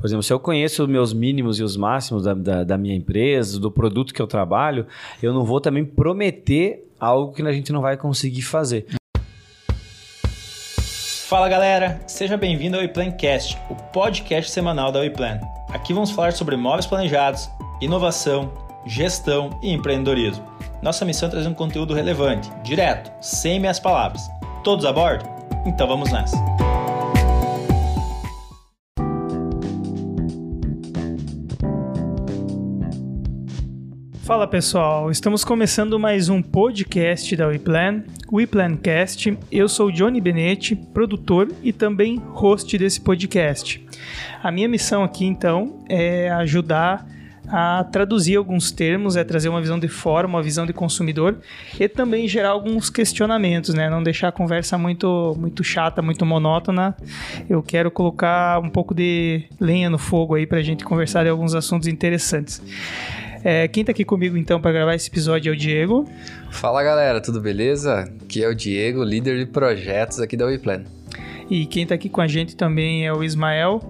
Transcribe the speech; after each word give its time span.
Por 0.00 0.06
exemplo, 0.06 0.22
se 0.22 0.32
eu 0.32 0.40
conheço 0.40 0.82
os 0.82 0.88
meus 0.88 1.12
mínimos 1.12 1.58
e 1.58 1.62
os 1.62 1.76
máximos 1.76 2.24
da, 2.24 2.32
da, 2.32 2.64
da 2.64 2.78
minha 2.78 2.96
empresa, 2.96 3.60
do 3.60 3.70
produto 3.70 4.14
que 4.14 4.22
eu 4.22 4.26
trabalho, 4.26 4.86
eu 5.22 5.34
não 5.34 5.44
vou 5.44 5.60
também 5.60 5.84
prometer 5.84 6.90
algo 6.98 7.34
que 7.34 7.42
a 7.42 7.52
gente 7.52 7.70
não 7.70 7.82
vai 7.82 7.98
conseguir 7.98 8.40
fazer. 8.40 8.86
Fala 11.28 11.48
galera, 11.48 12.00
seja 12.06 12.36
bem-vindo 12.36 12.76
ao 12.76 12.82
WePlancast, 12.82 13.58
o 13.68 13.74
podcast 13.74 14.50
semanal 14.50 14.90
da 14.90 15.00
WePlan. 15.00 15.38
Aqui 15.68 15.92
vamos 15.92 16.10
falar 16.10 16.32
sobre 16.32 16.54
imóveis 16.54 16.86
planejados, 16.86 17.48
inovação, 17.80 18.50
gestão 18.86 19.60
e 19.62 19.70
empreendedorismo. 19.70 20.44
Nossa 20.82 21.04
missão 21.04 21.28
é 21.28 21.30
trazer 21.30 21.48
um 21.48 21.54
conteúdo 21.54 21.92
relevante, 21.92 22.50
direto, 22.64 23.12
sem 23.20 23.60
meias 23.60 23.78
palavras. 23.78 24.22
Todos 24.64 24.86
a 24.86 24.92
bordo? 24.92 25.24
Então 25.66 25.86
vamos 25.86 26.10
nessa! 26.10 26.59
Fala 34.30 34.46
pessoal, 34.46 35.10
estamos 35.10 35.42
começando 35.42 35.98
mais 35.98 36.28
um 36.28 36.40
podcast 36.40 37.34
da 37.34 37.48
WePlan, 37.48 38.04
WePlancast. 38.32 39.36
Eu 39.50 39.68
sou 39.68 39.90
Johnny 39.90 40.20
Benetti, 40.20 40.76
produtor 40.76 41.48
e 41.64 41.72
também 41.72 42.22
host 42.28 42.78
desse 42.78 43.00
podcast. 43.00 43.84
A 44.40 44.52
minha 44.52 44.68
missão 44.68 45.02
aqui 45.02 45.24
então 45.24 45.84
é 45.88 46.30
ajudar 46.30 47.04
a 47.48 47.82
traduzir 47.82 48.36
alguns 48.36 48.70
termos, 48.70 49.16
é 49.16 49.24
trazer 49.24 49.48
uma 49.48 49.60
visão 49.60 49.80
de 49.80 49.88
fora, 49.88 50.28
uma 50.28 50.40
visão 50.40 50.64
de 50.64 50.72
consumidor 50.72 51.40
e 51.80 51.88
também 51.88 52.28
gerar 52.28 52.50
alguns 52.50 52.88
questionamentos, 52.88 53.74
né? 53.74 53.90
Não 53.90 54.00
deixar 54.00 54.28
a 54.28 54.32
conversa 54.32 54.78
muito, 54.78 55.34
muito 55.40 55.64
chata, 55.64 56.00
muito 56.00 56.24
monótona. 56.24 56.96
Eu 57.48 57.64
quero 57.64 57.90
colocar 57.90 58.60
um 58.60 58.70
pouco 58.70 58.94
de 58.94 59.42
lenha 59.58 59.90
no 59.90 59.98
fogo 59.98 60.36
aí 60.36 60.46
para 60.46 60.58
a 60.58 60.62
gente 60.62 60.84
conversar 60.84 61.24
de 61.24 61.30
alguns 61.30 61.52
assuntos 61.52 61.88
interessantes. 61.88 62.62
É, 63.42 63.66
quem 63.68 63.84
tá 63.84 63.92
aqui 63.92 64.04
comigo 64.04 64.36
então 64.36 64.60
para 64.60 64.72
gravar 64.72 64.94
esse 64.94 65.08
episódio 65.08 65.50
é 65.50 65.54
o 65.54 65.56
Diego. 65.56 66.08
Fala 66.50 66.82
galera, 66.82 67.20
tudo 67.20 67.40
beleza? 67.40 68.10
Aqui 68.22 68.44
é 68.44 68.48
o 68.48 68.54
Diego, 68.54 69.02
líder 69.02 69.38
de 69.38 69.46
projetos 69.46 70.20
aqui 70.20 70.36
da 70.36 70.44
WePlan. 70.44 70.84
E 71.48 71.66
quem 71.66 71.86
tá 71.86 71.94
aqui 71.94 72.08
com 72.08 72.20
a 72.20 72.28
gente 72.28 72.54
também 72.54 73.06
é 73.06 73.12
o 73.12 73.24
Ismael, 73.24 73.80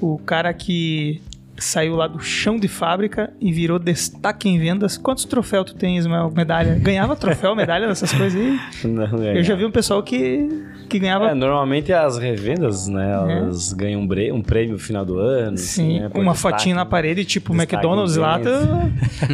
o 0.00 0.18
cara 0.18 0.52
que 0.54 1.20
saiu 1.58 1.96
lá 1.96 2.06
do 2.06 2.20
chão 2.20 2.56
de 2.56 2.68
fábrica 2.68 3.32
e 3.40 3.52
virou 3.52 3.78
destaque 3.78 4.48
em 4.48 4.58
vendas. 4.58 4.96
Quantos 4.96 5.24
troféus 5.24 5.66
tu 5.66 5.74
tem, 5.74 5.96
Ismael? 5.98 6.32
Medalha? 6.34 6.74
Ganhava 6.74 7.16
troféu, 7.16 7.54
medalha 7.54 7.86
dessas 7.88 8.12
coisas 8.12 8.40
aí? 8.40 8.58
Não, 8.88 9.22
Eu 9.24 9.42
já 9.42 9.54
vi 9.54 9.64
um 9.64 9.70
pessoal 9.70 10.02
que, 10.02 10.48
que 10.88 10.98
ganhava. 10.98 11.30
É, 11.30 11.34
normalmente 11.34 11.92
as 11.92 12.18
revendas, 12.18 12.86
né? 12.88 13.12
Elas 13.12 13.72
ganham 13.72 14.00
um, 14.00 14.34
um 14.34 14.42
prêmio 14.42 14.72
no 14.72 14.78
final 14.78 15.04
do 15.04 15.18
ano. 15.18 15.56
Sim, 15.56 15.98
assim, 15.98 16.00
né, 16.00 16.10
uma 16.14 16.32
destaque, 16.32 16.56
fotinha 16.56 16.74
na 16.74 16.86
parede, 16.86 17.24
tipo 17.24 17.54
McDonald's 17.54 18.16
lá, 18.16 18.40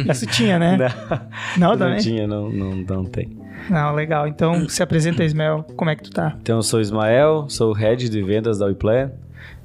essa 0.07 0.25
tinha, 0.27 0.57
né? 0.59 0.77
Não, 1.57 1.69
Não, 1.69 1.77
também? 1.77 1.95
não 1.95 2.01
tinha, 2.01 2.27
não, 2.27 2.49
não, 2.49 2.75
não 2.75 3.05
tem. 3.05 3.29
Não, 3.69 3.93
legal. 3.95 4.27
Então, 4.27 4.67
se 4.69 4.83
apresenta, 4.83 5.23
Ismael. 5.23 5.65
Como 5.75 5.89
é 5.89 5.95
que 5.95 6.03
tu 6.03 6.11
tá? 6.11 6.35
Então, 6.41 6.57
eu 6.57 6.63
sou 6.63 6.79
o 6.79 6.81
Ismael, 6.81 7.45
sou 7.49 7.71
o 7.71 7.73
head 7.73 8.09
de 8.09 8.21
vendas 8.21 8.59
da 8.59 8.67
WePlan. 8.67 9.11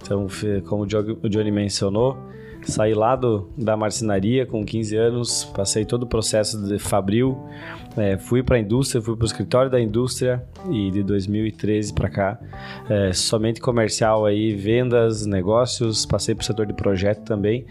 Então, 0.03 0.27
como 0.66 0.84
o 0.84 1.28
Johnny 1.28 1.50
mencionou, 1.50 2.16
saí 2.64 2.94
lá 2.94 3.16
do, 3.16 3.48
da 3.56 3.77
marcenaria 3.77 4.47
com 4.47 4.64
15 4.64 4.97
anos, 4.97 5.44
passei 5.55 5.84
todo 5.84 6.05
o 6.05 6.06
processo 6.06 6.62
de 6.66 6.78
fabril, 6.78 7.39
é, 7.96 8.16
fui 8.16 8.42
para 8.42 8.56
a 8.56 8.58
indústria, 8.58 9.02
fui 9.02 9.16
para 9.16 9.24
o 9.24 9.27
escritório 9.27 9.70
da 9.70 9.80
indústria 9.80 10.42
e 10.70 10.91
de 10.91 11.02
2013 11.02 11.92
para 11.92 12.08
cá, 12.08 12.38
é, 12.88 13.12
somente 13.12 13.60
comercial 13.60 14.24
aí, 14.24 14.55
vendas, 14.55 15.27
negócios, 15.27 16.06
passei 16.06 16.34
para 16.34 16.42
o 16.42 16.44
setor 16.44 16.66
de 16.66 16.72
projeto 16.72 17.22
também. 17.22 17.64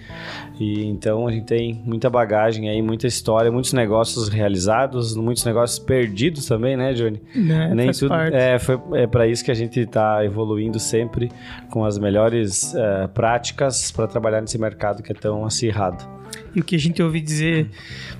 E 0.59 0.84
então 0.86 1.28
a 1.28 1.31
gente 1.31 1.45
tem 1.45 1.81
muita 1.86 2.09
bagagem 2.09 2.70
aí, 2.70 2.81
muita 2.81 3.08
história, 3.08 3.52
muitos 3.52 3.73
negócios 3.73 4.28
realizados, 4.28 5.16
muitos 5.16 5.45
negócios 5.45 5.80
perdidos 5.80 6.45
também, 6.45 6.76
né, 6.76 6.93
Johnny? 6.93 7.22
Né? 7.33 7.73
Nem 7.73 7.86
Faz 7.88 7.99
tudo. 7.99 8.10
parte. 8.10 8.36
É, 8.36 8.60
foi, 8.60 8.80
é 8.93 9.08
para 9.08 9.27
isso 9.27 9.43
que 9.43 9.52
a 9.52 9.55
gente 9.55 9.80
está 9.80 10.23
evoluindo 10.26 10.80
sempre 10.80 11.32
com 11.70 11.86
as 11.86 11.98
melhores 11.98 12.76
eh, 12.76 13.08
práticas 13.14 13.92
para 13.92 14.08
trabalhar 14.08 14.42
nesse 14.42 14.58
mercado 14.58 15.02
que 15.02 15.11
é 15.11 15.16
tão 15.16 15.45
acirrado. 15.45 16.18
E 16.56 16.60
o 16.60 16.64
que 16.64 16.76
a 16.76 16.80
gente 16.80 17.02
ouve 17.02 17.22
dizer, 17.22 17.70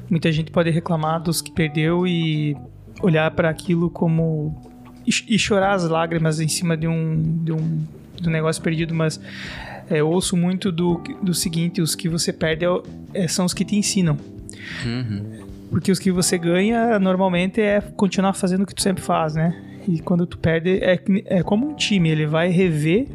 muita 0.10 0.32
gente 0.32 0.52
pode 0.52 0.70
reclamar 0.70 1.22
dos 1.22 1.42
que 1.42 1.52
perdeu 1.52 2.06
e 2.06 2.56
olhar 3.02 3.30
para 3.32 3.50
aquilo 3.50 3.90
como. 3.90 4.56
e, 5.06 5.38
chorar 5.38 5.74
as 5.74 5.88
lágrimas 5.88 6.40
em 6.40 6.48
cima 6.48 6.78
de 6.78 6.88
um, 6.88 7.44
de 7.44 7.52
um, 7.52 7.84
de 8.22 8.30
um 8.30 8.32
negócio 8.32 8.62
perdido, 8.62 8.94
mas 8.94 9.20
é, 9.90 10.00
eu 10.00 10.10
ouço 10.10 10.38
muito 10.38 10.72
do, 10.72 11.02
do 11.22 11.34
seguinte: 11.34 11.82
os 11.82 11.96
que 11.96 12.08
você 12.08 12.32
perde 12.32 12.66
é 12.66 12.70
é, 13.14 13.28
são 13.28 13.46
os 13.46 13.54
que 13.54 13.66
te 13.66 13.76
ensinam. 13.76 14.18
Porque 15.70 15.92
os 15.92 16.00
que 16.00 16.12
você 16.12 16.38
ganha 16.38 17.00
normalmente 17.00 17.62
é 17.62 17.82
continuar 17.82 18.34
fazendo 18.34 18.64
o 18.64 18.66
que 18.66 18.74
tu 18.74 18.82
sempre 18.82 19.04
faz, 19.04 19.36
né? 19.36 19.56
E 19.88 20.00
quando 20.00 20.26
tu 20.26 20.38
perde, 20.38 20.80
é, 20.84 21.00
é 21.26 21.44
como 21.44 21.70
um 21.70 21.74
time, 21.74 22.10
ele 22.10 22.26
vai 22.26 22.50
rever, 22.50 23.08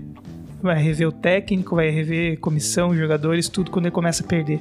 vai 0.64 0.82
rever 0.82 1.08
o 1.08 1.12
técnico, 1.12 1.76
vai 1.76 1.90
rever 1.90 2.38
comissão, 2.40 2.94
jogadores, 2.94 3.48
tudo 3.48 3.70
quando 3.70 3.86
ele 3.86 3.92
começa 3.94 4.24
a 4.24 4.26
perder. 4.26 4.60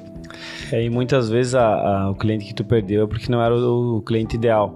É, 0.71 0.83
e 0.83 0.89
muitas 0.89 1.29
vezes 1.29 1.55
a- 1.55 1.65
a- 2.05 2.09
o 2.11 2.15
cliente 2.15 2.45
que 2.45 2.53
tu 2.53 2.63
perdeu 2.63 3.03
é 3.03 3.07
porque 3.07 3.31
não 3.31 3.41
era 3.41 3.55
o, 3.55 3.97
o 3.97 4.01
cliente 4.01 4.35
ideal. 4.35 4.75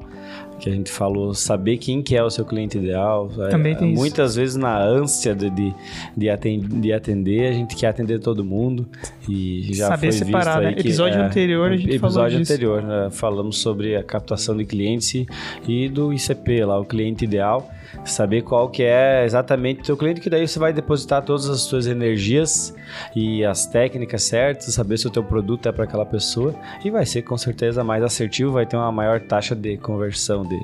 Que 0.59 0.71
a 0.71 0.73
gente 0.73 0.89
falou, 0.91 1.35
saber 1.35 1.77
quem 1.77 2.01
que 2.01 2.15
é 2.15 2.23
o 2.23 2.31
seu 2.31 2.43
cliente 2.43 2.79
ideal. 2.79 3.29
É, 3.41 3.49
Também 3.49 3.75
tem 3.75 3.91
isso. 3.91 3.99
Muitas 4.01 4.35
vezes 4.35 4.55
na 4.55 4.75
ânsia 4.79 5.35
de, 5.35 5.51
de, 5.51 5.71
de, 6.17 6.29
aten- 6.31 6.59
de 6.67 6.91
atender, 6.91 7.47
a 7.47 7.51
gente 7.53 7.75
quer 7.75 7.87
atender 7.89 8.19
todo 8.19 8.43
mundo. 8.43 8.87
E 9.29 9.71
já 9.75 9.89
Saber 9.89 10.11
foi 10.11 10.25
separar, 10.25 10.59
visto 10.61 10.63
né? 10.63 10.73
que, 10.73 10.79
Episódio 10.79 11.21
anterior 11.21 11.71
a 11.71 11.77
gente 11.77 11.99
falou 11.99 12.07
Episódio 12.25 12.39
anterior, 12.39 12.81
né? 12.81 13.09
falamos 13.11 13.59
sobre 13.59 13.95
a 13.95 14.03
captação 14.03 14.57
de 14.57 14.65
clientes 14.65 15.13
e- 15.13 15.27
e 15.67 15.87
do 15.89 16.11
ICP 16.11 16.65
lá, 16.65 16.79
o 16.79 16.85
cliente 16.85 17.23
ideal. 17.23 17.69
Saber 18.07 18.41
qual 18.41 18.69
que 18.69 18.83
é 18.83 19.25
exatamente 19.25 19.81
o 19.81 19.83
teu 19.83 19.97
cliente, 19.97 20.21
que 20.21 20.29
daí 20.29 20.47
você 20.47 20.57
vai 20.57 20.71
depositar 20.71 21.23
todas 21.23 21.49
as 21.49 21.61
suas 21.61 21.87
energias 21.87 22.73
e 23.15 23.43
as 23.43 23.65
técnicas 23.65 24.23
certas, 24.23 24.73
saber 24.73 24.97
se 24.97 25.07
o 25.07 25.09
teu 25.09 25.23
produto 25.23 25.67
é 25.67 25.71
para 25.71 25.83
aquela 25.83 26.05
pessoa 26.05 26.55
e 26.83 26.89
vai 26.89 27.05
ser 27.05 27.23
com 27.23 27.37
certeza 27.37 27.83
mais 27.83 28.01
assertivo, 28.01 28.53
vai 28.53 28.65
ter 28.65 28.77
uma 28.77 28.91
maior 28.91 29.19
taxa 29.19 29.53
de 29.53 29.77
conversão 29.77 30.43
de, 30.43 30.59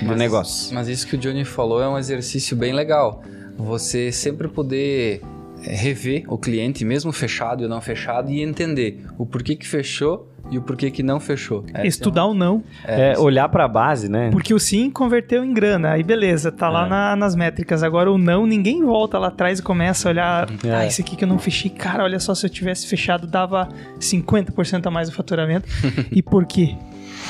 de 0.00 0.14
negócio. 0.16 0.74
Mas 0.74 0.88
isso 0.88 1.06
que 1.06 1.14
o 1.14 1.18
Johnny 1.18 1.44
falou 1.44 1.80
é 1.80 1.88
um 1.88 1.96
exercício 1.96 2.56
bem 2.56 2.72
legal. 2.72 3.22
Você 3.56 4.10
sempre 4.10 4.48
poder 4.48 5.22
é, 5.64 5.74
rever 5.74 6.24
o 6.26 6.38
cliente, 6.38 6.84
mesmo 6.84 7.12
fechado 7.12 7.64
e 7.64 7.68
não 7.68 7.80
fechado, 7.80 8.30
e 8.30 8.42
entender 8.42 9.04
o 9.18 9.26
porquê 9.26 9.54
que 9.54 9.66
fechou 9.66 10.29
e 10.50 10.58
o 10.58 10.62
porquê 10.62 10.90
que 10.90 11.02
não 11.02 11.20
fechou. 11.20 11.64
Essa 11.72 11.84
é 11.84 11.86
Estudar 11.86 12.26
o 12.26 12.34
não. 12.34 12.62
É, 12.84 13.18
olhar 13.18 13.48
para 13.48 13.64
a 13.64 13.68
base, 13.68 14.08
né? 14.08 14.30
Porque 14.30 14.52
o 14.52 14.58
sim 14.58 14.90
converteu 14.90 15.44
em 15.44 15.52
grana, 15.54 15.90
aí 15.92 16.02
beleza, 16.02 16.50
tá 16.50 16.68
lá 16.68 16.86
É. 16.86 16.88
na- 16.88 17.16
nas 17.16 17.34
métricas. 17.36 17.82
Agora 17.82 18.10
o 18.10 18.18
não, 18.18 18.46
ninguém 18.46 18.84
volta 18.84 19.18
lá 19.18 19.28
atrás 19.28 19.58
e 19.58 19.62
começa 19.62 20.08
a 20.08 20.10
olhar. 20.10 20.48
É. 20.64 20.74
Ah, 20.74 20.86
esse 20.86 21.00
aqui 21.02 21.14
que 21.16 21.24
eu 21.24 21.28
não 21.28 21.38
fechei, 21.38 21.70
cara, 21.70 22.02
olha 22.04 22.18
só, 22.18 22.34
se 22.34 22.44
eu 22.46 22.50
tivesse 22.50 22.86
fechado, 22.86 23.26
dava 23.26 23.68
50% 24.00 24.86
a 24.86 24.90
mais 24.90 25.08
do 25.08 25.14
faturamento. 25.14 25.68
e 26.10 26.22
por 26.22 26.44
quê? 26.46 26.74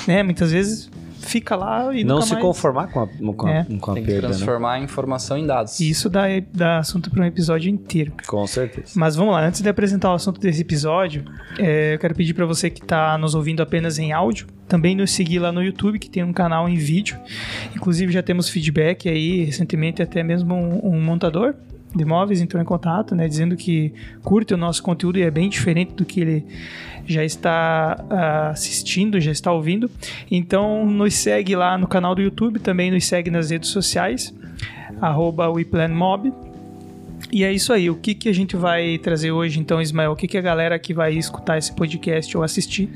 Né? 0.07 0.23
Muitas 0.23 0.53
vezes 0.53 0.91
fica 1.21 1.55
lá 1.57 1.95
e 1.95 2.03
Não 2.05 2.17
nunca 2.17 2.27
se 2.27 2.33
mais... 2.33 2.45
conformar 2.45 2.87
com 2.89 3.01
a, 3.01 3.07
com 3.07 3.47
a, 3.47 3.51
É. 3.51 3.65
com 3.81 3.91
a 3.91 3.95
Tem 3.95 4.03
que 4.03 4.11
perda, 4.11 4.29
né? 4.29 4.35
transformar 4.35 4.73
a 4.73 4.81
informação 4.81 5.37
em 5.39 5.47
dados. 5.47 5.79
E 5.81 5.89
isso 5.91 6.09
dá, 6.09 6.23
dá 6.53 6.79
assunto 6.79 7.11
para 7.11 7.23
um 7.23 7.27
episódio 7.27 7.71
inteiro. 7.71 8.13
Com 8.27 8.47
certeza. 8.47 8.93
Mas 8.97 9.15
vamos 9.17 9.35
lá, 9.35 9.47
antes 9.47 9.61
de 9.61 9.69
apresentar 9.69 10.11
o 10.11 10.15
assunto 10.15 10.41
desse 10.41 10.63
episódio, 10.63 11.25
é, 11.59 11.95
eu 11.95 11.99
quero 11.99 12.15
pedir 12.15 12.35
para 12.35 12.47
você 12.47 12.71
que 12.71 12.83
está 12.83 13.17
nos 13.19 13.35
ouvindo 13.35 13.63
apenas 13.63 13.99
em 13.99 14.13
áudio, 14.13 14.47
também 14.69 14.95
nos 14.95 15.11
seguir 15.11 15.39
lá 15.41 15.51
no 15.51 15.63
YouTube, 15.63 15.99
que 15.99 16.09
tem 16.09 16.23
um 16.23 16.33
canal 16.33 16.69
em 16.69 16.77
vídeo. 16.77 17.19
Inclusive 17.75 18.13
já 18.13 18.23
temos 18.23 18.49
feedback 18.49 19.09
aí, 19.09 19.45
recentemente 19.45 20.01
até 20.03 20.23
mesmo 20.23 20.55
um, 20.55 20.95
um 20.95 21.01
montador 21.01 21.55
de 21.95 22.03
imóveis 22.03 22.41
entrou 22.41 22.63
em 22.63 22.65
contato, 22.65 23.15
né, 23.15 23.27
dizendo 23.27 23.57
que 23.57 23.93
curte 24.23 24.55
o 24.55 24.57
nosso 24.57 24.83
conteúdo 24.83 25.19
e 25.19 25.23
é 25.23 25.31
bem 25.31 25.49
diferente 25.49 25.93
do 25.95 26.05
que 26.05 26.21
ele 26.21 26.47
já 27.07 27.25
está 27.25 28.05
ah, 28.09 28.51
assistindo, 28.51 29.21
já 29.21 29.33
está 29.33 29.53
ouvindo. 29.53 29.91
Então 30.31 30.87
nos 30.87 31.15
segue 31.15 31.57
lá 31.57 31.77
no 31.77 31.89
canal 31.89 32.15
do 32.15 32.23
YouTube, 32.23 32.61
também 32.61 32.91
nos 32.91 33.05
segue 33.07 33.31
nas 33.31 33.51
redes 33.51 33.71
sociais, 33.71 34.35
arroba 35.01 35.49
WePlanMob. 35.51 36.33
E 37.33 37.45
é 37.45 37.53
isso 37.53 37.73
aí. 37.73 37.91
O 37.91 37.97
que, 37.97 38.15
que 38.15 38.29
a 38.29 38.33
gente 38.33 38.57
vai 38.57 38.99
trazer 38.99 39.31
hoje, 39.31 39.61
então, 39.61 39.81
Ismael? 39.81 40.13
O 40.13 40.17
que, 40.17 40.27
que 40.27 40.39
a 40.39 40.41
galera 40.41 40.79
que 40.79 40.93
vai 40.93 41.13
escutar 41.15 41.59
esse 41.59 41.73
podcast 41.73 42.37
ou 42.37 42.43
assistir 42.43 42.89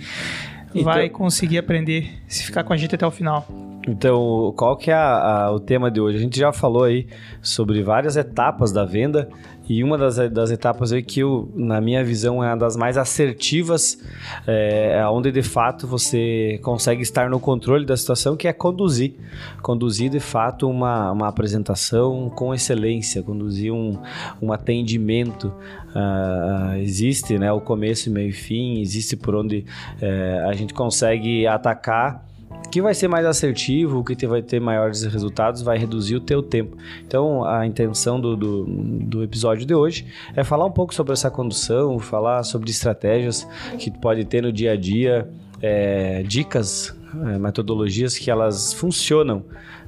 vai 0.82 1.08
conseguir 1.08 1.58
aprender 1.58 2.10
se 2.26 2.44
ficar 2.44 2.64
com 2.64 2.72
a 2.72 2.76
gente 2.76 2.94
até 2.94 3.06
o 3.06 3.10
final? 3.10 3.46
Então, 3.86 4.52
qual 4.56 4.76
que 4.76 4.90
é 4.90 4.94
a- 4.94 5.44
a- 5.46 5.52
o 5.52 5.60
tema 5.60 5.90
de 5.90 6.00
hoje? 6.00 6.16
A 6.16 6.20
gente 6.20 6.38
já 6.38 6.52
falou 6.52 6.84
aí 6.84 7.06
sobre 7.42 7.82
várias 7.82 8.16
etapas 8.16 8.72
da 8.72 8.84
venda 8.84 9.28
E 9.66 9.82
uma 9.82 9.96
das, 9.96 10.16
das 10.30 10.50
etapas 10.50 10.92
aí 10.92 11.02
que, 11.02 11.20
eu, 11.20 11.50
na 11.54 11.80
minha 11.80 12.04
visão, 12.04 12.44
é 12.44 12.48
uma 12.48 12.56
das 12.58 12.76
mais 12.76 12.98
assertivas, 12.98 13.98
é, 14.46 15.02
onde 15.08 15.32
de 15.32 15.42
fato 15.42 15.86
você 15.86 16.60
consegue 16.62 17.00
estar 17.00 17.30
no 17.30 17.40
controle 17.40 17.86
da 17.86 17.96
situação, 17.96 18.36
que 18.36 18.46
é 18.46 18.52
conduzir. 18.52 19.14
Conduzir 19.62 20.10
de 20.10 20.20
fato 20.20 20.68
uma, 20.68 21.10
uma 21.12 21.28
apresentação 21.28 22.28
com 22.28 22.52
excelência, 22.52 23.22
conduzir 23.22 23.72
um, 23.72 23.98
um 24.42 24.52
atendimento. 24.52 25.50
Uh, 25.96 26.76
existe 26.82 27.38
né, 27.38 27.50
o 27.50 27.60
começo, 27.60 28.10
meio 28.10 28.28
e 28.28 28.32
fim, 28.32 28.80
existe 28.82 29.16
por 29.16 29.34
onde 29.34 29.64
uh, 30.02 30.46
a 30.48 30.52
gente 30.52 30.74
consegue 30.74 31.46
atacar 31.46 32.22
que 32.74 32.82
vai 32.82 32.92
ser 32.92 33.06
mais 33.06 33.24
assertivo, 33.24 34.00
o 34.00 34.04
que 34.04 34.26
vai 34.26 34.42
ter 34.42 34.60
maiores 34.60 35.04
resultados, 35.04 35.62
vai 35.62 35.78
reduzir 35.78 36.16
o 36.16 36.20
teu 36.20 36.42
tempo. 36.42 36.76
Então, 37.06 37.44
a 37.44 37.64
intenção 37.64 38.20
do, 38.20 38.36
do, 38.36 38.64
do, 38.64 39.22
episódio 39.22 39.64
de 39.64 39.72
hoje 39.72 40.04
é 40.34 40.42
falar 40.42 40.64
um 40.64 40.72
pouco 40.72 40.92
sobre 40.92 41.12
essa 41.12 41.30
condução, 41.30 42.00
falar 42.00 42.42
sobre 42.42 42.68
estratégias 42.72 43.46
que 43.78 43.92
tu 43.92 44.00
pode 44.00 44.24
ter 44.24 44.42
no 44.42 44.52
dia 44.52 44.72
a 44.72 44.76
dia, 44.76 45.30
é, 45.62 46.24
dicas, 46.24 46.92
é, 47.14 47.38
metodologias 47.38 48.18
que 48.18 48.28
elas 48.28 48.72
funcionam 48.72 49.44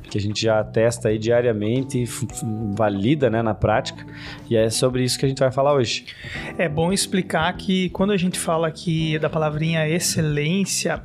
que 0.09 0.17
a 0.17 0.21
gente 0.21 0.41
já 0.41 0.63
testa 0.63 1.09
aí 1.09 1.19
diariamente, 1.19 2.05
valida 2.77 3.29
né, 3.29 3.43
na 3.43 3.55
prática, 3.55 4.07
e 4.49 4.55
é 4.55 4.71
sobre 4.71 5.03
isso 5.03 5.19
que 5.19 5.27
a 5.27 5.29
gente 5.29 5.41
vai 5.41 5.51
falar 5.51 5.75
hoje. 5.75 6.07
É 6.57 6.69
bom 6.69 6.93
explicar 6.93 7.53
que 7.57 7.91
quando 7.91 8.13
a 8.13 8.17
gente 8.17 8.39
fala 8.39 8.69
aqui 8.69 9.19
da 9.19 9.29
palavrinha 9.29 9.89
excelência, 9.89 11.03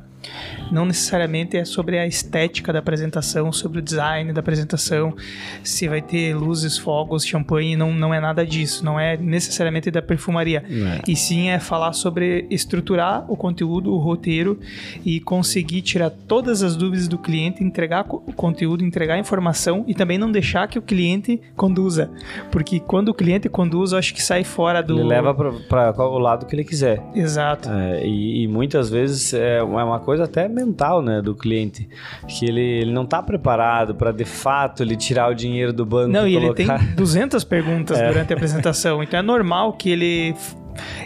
não 0.70 0.84
necessariamente 0.84 1.56
é 1.56 1.64
sobre 1.64 1.98
a 1.98 2.06
estética 2.06 2.72
da 2.72 2.78
apresentação, 2.78 3.52
sobre 3.52 3.78
o 3.78 3.82
design 3.82 4.32
da 4.32 4.40
apresentação, 4.40 5.14
se 5.62 5.88
vai 5.88 6.00
ter 6.00 6.34
luzes, 6.34 6.78
fogos, 6.78 7.24
champanhe, 7.24 7.76
não, 7.76 7.92
não 7.92 8.12
é 8.12 8.20
nada 8.20 8.46
disso, 8.46 8.84
não 8.84 8.98
é 8.98 9.16
necessariamente 9.16 9.90
da 9.90 10.02
perfumaria. 10.02 10.64
É. 10.68 11.00
E 11.10 11.16
sim 11.16 11.48
é 11.48 11.58
falar 11.58 11.92
sobre 11.92 12.46
estruturar 12.50 13.24
o 13.30 13.36
conteúdo, 13.36 13.92
o 13.92 13.98
roteiro 13.98 14.58
e 15.04 15.20
conseguir 15.20 15.82
tirar 15.82 16.10
todas 16.10 16.62
as 16.62 16.76
dúvidas 16.76 17.08
do 17.08 17.18
cliente, 17.18 17.62
entregar 17.62 18.04
o 18.08 18.32
conteúdo, 18.32 18.84
entregar 18.84 19.14
a 19.14 19.18
informação 19.18 19.84
e 19.86 19.94
também 19.94 20.18
não 20.18 20.30
deixar 20.30 20.68
que 20.68 20.78
o 20.78 20.82
cliente 20.82 21.40
conduza. 21.56 22.10
Porque 22.50 22.80
quando 22.80 23.08
o 23.08 23.14
cliente 23.14 23.48
conduz, 23.48 23.92
eu 23.92 23.98
acho 23.98 24.14
que 24.14 24.22
sai 24.22 24.44
fora 24.44 24.82
do. 24.82 24.98
Ele 24.98 25.08
leva 25.08 25.34
para 25.34 26.06
o 26.06 26.18
lado 26.18 26.46
que 26.46 26.54
ele 26.54 26.64
quiser. 26.64 27.02
Exato. 27.14 27.68
É, 27.70 28.06
e, 28.06 28.42
e, 28.42 28.48
muitas 28.48 28.90
vezes 28.90 29.32
é 29.34 29.62
uma 29.62 30.00
coisa 30.00 30.11
até 30.20 30.48
mental, 30.48 31.02
né, 31.02 31.20
do 31.20 31.34
cliente, 31.34 31.88
que 32.28 32.46
ele, 32.46 32.60
ele 32.60 32.92
não 32.92 33.04
está 33.04 33.22
preparado 33.22 33.94
para 33.94 34.12
de 34.12 34.24
fato 34.24 34.82
ele 34.82 34.96
tirar 34.96 35.30
o 35.30 35.34
dinheiro 35.34 35.72
do 35.72 35.84
banco. 35.84 36.12
Não, 36.12 36.26
e, 36.26 36.34
colocar... 36.34 36.62
ele 36.62 36.86
tem 36.86 36.94
200 36.94 37.44
perguntas 37.44 37.98
é. 38.00 38.08
durante 38.08 38.32
a 38.32 38.36
apresentação, 38.36 39.02
então 39.02 39.18
é 39.18 39.22
normal 39.22 39.72
que 39.74 39.90
ele 39.90 40.34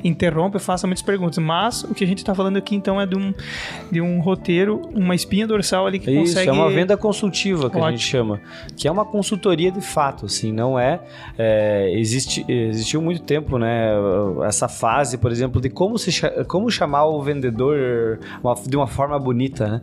interrompa 0.05 0.57
e 0.57 0.61
faça 0.61 0.87
muitas 0.87 1.03
perguntas. 1.03 1.39
Mas 1.39 1.85
o 1.85 1.95
que 1.95 2.05
a 2.05 2.07
gente 2.07 2.19
está 2.19 2.35
falando 2.35 2.57
aqui 2.57 2.75
então 2.75 3.01
é 3.01 3.07
de 3.07 3.17
um, 3.17 3.35
de 3.91 4.01
um 4.01 4.21
roteiro, 4.21 4.83
uma 4.95 5.15
espinha 5.15 5.47
dorsal 5.47 5.87
ali 5.87 5.99
que 5.99 6.11
Isso, 6.11 6.35
consegue. 6.35 6.49
é 6.49 6.53
uma 6.53 6.71
venda 6.71 6.97
consultiva 6.97 7.71
que 7.71 7.77
Ótimo. 7.77 7.85
a 7.85 7.91
gente 7.91 8.05
chama, 8.05 8.41
que 8.77 8.89
é 8.89 8.91
uma 8.91 9.05
consultoria 9.05 9.71
de 9.71 9.81
fato, 9.81 10.27
assim, 10.27 10.53
não 10.53 10.79
é, 10.79 11.01
é 11.39 11.91
existe, 11.99 12.45
existiu 12.49 13.01
muito 13.01 13.23
tempo, 13.23 13.59
né, 13.59 13.91
essa 14.45 14.69
fase, 14.69 15.19
por 15.19 15.31
exemplo, 15.31 15.61
de 15.61 15.71
como 15.71 15.99
se 15.99 16.11
como 16.47 16.71
chamar 16.71 17.07
o 17.07 17.23
vendedor 17.23 18.19
de 18.67 18.77
uma 18.77 18.87
forma 18.87 19.19
bonita, 19.19 19.67
né? 19.67 19.81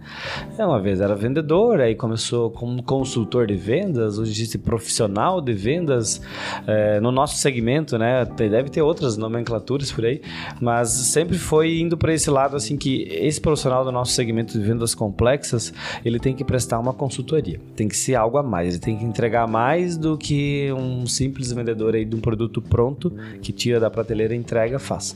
É, 0.58 0.66
uma 0.66 0.80
vez 0.80 1.02
era 1.02 1.16
vendedor, 1.16 1.80
aí 1.80 1.96
começou 1.96 2.50
como 2.50 2.82
consultor 2.84 3.48
de 3.48 3.56
vendas, 3.56 4.18
hoje 4.18 4.32
existe 4.32 4.58
profissional 4.58 5.42
de 5.42 5.54
vendas 5.54 6.22
é, 6.68 7.00
no 7.00 7.12
nosso 7.12 7.38
segmento, 7.38 7.98
né? 7.98 8.26
Deve 8.26 8.70
ter 8.70 8.82
outras 8.82 9.18
nomenclaturas 9.18 9.73
por 9.92 10.06
aí, 10.06 10.22
mas 10.60 10.90
sempre 10.90 11.38
foi 11.38 11.80
indo 11.80 11.98
para 11.98 12.14
esse 12.14 12.30
lado 12.30 12.56
assim 12.56 12.78
que 12.78 13.04
esse 13.10 13.40
profissional 13.40 13.84
do 13.84 13.92
nosso 13.92 14.12
segmento 14.14 14.58
de 14.58 14.64
vendas 14.64 14.94
complexas, 14.94 15.74
ele 16.04 16.20
tem 16.20 16.36
que 16.36 16.44
prestar 16.44 16.80
uma 16.80 16.94
consultoria, 16.94 17.60
tem 17.76 17.88
que 17.88 17.96
ser 17.96 18.16
algo 18.16 18.38
a 18.38 18.44
mais, 18.44 18.76
ele 18.76 18.84
tem 18.84 18.98
que 18.98 19.06
entregar 19.06 19.48
mais 19.48 19.98
do 19.98 20.18
que 20.18 20.72
um 20.74 21.06
simples 21.06 21.52
vendedor 21.52 21.96
aí 21.96 22.06
de 22.06 22.16
um 22.16 22.20
produto 22.20 22.62
pronto 22.62 23.12
que 23.42 23.52
tira 23.52 23.80
da 23.80 23.90
prateleira 23.90 24.34
e 24.34 24.38
entrega 24.38 24.80
faz. 24.80 25.16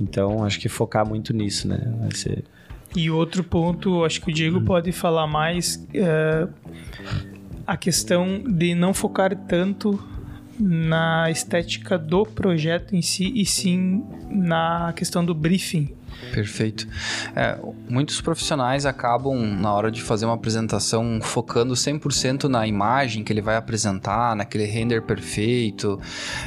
Então, 0.00 0.44
acho 0.44 0.60
que 0.60 0.68
focar 0.68 1.06
muito 1.06 1.32
nisso, 1.32 1.68
né? 1.68 1.80
Vai 2.00 2.14
ser 2.14 2.44
e 2.96 3.10
outro 3.10 3.42
ponto, 3.42 4.04
acho 4.04 4.20
que 4.20 4.30
o 4.30 4.32
Diego 4.32 4.60
pode 4.60 4.92
falar 4.92 5.26
mais, 5.26 5.84
é 5.92 6.46
a 7.66 7.76
questão 7.76 8.42
de 8.46 8.74
não 8.74 8.92
focar 8.92 9.34
tanto 9.34 9.98
na 10.58 11.30
estética 11.30 11.98
do 11.98 12.24
projeto 12.24 12.94
em 12.94 13.02
si 13.02 13.32
e 13.34 13.44
sim 13.44 14.04
na 14.30 14.92
questão 14.94 15.24
do 15.24 15.34
briefing. 15.34 15.94
Perfeito. 16.32 16.86
É, 17.34 17.58
muitos 17.88 18.20
profissionais 18.20 18.86
acabam, 18.86 19.34
na 19.36 19.72
hora 19.72 19.90
de 19.90 20.02
fazer 20.02 20.24
uma 20.24 20.34
apresentação, 20.34 21.20
focando 21.22 21.74
100% 21.74 22.44
na 22.44 22.66
imagem 22.66 23.22
que 23.22 23.32
ele 23.32 23.42
vai 23.42 23.56
apresentar, 23.56 24.34
naquele 24.36 24.64
render 24.64 25.02
perfeito, 25.02 26.00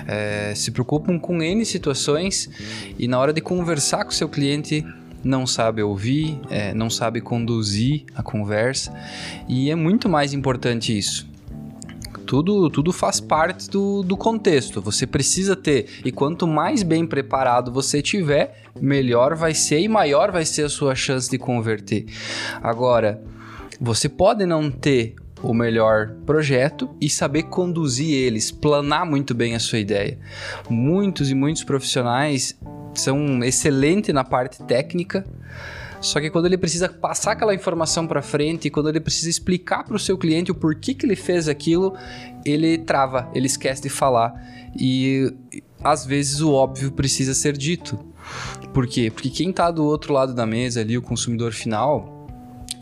é, 0.08 0.54
se 0.56 0.72
preocupam 0.72 1.20
com 1.20 1.42
N 1.42 1.66
situações 1.66 2.50
e 2.98 3.08
na 3.08 3.20
hora 3.20 3.34
de 3.34 3.42
conversar 3.42 4.04
com 4.04 4.12
o 4.12 4.14
seu 4.14 4.30
cliente, 4.30 4.86
não 5.24 5.46
sabe 5.46 5.82
ouvir, 5.82 6.40
é, 6.50 6.74
não 6.74 6.90
sabe 6.90 7.20
conduzir 7.22 8.06
a 8.16 8.24
conversa 8.24 8.94
e 9.48 9.70
é 9.70 9.76
muito 9.76 10.08
mais 10.08 10.34
importante 10.34 10.98
isso 10.98 11.28
tudo, 12.28 12.70
tudo 12.70 12.92
faz 12.92 13.20
parte 13.20 13.70
do, 13.70 14.04
do 14.04 14.18
contexto. 14.18 14.82
Você 14.82 15.08
precisa 15.08 15.56
ter. 15.56 15.88
E 16.04 16.12
quanto 16.12 16.46
mais 16.46 16.84
bem 16.84 17.08
preparado 17.08 17.72
você 17.72 18.02
tiver, 18.02 18.64
melhor 18.80 19.34
vai 19.34 19.54
ser 19.54 19.80
e 19.80 19.88
maior 19.88 20.32
vai 20.32 20.46
ser 20.46 20.64
a 20.64 20.70
sua 20.70 20.94
chance 20.94 21.30
de 21.30 21.38
converter. 21.38 22.06
Agora, 22.62 23.24
você 23.80 24.10
pode 24.10 24.46
não 24.46 24.70
ter 24.70 25.16
o 25.42 25.54
melhor 25.54 26.10
projeto 26.26 26.90
e 27.00 27.10
saber 27.10 27.44
conduzir 27.44 28.12
eles, 28.12 28.52
planar 28.52 29.06
muito 29.06 29.34
bem 29.34 29.56
a 29.56 29.60
sua 29.60 29.80
ideia. 29.80 30.20
Muitos 30.70 31.32
e 31.32 31.36
muitos 31.36 31.64
profissionais 31.64 32.60
são 32.94 33.44
excelentes 33.44 34.14
na 34.14 34.24
parte 34.24 34.62
técnica, 34.64 35.26
só 36.00 36.20
que 36.20 36.30
quando 36.30 36.46
ele 36.46 36.58
precisa 36.58 36.90
passar 36.90 37.32
aquela 37.32 37.54
informação 37.54 38.08
para 38.08 38.22
frente, 38.22 38.70
quando 38.70 38.90
ele 38.90 39.00
precisa 39.00 39.30
explicar 39.30 39.84
para 39.84 39.96
o 39.96 40.00
seu 40.00 40.18
cliente 40.18 40.52
o 40.52 40.56
porquê 40.56 40.94
que 40.94 41.06
ele 41.06 41.16
fez 41.16 41.48
aquilo, 41.48 41.96
ele 42.46 42.78
trava, 42.78 43.30
ele 43.34 43.48
esquece 43.48 43.82
de 43.82 43.90
falar. 43.90 44.34
E 44.80 45.34
às 45.84 46.06
vezes 46.06 46.42
o 46.42 46.52
óbvio 46.54 46.92
precisa 46.92 47.34
ser 47.34 47.58
dito. 47.58 47.98
Por 48.74 48.88
quê? 48.88 49.10
Porque 49.10 49.30
quem 49.30 49.50
está 49.50 49.72
do 49.72 49.84
outro 49.86 50.14
lado 50.14 50.34
da 50.34 50.46
mesa 50.46 50.82
ali, 50.82 50.98
o 50.98 51.02
consumidor 51.02 51.52
final, 51.52 52.28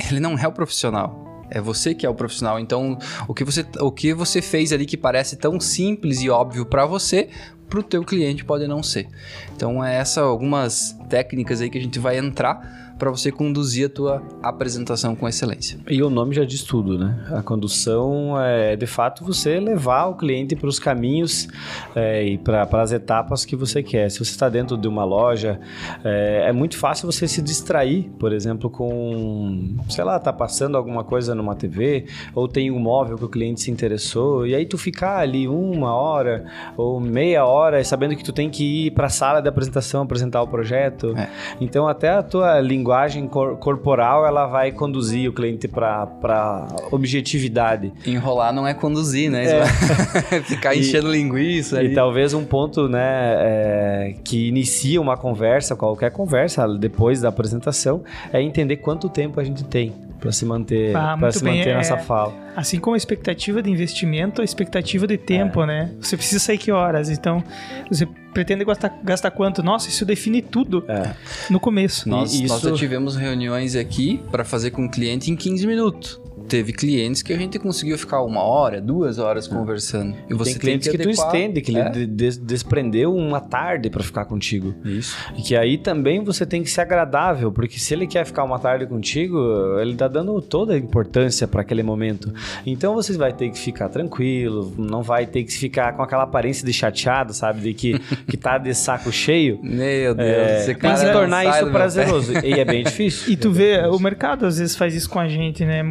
ele 0.09 0.19
não 0.19 0.37
é 0.37 0.47
o 0.47 0.51
profissional. 0.51 1.23
É 1.49 1.61
você 1.61 1.93
que 1.93 2.05
é 2.05 2.09
o 2.09 2.15
profissional. 2.15 2.59
Então, 2.59 2.97
o 3.27 3.33
que 3.33 3.43
você, 3.43 3.65
o 3.79 3.91
que 3.91 4.13
você 4.13 4.41
fez 4.41 4.73
ali 4.73 4.85
que 4.85 4.97
parece 4.97 5.35
tão 5.35 5.59
simples 5.59 6.21
e 6.21 6.29
óbvio 6.29 6.65
para 6.65 6.85
você, 6.85 7.29
para 7.69 7.79
o 7.79 7.83
teu 7.83 8.03
cliente 8.03 8.43
pode 8.45 8.67
não 8.67 8.81
ser. 8.81 9.07
Então, 9.55 9.83
é 9.83 9.95
essa 9.95 10.21
algumas 10.21 10.97
técnicas 11.09 11.61
aí 11.61 11.69
que 11.69 11.77
a 11.77 11.81
gente 11.81 11.99
vai 11.99 12.17
entrar 12.17 12.85
para 12.97 13.11
você 13.11 13.31
conduzir 13.31 13.87
a 13.87 13.89
tua 13.89 14.23
apresentação 14.41 15.15
com 15.15 15.27
excelência. 15.27 15.77
E 15.89 16.01
o 16.01 16.09
nome 16.09 16.33
já 16.33 16.45
diz 16.45 16.63
tudo, 16.63 16.97
né? 16.97 17.25
A 17.31 17.41
condução 17.41 18.39
é 18.39 18.75
de 18.75 18.87
fato 18.87 19.23
você 19.23 19.59
levar 19.59 20.05
o 20.05 20.15
cliente 20.15 20.55
para 20.55 20.67
os 20.67 20.79
caminhos 20.79 21.47
é, 21.95 22.23
e 22.23 22.37
para 22.37 22.63
as 22.81 22.91
etapas 22.91 23.43
que 23.43 23.55
você 23.55 23.83
quer. 23.83 24.09
Se 24.09 24.19
você 24.19 24.31
está 24.31 24.47
dentro 24.47 24.77
de 24.77 24.87
uma 24.87 25.03
loja, 25.03 25.59
é, 26.03 26.45
é, 26.47 26.51
muito 26.53 26.77
fácil 26.77 27.11
você 27.11 27.27
se 27.27 27.41
distrair, 27.41 28.09
por 28.17 28.31
exemplo, 28.31 28.69
com, 28.69 29.75
sei 29.89 30.03
lá, 30.03 30.17
tá 30.19 30.31
passando 30.31 30.77
alguma 30.77 31.03
coisa 31.03 31.35
numa 31.35 31.55
TV 31.55 32.05
ou 32.33 32.47
tem 32.47 32.71
um 32.71 32.79
móvel 32.79 33.17
que 33.17 33.25
o 33.25 33.29
cliente 33.29 33.61
se 33.61 33.71
interessou 33.71 34.47
e 34.47 34.55
aí 34.55 34.65
tu 34.65 34.77
ficar 34.77 35.19
ali 35.19 35.47
uma 35.47 35.93
hora 35.93 36.45
ou 36.77 36.99
meia 36.99 37.45
hora 37.45 37.54
sabendo 37.83 38.15
que 38.15 38.23
tu 38.23 38.33
tem 38.33 38.49
que 38.49 38.87
ir 38.87 38.91
para 38.91 39.07
a 39.07 39.09
sala 39.09 39.41
de 39.41 39.49
apresentação 39.49 40.03
apresentar 40.03 40.41
o 40.41 40.47
projeto. 40.47 41.13
É. 41.17 41.29
Então 41.59 41.87
até 41.87 42.09
a 42.09 42.23
tua 42.23 42.59
linguagem 42.59 43.27
cor 43.27 43.57
corporal 43.57 44.25
ela 44.25 44.45
vai 44.45 44.71
conduzir 44.71 45.29
o 45.29 45.33
cliente 45.33 45.67
para 45.67 46.67
objetividade. 46.91 47.93
Enrolar 48.05 48.53
não 48.53 48.67
é 48.67 48.73
conduzir, 48.73 49.29
né? 49.29 49.45
É. 49.45 50.41
Ficar 50.43 50.75
enchendo 50.75 51.13
e, 51.13 51.17
linguiça. 51.17 51.83
E 51.83 51.93
talvez 51.93 52.33
um 52.33 52.43
ponto 52.43 52.87
né, 52.87 53.35
é, 53.37 54.15
que 54.23 54.47
inicia 54.47 54.99
uma 55.01 55.17
conversa, 55.17 55.75
qualquer 55.75 56.11
conversa, 56.11 56.67
depois 56.67 57.21
da 57.21 57.29
apresentação, 57.29 58.03
é 58.31 58.41
entender 58.41 58.77
quanto 58.77 59.09
tempo 59.09 59.39
a 59.39 59.43
gente 59.43 59.63
tem 59.63 60.04
para 60.19 60.31
se 60.31 60.45
manter, 60.45 60.95
ah, 60.95 61.15
para 61.17 61.31
se 61.31 61.43
bem, 61.43 61.57
manter 61.57 61.71
é, 61.71 61.77
nessa 61.77 61.97
fala. 61.97 62.33
Assim 62.55 62.79
como 62.79 62.93
a 62.93 62.97
expectativa 62.97 63.61
de 63.61 63.69
investimento, 63.69 64.41
a 64.41 64.43
expectativa 64.43 65.05
de 65.05 65.17
tempo, 65.17 65.63
é. 65.63 65.67
né? 65.67 65.91
Você 65.99 66.15
precisa 66.15 66.39
sair 66.39 66.57
que 66.57 66.71
horas? 66.71 67.09
Então, 67.09 67.43
você 67.89 68.07
pretende 68.33 68.65
gastar, 68.65 68.99
gastar 69.03 69.31
quanto? 69.31 69.63
Nossa, 69.63 69.89
isso 69.89 70.05
define 70.05 70.41
tudo 70.41 70.83
é. 70.87 71.13
no 71.49 71.59
começo. 71.59 72.07
Nós, 72.09 72.33
isso... 72.33 72.47
nós 72.47 72.61
já 72.61 72.73
tivemos 72.73 73.15
reuniões 73.15 73.75
aqui 73.75 74.21
para 74.31 74.43
fazer 74.43 74.71
com 74.71 74.85
o 74.85 74.91
cliente 74.91 75.31
em 75.31 75.35
15 75.35 75.67
minutos. 75.67 76.24
Teve 76.47 76.71
clientes 76.73 77.21
que 77.21 77.33
a 77.33 77.37
gente 77.37 77.57
conseguiu 77.59 77.97
ficar 77.97 78.21
uma 78.23 78.41
hora, 78.41 78.79
duas 78.81 79.19
horas 79.19 79.47
conversando. 79.47 80.15
E 80.29 80.33
você 80.33 80.51
tem 80.51 80.59
clientes 80.59 80.87
tem 80.87 80.97
que, 80.97 81.03
tu 81.03 81.09
adequar- 81.09 81.27
estende, 81.27 81.61
que 81.61 81.77
É. 81.77 81.91
ele 81.95 82.05
des- 82.07 82.37
desprendeu 82.37 83.15
uma 83.15 83.39
tarde 83.41 83.89
pra 83.89 84.03
ficar 84.03 84.25
contigo. 84.25 84.73
Isso. 84.85 85.15
E 85.37 85.41
que 85.41 85.55
aí 85.55 85.77
também 85.77 86.23
você 86.23 86.45
tem 86.45 86.63
que 86.63 86.69
ser 86.69 86.81
agradável, 86.81 87.51
porque 87.51 87.79
se 87.79 87.93
ele 87.93 88.07
quer 88.07 88.25
ficar 88.25 88.43
uma 88.43 88.59
tarde 88.59 88.85
contigo, 88.85 89.37
ele 89.79 89.95
tá 89.95 90.07
dando 90.07 90.41
toda 90.41 90.73
a 90.73 90.77
importância 90.77 91.47
para 91.47 91.61
aquele 91.61 91.83
momento. 91.83 92.33
Então 92.65 92.93
você 92.95 93.13
vai 93.17 93.33
ter 93.33 93.49
que 93.49 93.57
ficar 93.59 93.89
tranquilo, 93.89 94.73
não 94.77 95.01
vai 95.01 95.25
ter 95.25 95.43
que 95.43 95.51
ficar 95.53 95.93
com 95.93 96.01
aquela 96.03 96.23
aparência 96.23 96.65
de 96.65 96.73
chateado, 96.73 97.33
sabe? 97.33 97.61
De 97.61 97.73
que, 97.73 97.99
que 98.27 98.37
tá 98.37 98.57
de 98.57 98.73
saco 98.73 99.11
cheio. 99.11 99.59
Meu 99.63 100.13
Deus, 100.15 100.27
É, 100.29 100.57
esse 100.61 100.75
tem 100.75 100.91
que 100.91 100.97
se 100.99 101.11
tornar 101.11 101.45
isso 101.45 101.71
prazeroso. 101.71 102.33
E 102.43 102.53
é 102.53 102.65
bem 102.65 102.83
difícil. 102.85 103.31
E 103.31 103.37
tu 103.37 103.51
vê, 103.51 103.79
o 103.87 103.99
mercado 103.99 104.45
às 104.45 104.57
vezes 104.59 104.75
faz 104.75 104.93
isso 104.95 105.09
com 105.09 105.19
a 105.19 105.27
gente, 105.27 105.63
né? 105.65 105.83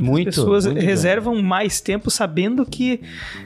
Muitas 0.00 0.36
Muito, 0.36 0.46
pessoas 0.46 0.66
muito, 0.66 0.80
reservam 0.80 1.40
mais 1.42 1.80
tempo 1.80 2.10
sabendo 2.10 2.64
que, 2.66 3.00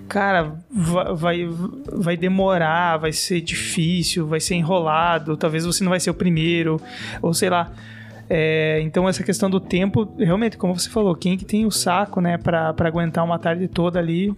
cara, 0.08 0.54
va- 0.70 1.12
vai, 1.12 1.48
vai 1.92 2.16
demorar, 2.16 2.96
vai 2.98 3.12
ser 3.12 3.40
difícil, 3.40 4.26
vai 4.26 4.40
ser 4.40 4.54
enrolado, 4.54 5.36
talvez 5.36 5.64
você 5.64 5.82
não 5.84 5.90
vai 5.90 6.00
ser 6.00 6.10
o 6.10 6.14
primeiro, 6.14 6.80
ou 7.22 7.32
sei 7.34 7.50
lá. 7.50 7.72
É, 8.28 8.80
então 8.82 9.06
essa 9.06 9.22
questão 9.22 9.50
do 9.50 9.60
tempo, 9.60 10.08
realmente, 10.18 10.56
como 10.56 10.72
você 10.78 10.88
falou, 10.88 11.14
quem 11.14 11.36
que 11.36 11.44
tem 11.44 11.66
o 11.66 11.70
saco, 11.70 12.20
né, 12.22 12.38
pra 12.38 12.74
aguentar 12.78 13.22
uma 13.22 13.38
tarde 13.38 13.68
toda 13.68 13.98
ali, 13.98 14.34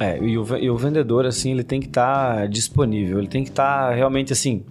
É, 0.00 0.16
e 0.22 0.38
o, 0.38 0.56
e 0.56 0.70
o 0.70 0.76
vendedor, 0.76 1.26
assim, 1.26 1.50
ele 1.50 1.64
tem 1.64 1.80
que 1.80 1.88
estar 1.88 2.46
disponível, 2.46 3.18
ele 3.18 3.26
tem 3.26 3.42
que 3.42 3.50
estar 3.50 3.90
realmente, 3.92 4.32
assim, 4.32 4.62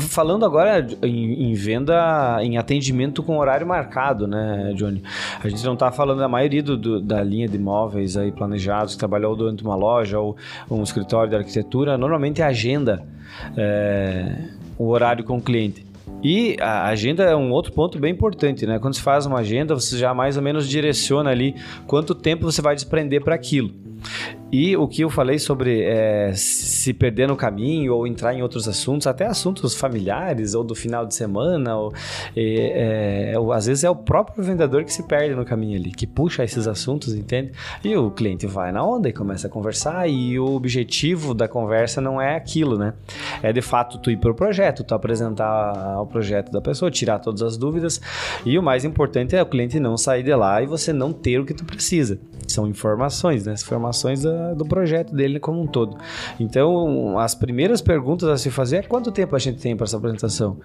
falando 0.00 0.44
agora 0.44 0.86
em, 1.02 1.50
em 1.50 1.54
venda, 1.54 2.38
em 2.42 2.58
atendimento 2.58 3.22
com 3.22 3.38
horário 3.38 3.66
marcado, 3.66 4.26
né, 4.26 4.74
Johnny? 4.76 5.02
A 5.42 5.48
gente 5.48 5.64
não 5.64 5.72
está 5.72 5.90
falando 5.90 6.18
da 6.18 6.28
maioria 6.28 6.62
do, 6.62 6.76
do- 6.76 7.00
da 7.00 7.22
linha 7.22 7.48
de 7.48 7.56
imóveis 7.56 8.18
aí 8.18 8.30
planejados, 8.30 8.92
que 8.92 8.98
trabalhou 8.98 9.34
durante 9.34 9.64
uma 9.64 9.74
loja 9.76 10.20
ou 10.20 10.36
um 10.70 10.82
escritório 10.82 11.30
de 11.30 11.36
arquitetura, 11.36 11.96
normalmente 11.96 12.42
é 12.42 12.44
agenda, 12.44 13.02
é, 13.56 14.44
o 14.78 14.88
horário 14.88 15.24
com 15.24 15.38
o 15.38 15.40
cliente. 15.42 15.86
E 16.22 16.56
a 16.60 16.86
agenda 16.86 17.24
é 17.24 17.34
um 17.36 17.50
outro 17.50 17.72
ponto 17.72 17.98
bem 17.98 18.12
importante, 18.12 18.66
né? 18.66 18.78
Quando 18.78 18.94
se 18.94 19.00
faz 19.02 19.26
uma 19.26 19.38
agenda, 19.38 19.74
você 19.74 19.96
já 19.98 20.12
mais 20.12 20.36
ou 20.36 20.42
menos 20.42 20.68
direciona 20.68 21.30
ali 21.30 21.54
quanto 21.86 22.14
tempo 22.14 22.44
você 22.44 22.60
vai 22.60 22.74
desprender 22.74 23.22
para 23.22 23.34
aquilo. 23.34 23.70
E 24.58 24.74
o 24.74 24.88
que 24.88 25.02
eu 25.02 25.10
falei 25.10 25.38
sobre 25.38 25.82
é, 25.82 26.32
se 26.34 26.94
perder 26.94 27.28
no 27.28 27.36
caminho 27.36 27.94
ou 27.94 28.06
entrar 28.06 28.32
em 28.32 28.40
outros 28.40 28.66
assuntos, 28.66 29.06
até 29.06 29.26
assuntos 29.26 29.74
familiares 29.74 30.54
ou 30.54 30.64
do 30.64 30.74
final 30.74 31.04
de 31.04 31.14
semana, 31.14 31.76
ou, 31.76 31.92
é, 32.34 33.34
é, 33.34 33.54
às 33.54 33.66
vezes 33.66 33.84
é 33.84 33.90
o 33.90 33.94
próprio 33.94 34.42
vendedor 34.42 34.82
que 34.82 34.90
se 34.90 35.02
perde 35.02 35.34
no 35.34 35.44
caminho 35.44 35.78
ali, 35.78 35.90
que 35.90 36.06
puxa 36.06 36.42
esses 36.42 36.66
assuntos, 36.66 37.14
entende? 37.14 37.52
E 37.84 37.94
o 37.98 38.10
cliente 38.10 38.46
vai 38.46 38.72
na 38.72 38.82
onda 38.82 39.10
e 39.10 39.12
começa 39.12 39.46
a 39.46 39.50
conversar, 39.50 40.08
e 40.08 40.38
o 40.38 40.46
objetivo 40.54 41.34
da 41.34 41.46
conversa 41.46 42.00
não 42.00 42.18
é 42.18 42.34
aquilo, 42.34 42.78
né? 42.78 42.94
É 43.42 43.52
de 43.52 43.60
fato 43.60 43.98
tu 43.98 44.10
ir 44.10 44.16
pro 44.16 44.34
projeto, 44.34 44.82
tu 44.82 44.94
apresentar 44.94 46.00
o 46.00 46.06
projeto 46.06 46.50
da 46.50 46.62
pessoa, 46.62 46.90
tirar 46.90 47.18
todas 47.18 47.42
as 47.42 47.58
dúvidas, 47.58 48.00
e 48.42 48.58
o 48.58 48.62
mais 48.62 48.86
importante 48.86 49.36
é 49.36 49.42
o 49.42 49.46
cliente 49.46 49.78
não 49.78 49.98
sair 49.98 50.22
de 50.22 50.34
lá 50.34 50.62
e 50.62 50.66
você 50.66 50.94
não 50.94 51.12
ter 51.12 51.38
o 51.38 51.44
que 51.44 51.52
tu 51.52 51.66
precisa. 51.66 52.18
São 52.48 52.66
informações, 52.66 53.44
né? 53.44 53.52
Informações 53.52 54.22
da- 54.22 54.45
do 54.54 54.64
projeto 54.64 55.14
dele 55.14 55.38
como 55.40 55.60
um 55.60 55.66
todo. 55.66 55.96
Então, 56.38 57.18
as 57.18 57.34
primeiras 57.34 57.80
perguntas 57.80 58.28
a 58.28 58.36
se 58.36 58.50
fazer 58.50 58.76
é 58.76 58.82
quanto 58.82 59.10
tempo 59.10 59.34
a 59.34 59.38
gente 59.38 59.60
tem 59.60 59.76
para 59.76 59.84
essa 59.84 59.96
apresentação. 59.96 60.58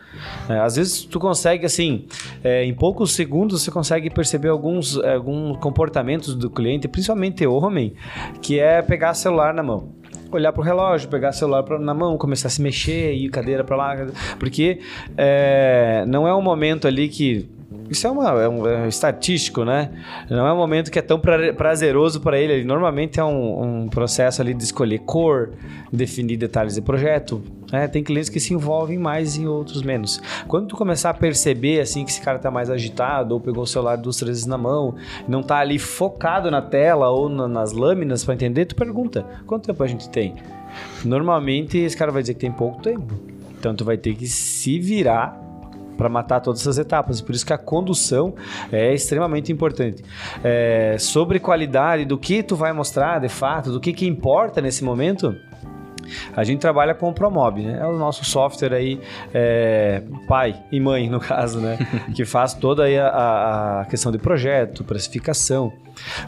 É, 0.50 0.60
às 0.60 0.76
vezes 0.76 1.04
tu 1.06 1.20
consegue, 1.20 1.66
assim, 1.66 2.06
é, 2.44 2.64
em 2.64 2.74
poucos 2.74 3.14
segundos 3.14 3.64
você 3.64 3.72
consegue 3.72 4.10
perceber 4.10 4.50
alguns, 4.50 4.98
alguns 4.98 5.58
comportamentos 5.58 6.36
do 6.36 6.50
cliente, 6.50 6.88
principalmente 6.88 7.46
homem, 7.48 7.94
que 8.42 8.60
é 8.60 8.82
pegar 8.82 9.14
celular 9.14 9.54
na 9.54 9.64
mão 9.64 9.90
olhar 10.34 10.54
pro 10.54 10.62
relógio, 10.64 11.10
pegar 11.10 11.34
celular 11.34 11.62
pra- 11.62 11.78
na 11.78 11.94
mão, 11.94 12.18
começar 12.18 12.48
a 12.48 12.52
se 12.52 12.62
mexer, 12.62 13.14
ir 13.14 13.30
cadeira 13.30 13.66
pra 13.66 13.76
lá, 13.76 13.96
porque 14.40 14.80
é, 15.18 16.06
não 16.08 16.26
é 16.26 16.34
um 16.34 16.42
momento 16.42 16.88
ali 16.88 17.10
que 17.10 17.50
isso 17.90 18.08
é, 18.08 18.12
uma, 18.12 18.42
é 18.42 18.48
um 18.50 18.66
é 18.68 18.88
estatístico, 18.88 19.64
né? 19.66 19.92
Não 20.30 20.46
é 20.48 20.54
um 20.54 20.58
momento 20.58 20.90
que 20.92 21.00
é 21.00 21.02
tão 21.02 21.20
pra- 21.20 21.54
prazeroso 21.54 22.22
para 22.22 22.40
ele. 22.40 22.54
Ele 22.54 22.64
Normalmente 22.66 23.20
é 23.20 23.24
um, 23.24 23.84
um 23.84 23.88
processo 23.90 24.42
ali 24.42 24.54
de 24.54 24.64
escolher 24.64 25.00
cor, 25.00 25.52
definir 25.92 26.38
detalhes 26.38 26.76
de 26.76 26.82
projeto. 26.82 27.42
né? 27.72 27.88
Tem 27.88 28.04
clientes 28.04 28.30
que 28.30 28.40
se 28.40 28.54
envolvem 28.54 28.98
mais 28.98 29.36
e 29.38 29.46
outros 29.46 29.82
menos. 29.84 30.22
Quando 30.48 30.68
tu 30.68 30.76
começar 30.78 31.10
a 31.10 31.14
perceber 31.14 31.80
assim 31.82 32.04
que 32.06 32.12
esse 32.12 32.22
cara 32.22 32.40
tá 32.40 32.50
mais 32.52 32.70
agitado 32.70 33.34
ou 33.34 33.40
pegou 33.40 33.64
o 33.64 33.68
celular 33.68 33.96
duas 33.98 34.18
três 34.18 34.30
vezes 34.38 34.46
na 34.46 34.58
mão, 34.58 34.96
não 35.28 35.42
tá 35.44 35.58
ali 35.58 35.80
focado 35.80 36.50
na 36.52 36.62
tela 36.62 37.10
ou 37.10 37.28
na- 37.30 37.48
nas 37.48 37.72
lâminas 37.74 38.24
para 38.24 38.34
entender, 38.34 38.66
tu 38.66 38.76
pergunta: 38.76 39.26
quanto 39.48 39.66
tempo 39.68 39.82
a 39.84 39.88
gente 39.88 40.10
tem? 40.10 40.36
Normalmente 41.04 41.78
esse 41.78 41.96
cara 41.98 42.12
vai 42.12 42.22
dizer 42.22 42.34
que 42.36 42.40
tem 42.42 42.52
pouco 42.52 42.82
tempo. 42.82 43.14
Então 43.60 43.76
tu 43.76 43.86
vai 43.86 43.98
ter 43.98 44.16
que 44.16 44.28
se 44.28 44.80
virar 44.80 45.41
para 46.02 46.10
matar 46.10 46.40
todas 46.40 46.62
essas 46.62 46.80
etapas. 46.80 47.22
Por 47.22 47.36
isso 47.36 47.46
que 47.46 47.54
a 47.54 47.58
condução 47.60 48.34
é 48.72 48.92
extremamente 48.92 49.52
importante. 49.52 50.04
É, 50.44 50.96
sobre 50.98 51.40
qualidade 51.40 52.06
do 52.06 52.18
que 52.18 52.42
tu 52.42 52.56
vai 52.56 52.74
mostrar 52.74 53.20
de 53.20 53.30
fato, 53.30 53.72
do 53.72 53.80
que, 53.80 53.94
que 53.94 54.08
importa 54.08 54.60
nesse 54.62 54.84
momento. 54.84 55.36
A 56.36 56.44
gente 56.44 56.60
trabalha 56.60 56.94
com 56.96 57.08
o 57.10 57.14
Promob, 57.14 57.62
né? 57.62 57.78
É 57.80 57.86
o 57.86 57.96
nosso 57.98 58.26
software 58.26 58.74
aí, 58.74 59.00
é, 59.34 60.02
pai 60.28 60.56
e 60.72 60.80
mãe, 60.80 61.08
no 61.10 61.20
caso, 61.22 61.60
né? 61.62 61.78
que 62.16 62.26
faz 62.26 62.54
toda 62.56 62.84
a- 62.86 63.82
a 63.82 63.86
questão 63.86 64.12
de 64.12 64.18
projeto, 64.18 64.84
precificação. 64.84 65.72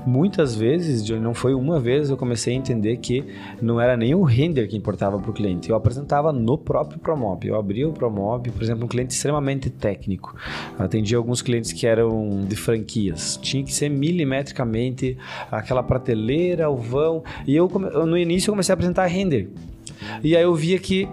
Muitas 0.05 0.55
vezes, 0.55 1.07
não 1.19 1.33
foi 1.33 1.53
uma 1.53 1.79
vez, 1.79 2.09
eu 2.09 2.17
comecei 2.17 2.53
a 2.53 2.57
entender 2.57 2.97
que 2.97 3.23
não 3.61 3.79
era 3.79 3.95
nem 3.95 4.13
o 4.15 4.23
render 4.23 4.67
que 4.67 4.77
importava 4.77 5.19
para 5.19 5.29
o 5.29 5.33
cliente. 5.33 5.69
Eu 5.69 5.75
apresentava 5.75 6.31
no 6.31 6.57
próprio 6.57 6.99
Promob. 6.99 7.47
Eu 7.47 7.55
abria 7.55 7.87
o 7.87 7.93
Promob, 7.93 8.49
por 8.51 8.61
exemplo, 8.61 8.85
um 8.85 8.87
cliente 8.87 9.13
extremamente 9.13 9.69
técnico. 9.69 10.35
Atendi 10.77 11.15
alguns 11.15 11.41
clientes 11.41 11.71
que 11.71 11.85
eram 11.85 12.41
de 12.47 12.55
franquias. 12.55 13.37
Tinha 13.41 13.63
que 13.63 13.73
ser 13.73 13.89
milimetricamente 13.89 15.17
aquela 15.51 15.83
prateleira, 15.83 16.69
o 16.69 16.77
vão. 16.77 17.23
E 17.47 17.55
eu, 17.55 17.69
eu, 17.93 18.05
no 18.05 18.17
início, 18.17 18.49
eu 18.49 18.53
comecei 18.53 18.73
a 18.73 18.75
apresentar 18.75 19.05
render. 19.05 19.49
E 20.23 20.35
aí 20.35 20.43
eu 20.43 20.53
via 20.55 20.77
que 20.79 21.07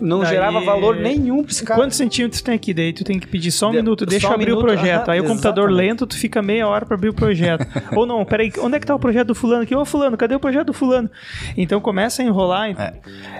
não 0.00 0.20
Daí- 0.20 0.30
gerava 0.30 0.60
valor 0.60 0.96
nenhum 0.96 1.42
para 1.42 1.52
esse 1.52 1.64
cara. 1.64 1.80
Quantos 1.80 1.96
centímetros 1.96 2.40
tem 2.42 2.54
aqui? 2.54 2.72
Daí 2.74 2.92
tu 2.92 3.04
tem 3.04 3.18
que 3.18 3.26
pedir 3.26 3.50
só 3.50 3.68
um 3.68 3.72
De- 3.72 3.76
minuto, 3.78 4.04
deixa 4.06 4.26
eu 4.26 4.30
um 4.30 4.34
abrir 4.34 4.52
o 4.52 4.56
minuto, 4.56 4.64
projeto. 4.64 5.02
aham, 5.08 5.12
Aí 5.12 5.20
o 5.20 5.24
computador 5.24 5.70
lento, 5.70 6.06
tu 6.06 6.16
fica 6.16 6.40
meia 6.42 6.66
hora 6.68 6.84
pra 6.86 6.94
abrir 6.96 7.08
o 7.08 7.14
projeto. 7.14 7.66
Ou 7.96 8.06
não, 8.06 8.24
peraí, 8.24 8.52
onde 8.60 8.76
é 8.76 8.80
que 8.80 8.86
tá 8.86 8.94
o 8.94 8.98
projeto 8.98 9.28
do 9.28 9.34
fulano 9.34 9.62
aqui? 9.62 9.74
Ô 9.74 9.84
fulano, 9.84 10.16
cadê 10.16 10.34
o 10.34 10.40
projeto 10.40 10.66
do 10.68 10.72
fulano? 10.72 11.10
Então 11.56 11.80
começa 11.80 12.22
a 12.22 12.24
enrolar. 12.24 12.70
É. 12.70 12.94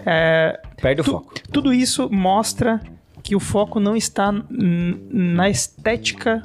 É, 0.05 0.61
Perde 0.81 1.00
o 1.00 1.05
tu- 1.05 1.11
foco. 1.12 1.35
Tudo 1.52 1.73
isso 1.73 2.09
mostra 2.11 2.81
que 3.23 3.37
o 3.37 3.41
foco 3.41 3.79
não 3.79 3.95
está 3.97 4.33
na 4.50 5.49
estética 5.49 6.43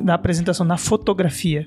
da 0.00 0.14
apresentação, 0.14 0.64
na 0.66 0.76
fotografia, 0.76 1.66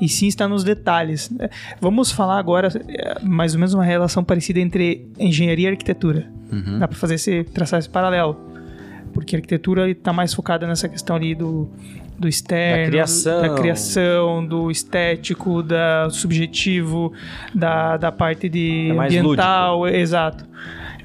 e 0.00 0.08
sim 0.08 0.26
está 0.26 0.48
nos 0.48 0.64
detalhes. 0.64 1.30
É, 1.38 1.50
Vamos 1.80 2.10
falar 2.10 2.38
agora 2.38 2.68
é, 2.88 3.18
mais 3.22 3.54
ou 3.54 3.60
menos 3.60 3.74
uma 3.74 3.84
relação 3.84 4.22
parecida 4.24 4.60
entre 4.60 5.08
engenharia 5.18 5.68
e 5.68 5.70
arquitetura. 5.72 6.30
Dá 6.78 6.88
para 6.88 6.96
fazer 6.98 7.14
esse 7.14 7.44
traçar 7.44 7.78
esse 7.78 7.88
paralelo, 7.88 8.36
porque 9.12 9.36
a 9.36 9.38
arquitetura 9.38 9.88
está 9.88 10.12
mais 10.12 10.34
focada 10.34 10.66
nessa 10.66 10.88
questão 10.88 11.16
ali 11.16 11.34
do 11.34 11.68
do 12.18 12.28
externo, 12.28 12.84
Da 12.84 12.90
criação. 12.90 13.40
da 13.40 13.54
criação, 13.54 14.46
do 14.46 14.70
estético, 14.70 15.62
da 15.62 16.10
subjetivo, 16.10 17.14
da, 17.54 17.96
da 17.96 18.12
parte 18.12 18.46
de 18.46 18.90
É 18.90 18.92
ambiental, 18.92 19.88
exato 19.88 20.44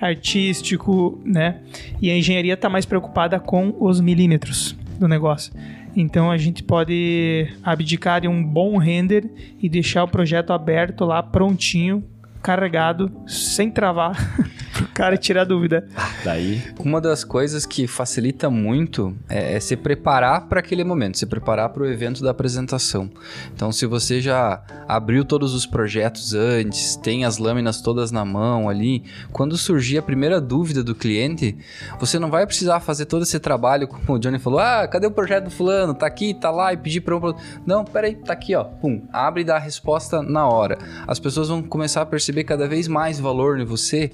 artístico, 0.01 1.19
né? 1.25 1.57
E 2.01 2.09
a 2.09 2.17
engenharia 2.17 2.53
está 2.53 2.69
mais 2.69 2.85
preocupada 2.85 3.39
com 3.39 3.75
os 3.79 3.99
milímetros 3.99 4.75
do 4.99 5.07
negócio. 5.07 5.53
Então 5.95 6.29
a 6.29 6.37
gente 6.37 6.61
pode 6.61 7.47
abdicar 7.63 8.21
de 8.21 8.27
um 8.27 8.43
bom 8.43 8.77
render 8.77 9.55
e 9.61 9.69
deixar 9.69 10.03
o 10.03 10.07
projeto 10.07 10.51
aberto 10.51 11.05
lá, 11.05 11.23
prontinho, 11.23 12.03
carregado, 12.41 13.11
sem 13.25 13.71
travar, 13.71 14.15
pro 14.75 14.87
cara 14.89 15.15
tirar 15.15 15.45
dúvida. 15.45 15.87
Daí, 16.23 16.61
Uma 16.79 16.99
das 16.99 17.23
coisas 17.23 17.65
que 17.65 17.87
facilita 17.87 18.49
muito 18.49 19.15
é, 19.29 19.55
é 19.55 19.59
se 19.59 19.77
preparar 19.77 20.47
para 20.47 20.59
aquele 20.59 20.83
momento, 20.83 21.17
se 21.17 21.25
preparar 21.25 21.69
para 21.69 21.83
o 21.83 21.85
evento 21.85 22.21
da 22.21 22.31
apresentação. 22.31 23.09
Então, 23.53 23.71
se 23.71 23.85
você 23.85 24.19
já 24.19 24.61
abriu 24.85 25.23
todos 25.23 25.53
os 25.53 25.65
projetos 25.65 26.33
antes, 26.33 26.97
tem 26.97 27.23
as 27.23 27.37
lâminas 27.37 27.81
todas 27.81 28.11
na 28.11 28.25
mão 28.25 28.67
ali, 28.67 29.03
quando 29.31 29.57
surgir 29.57 29.97
a 29.97 30.01
primeira 30.01 30.41
dúvida 30.41 30.83
do 30.83 30.93
cliente, 30.93 31.57
você 31.97 32.19
não 32.19 32.29
vai 32.29 32.45
precisar 32.45 32.81
fazer 32.81 33.05
todo 33.05 33.23
esse 33.23 33.39
trabalho, 33.39 33.87
como 33.87 34.17
o 34.17 34.19
Johnny 34.19 34.39
falou: 34.39 34.59
ah, 34.59 34.87
cadê 34.87 35.07
o 35.07 35.11
projeto 35.11 35.45
do 35.45 35.51
fulano? 35.51 35.93
Tá 35.93 36.05
aqui, 36.05 36.33
tá 36.33 36.51
lá, 36.51 36.73
e 36.73 36.77
pedir 36.77 37.01
para 37.01 37.15
um. 37.15 37.33
Não, 37.65 37.85
peraí, 37.85 38.15
tá 38.15 38.33
aqui, 38.33 38.53
ó. 38.53 38.63
Pum, 38.65 39.07
abre 39.13 39.41
e 39.41 39.45
dá 39.45 39.55
a 39.55 39.59
resposta 39.59 40.21
na 40.21 40.45
hora. 40.47 40.77
As 41.07 41.19
pessoas 41.19 41.47
vão 41.47 41.63
começar 41.63 42.01
a 42.01 42.05
perceber 42.05 42.43
cada 42.43 42.67
vez 42.67 42.87
mais 42.87 43.19
valor 43.19 43.59
em 43.59 43.65
você, 43.65 44.11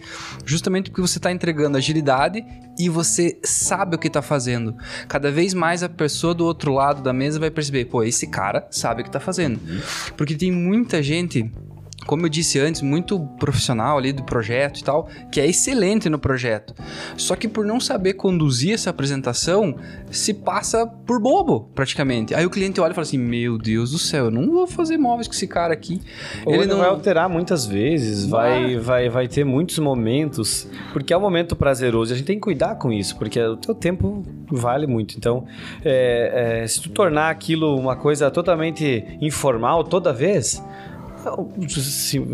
justamente 0.52 0.90
porque 0.90 1.02
você 1.02 1.18
está 1.18 1.32
entregando 1.32 1.78
agilidade 1.78 2.44
e 2.78 2.90
você 2.90 3.40
sabe 3.44 3.96
o 3.96 4.00
que 4.00 4.08
está 4.08 4.22
fazendo. 4.22 4.76
Cada 5.08 5.32
vez 5.32 5.54
mais 5.54 5.82
a 5.82 5.90
pessoa 5.90 6.34
do 6.34 6.46
outro 6.46 6.74
lado 6.74 7.02
da 7.02 7.14
mesa 7.14 7.40
vai 7.40 7.50
perceber, 7.50 7.86
pô, 7.86 8.04
esse 8.04 8.28
cara 8.28 8.68
sabe 8.70 9.02
o 9.02 9.04
que 9.04 9.10
está 9.10 9.20
fazendo. 9.20 9.60
Porque 10.18 10.36
tem 10.36 10.52
muita 10.52 11.02
gente 11.02 11.50
como 12.06 12.26
eu 12.26 12.30
disse 12.30 12.60
antes, 12.60 12.82
muito 12.82 13.20
profissional 13.40 13.98
ali 13.98 14.12
do 14.12 14.24
projeto 14.24 14.80
e 14.80 14.84
tal, 14.84 15.08
que 15.32 15.40
é 15.40 15.48
excelente 15.48 16.10
no 16.10 16.18
projeto. 16.18 16.74
Só 17.16 17.36
que 17.36 17.48
por 17.48 17.66
não 17.66 17.80
saber 17.80 18.14
conduzir 18.14 18.74
essa 18.74 18.90
apresentação, 18.90 19.76
se 20.10 20.34
passa 20.34 20.86
por 20.88 21.20
bobo, 21.20 21.70
praticamente. 21.76 22.34
Aí 22.34 22.46
o 22.46 22.50
cliente 22.50 22.82
olha 22.82 22.92
e 22.92 22.96
fala 22.96 23.06
assim: 23.06 23.18
Meu 23.18 23.58
Deus 23.58 23.92
do 23.92 24.00
céu, 24.00 24.26
eu 24.26 24.32
não 24.32 24.52
vou 24.52 24.68
fazer 24.68 24.98
móveis 24.98 25.28
com 25.28 25.34
esse 25.34 25.48
cara 25.48 25.74
aqui. 25.74 26.02
Ou 26.46 26.56
ele 26.56 26.66
não 26.66 26.80
vai 26.80 26.90
alterar 26.90 27.30
muitas 27.30 27.66
vezes, 27.66 28.26
vai, 28.26 28.78
vai, 28.78 29.10
vai 29.10 29.28
ter 29.28 29.44
muitos 29.44 29.78
momentos, 29.80 30.68
porque 30.94 31.14
é 31.14 31.18
um 31.18 31.22
momento 31.22 31.56
prazeroso. 31.56 32.14
A 32.14 32.18
gente 32.18 32.26
tem 32.26 32.38
que 32.38 32.42
cuidar 32.42 32.76
com 32.76 32.92
isso, 32.92 33.18
porque 33.18 33.40
o 33.40 33.58
teu 33.58 33.76
tempo 33.76 34.24
vale 34.50 34.88
muito. 34.88 35.16
Então, 35.18 35.46
é, 35.84 36.62
é, 36.64 36.68
se 36.68 36.82
tu 36.82 36.90
tornar 36.90 37.30
aquilo 37.30 37.76
uma 37.78 37.96
coisa 37.96 38.32
totalmente 38.32 39.06
informal 39.22 39.84
toda 39.84 40.12
vez 40.12 40.62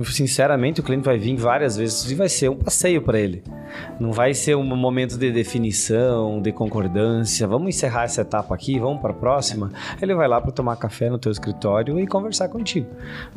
Sinceramente, 0.05 0.79
o 0.79 0.83
cliente 0.83 1.05
vai 1.05 1.17
vir 1.17 1.35
várias 1.35 1.77
vezes 1.77 2.09
e 2.09 2.15
vai 2.15 2.29
ser 2.29 2.49
um 2.49 2.55
passeio 2.55 3.01
para 3.01 3.19
ele. 3.19 3.43
Não 3.99 4.11
vai 4.11 4.33
ser 4.33 4.55
um 4.55 4.63
momento 4.63 5.17
de 5.17 5.31
definição, 5.31 6.41
de 6.41 6.51
concordância. 6.51 7.47
Vamos 7.47 7.69
encerrar 7.69 8.03
essa 8.03 8.21
etapa 8.21 8.53
aqui, 8.55 8.79
vamos 8.79 9.01
para 9.01 9.11
a 9.11 9.15
próxima. 9.15 9.71
Ele 10.01 10.15
vai 10.15 10.27
lá 10.27 10.39
para 10.39 10.51
tomar 10.51 10.75
café 10.77 11.09
no 11.09 11.17
teu 11.17 11.31
escritório 11.31 11.99
e 11.99 12.07
conversar 12.07 12.49
contigo. 12.49 12.87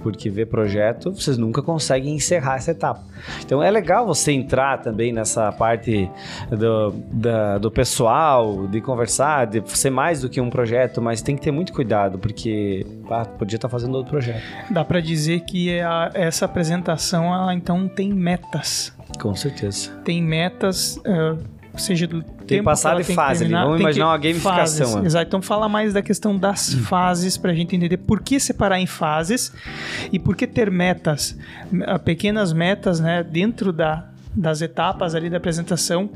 Porque 0.02 0.30
ver 0.30 0.47
projeto, 0.47 1.12
vocês 1.12 1.37
nunca 1.37 1.62
conseguem 1.62 2.14
encerrar 2.14 2.57
essa 2.57 2.71
etapa. 2.71 3.02
Então 3.45 3.62
é 3.62 3.71
legal 3.71 4.07
você 4.07 4.33
entrar 4.33 4.78
também 4.78 5.12
nessa 5.12 5.50
parte 5.52 6.11
do, 6.50 6.90
da, 7.12 7.59
do 7.59 7.71
pessoal, 7.71 8.66
de 8.66 8.80
conversar, 8.80 9.47
de 9.47 9.62
ser 9.76 9.90
mais 9.90 10.21
do 10.21 10.28
que 10.28 10.40
um 10.40 10.50
projeto, 10.50 11.02
mas 11.02 11.23
tem 11.23 11.37
que 11.37 11.42
ter 11.42 11.50
muito 11.50 11.73
cuidado, 11.73 12.19
porque 12.19 12.87
ah, 13.10 13.24
podia 13.24 13.56
estar 13.56 13.68
tá 13.68 13.72
fazendo 13.72 13.94
outro 13.94 14.10
projeto. 14.10 14.42
Dá 14.70 14.84
para 14.84 15.00
dizer 15.00 15.40
que 15.40 15.80
a, 15.80 16.10
essa 16.14 16.44
apresentação, 16.44 17.34
ela 17.34 17.54
então 17.54 17.88
tem 17.88 18.12
metas. 18.12 18.92
Com 19.18 19.34
certeza. 19.34 19.90
Tem 20.04 20.22
metas, 20.22 20.96
uh, 20.98 21.38
seja 21.76 22.06
do 22.06 22.22
tem 22.22 22.46
tempo 22.46 22.64
passado 22.64 23.00
e 23.00 23.04
fase 23.04 23.44
ali. 23.44 23.54
Vamos 23.54 23.80
imaginar 23.80 24.06
uma 24.06 24.18
gamificação. 24.18 24.86
Fases, 24.86 25.04
exato. 25.04 25.26
Então 25.26 25.42
fala 25.42 25.68
mais 25.68 25.92
da 25.92 26.02
questão 26.02 26.36
das 26.36 26.74
hum. 26.74 26.82
fases 26.82 27.36
para 27.36 27.52
a 27.52 27.54
gente 27.54 27.74
entender 27.74 27.96
por 27.96 28.20
que 28.20 28.38
separar 28.38 28.78
em 28.80 28.86
fases 28.86 29.52
e 30.12 30.18
por 30.18 30.36
que 30.36 30.46
ter 30.46 30.70
metas, 30.70 31.36
pequenas 32.04 32.52
metas, 32.52 33.00
né, 33.00 33.22
dentro 33.22 33.72
da 33.72 34.06
das 34.32 34.62
etapas 34.62 35.16
ali 35.16 35.28
da 35.28 35.38
apresentação 35.38 36.08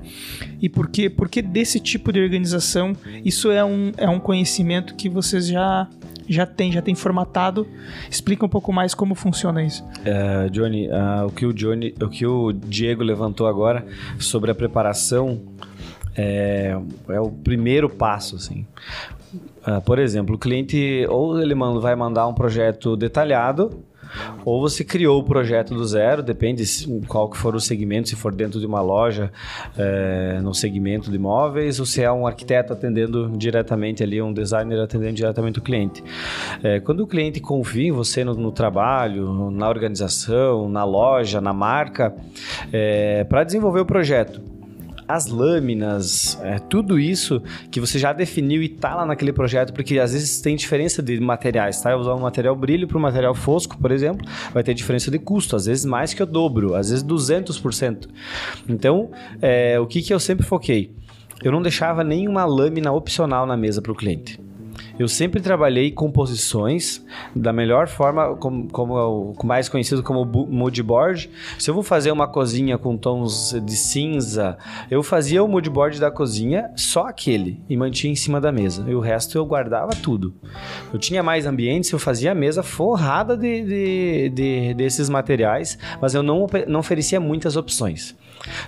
e 0.62 0.68
por 0.68 0.88
que, 0.88 1.10
por 1.10 1.28
que 1.28 1.42
desse 1.42 1.80
tipo 1.80 2.12
de 2.12 2.20
organização 2.20 2.96
isso 3.24 3.50
é 3.50 3.64
um, 3.64 3.92
é 3.96 4.08
um 4.08 4.20
conhecimento 4.20 4.94
que 4.94 5.08
vocês 5.08 5.48
já 5.48 5.88
já 6.28 6.46
tem, 6.46 6.72
já 6.72 6.82
tem 6.82 6.94
formatado. 6.94 7.66
Explica 8.10 8.44
um 8.44 8.48
pouco 8.48 8.72
mais 8.72 8.94
como 8.94 9.14
funciona 9.14 9.62
isso. 9.62 9.84
Uh, 9.84 10.50
Johnny, 10.50 10.88
uh, 10.88 11.26
o 11.26 11.30
que 11.30 11.46
o 11.46 11.52
Johnny, 11.52 11.94
o 12.00 12.08
que 12.08 12.26
o 12.26 12.52
Diego 12.52 13.02
levantou 13.02 13.46
agora 13.46 13.86
sobre 14.18 14.50
a 14.50 14.54
preparação 14.54 15.40
é, 16.16 16.76
é 17.08 17.20
o 17.20 17.30
primeiro 17.30 17.88
passo, 17.88 18.36
assim. 18.36 18.66
Uh, 19.66 19.80
por 19.84 19.98
exemplo, 19.98 20.36
o 20.36 20.38
cliente 20.38 21.06
ou 21.08 21.40
ele 21.40 21.54
vai 21.54 21.96
mandar 21.96 22.26
um 22.26 22.34
projeto 22.34 22.96
detalhado 22.96 23.84
ou 24.44 24.60
você 24.60 24.84
criou 24.84 25.20
o 25.20 25.24
projeto 25.24 25.74
do 25.74 25.84
zero, 25.84 26.22
depende 26.22 26.64
qual 27.06 27.28
que 27.28 27.36
for 27.36 27.54
o 27.54 27.60
segmento, 27.60 28.08
se 28.08 28.16
for 28.16 28.34
dentro 28.34 28.60
de 28.60 28.66
uma 28.66 28.80
loja, 28.80 29.30
é, 29.76 30.40
no 30.42 30.54
segmento 30.54 31.10
de 31.10 31.16
imóveis, 31.16 31.80
ou 31.80 31.86
se 31.86 32.02
é 32.02 32.10
um 32.10 32.26
arquiteto 32.26 32.72
atendendo 32.72 33.30
diretamente 33.36 34.02
ali, 34.02 34.20
um 34.20 34.32
designer 34.32 34.80
atendendo 34.80 35.14
diretamente 35.14 35.58
o 35.58 35.62
cliente. 35.62 36.02
É, 36.62 36.80
quando 36.80 37.00
o 37.00 37.06
cliente 37.06 37.40
confia 37.40 37.88
em 37.88 37.92
você 37.92 38.24
no, 38.24 38.34
no 38.34 38.52
trabalho, 38.52 39.50
na 39.50 39.68
organização, 39.68 40.68
na 40.68 40.84
loja, 40.84 41.40
na 41.40 41.52
marca, 41.52 42.14
é, 42.72 43.24
para 43.24 43.44
desenvolver 43.44 43.80
o 43.80 43.86
projeto, 43.86 44.40
as 45.06 45.26
lâminas, 45.26 46.38
é, 46.42 46.58
tudo 46.58 46.98
isso 46.98 47.42
que 47.70 47.80
você 47.80 47.98
já 47.98 48.12
definiu 48.12 48.62
e 48.62 48.68
tá 48.68 48.94
lá 48.94 49.06
naquele 49.06 49.32
projeto, 49.32 49.72
porque 49.72 49.98
às 49.98 50.12
vezes 50.12 50.40
tem 50.40 50.56
diferença 50.56 51.02
de 51.02 51.20
materiais, 51.20 51.80
tá? 51.80 51.92
Eu 51.92 51.98
usar 51.98 52.14
um 52.14 52.20
material 52.20 52.56
brilho 52.56 52.86
para 52.88 52.98
um 52.98 53.00
material 53.00 53.34
fosco, 53.34 53.76
por 53.78 53.90
exemplo, 53.90 54.26
vai 54.52 54.62
ter 54.62 54.74
diferença 54.74 55.10
de 55.10 55.18
custo, 55.18 55.56
às 55.56 55.66
vezes 55.66 55.84
mais 55.84 56.14
que 56.14 56.22
o 56.22 56.26
dobro, 56.26 56.74
às 56.74 56.90
vezes 56.90 57.04
200%. 57.04 58.08
Então, 58.68 59.10
é, 59.40 59.78
o 59.78 59.86
que, 59.86 60.02
que 60.02 60.12
eu 60.12 60.20
sempre 60.20 60.44
foquei? 60.44 60.94
Eu 61.42 61.52
não 61.52 61.60
deixava 61.60 62.02
nenhuma 62.02 62.44
lâmina 62.44 62.92
opcional 62.92 63.46
na 63.46 63.56
mesa 63.56 63.82
para 63.82 63.92
o 63.92 63.94
cliente. 63.94 64.40
Eu 64.98 65.08
sempre 65.08 65.40
trabalhei 65.40 65.90
composições 65.90 67.04
da 67.34 67.52
melhor 67.52 67.88
forma, 67.88 68.36
como, 68.36 68.68
como 68.68 69.34
mais 69.42 69.68
conhecido 69.68 70.02
como 70.02 70.24
mood 70.24 70.82
board. 70.82 71.28
Se 71.58 71.68
eu 71.68 71.74
vou 71.74 71.82
fazer 71.82 72.12
uma 72.12 72.28
cozinha 72.28 72.78
com 72.78 72.96
tons 72.96 73.54
de 73.64 73.76
cinza, 73.76 74.56
eu 74.88 75.02
fazia 75.02 75.42
o 75.42 75.48
mood 75.48 75.68
board 75.68 75.98
da 75.98 76.12
cozinha, 76.12 76.70
só 76.76 77.08
aquele, 77.08 77.60
e 77.68 77.76
mantinha 77.76 78.12
em 78.12 78.16
cima 78.16 78.40
da 78.40 78.52
mesa. 78.52 78.84
E 78.88 78.94
o 78.94 79.00
resto 79.00 79.36
eu 79.36 79.44
guardava 79.44 79.90
tudo. 80.00 80.32
Eu 80.92 80.98
tinha 80.98 81.22
mais 81.22 81.44
ambientes, 81.44 81.90
eu 81.90 81.98
fazia 81.98 82.30
a 82.30 82.34
mesa 82.34 82.62
forrada 82.62 83.36
de, 83.36 83.64
de, 83.64 84.28
de 84.30 84.74
desses 84.74 85.08
materiais, 85.08 85.76
mas 86.00 86.14
eu 86.14 86.22
não, 86.22 86.46
não 86.68 86.80
oferecia 86.80 87.18
muitas 87.18 87.56
opções. 87.56 88.16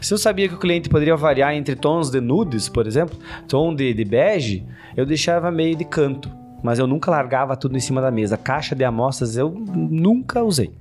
Se 0.00 0.12
eu 0.12 0.18
sabia 0.18 0.48
que 0.48 0.54
o 0.54 0.58
cliente 0.58 0.88
poderia 0.88 1.16
variar 1.16 1.54
entre 1.54 1.74
tons 1.76 2.10
de 2.10 2.20
nudes, 2.20 2.68
por 2.68 2.86
exemplo, 2.86 3.18
tom 3.48 3.74
de, 3.74 3.92
de 3.92 4.04
bege, 4.04 4.64
eu 4.96 5.06
deixava 5.06 5.50
meio 5.50 5.76
de 5.76 5.84
canto. 5.84 6.30
Mas 6.62 6.78
eu 6.78 6.86
nunca 6.86 7.10
largava 7.10 7.56
tudo 7.56 7.76
em 7.76 7.80
cima 7.80 8.00
da 8.00 8.10
mesa. 8.10 8.36
Caixa 8.36 8.74
de 8.74 8.84
amostras 8.84 9.36
eu 9.36 9.50
nunca 9.50 10.42
usei. 10.42 10.72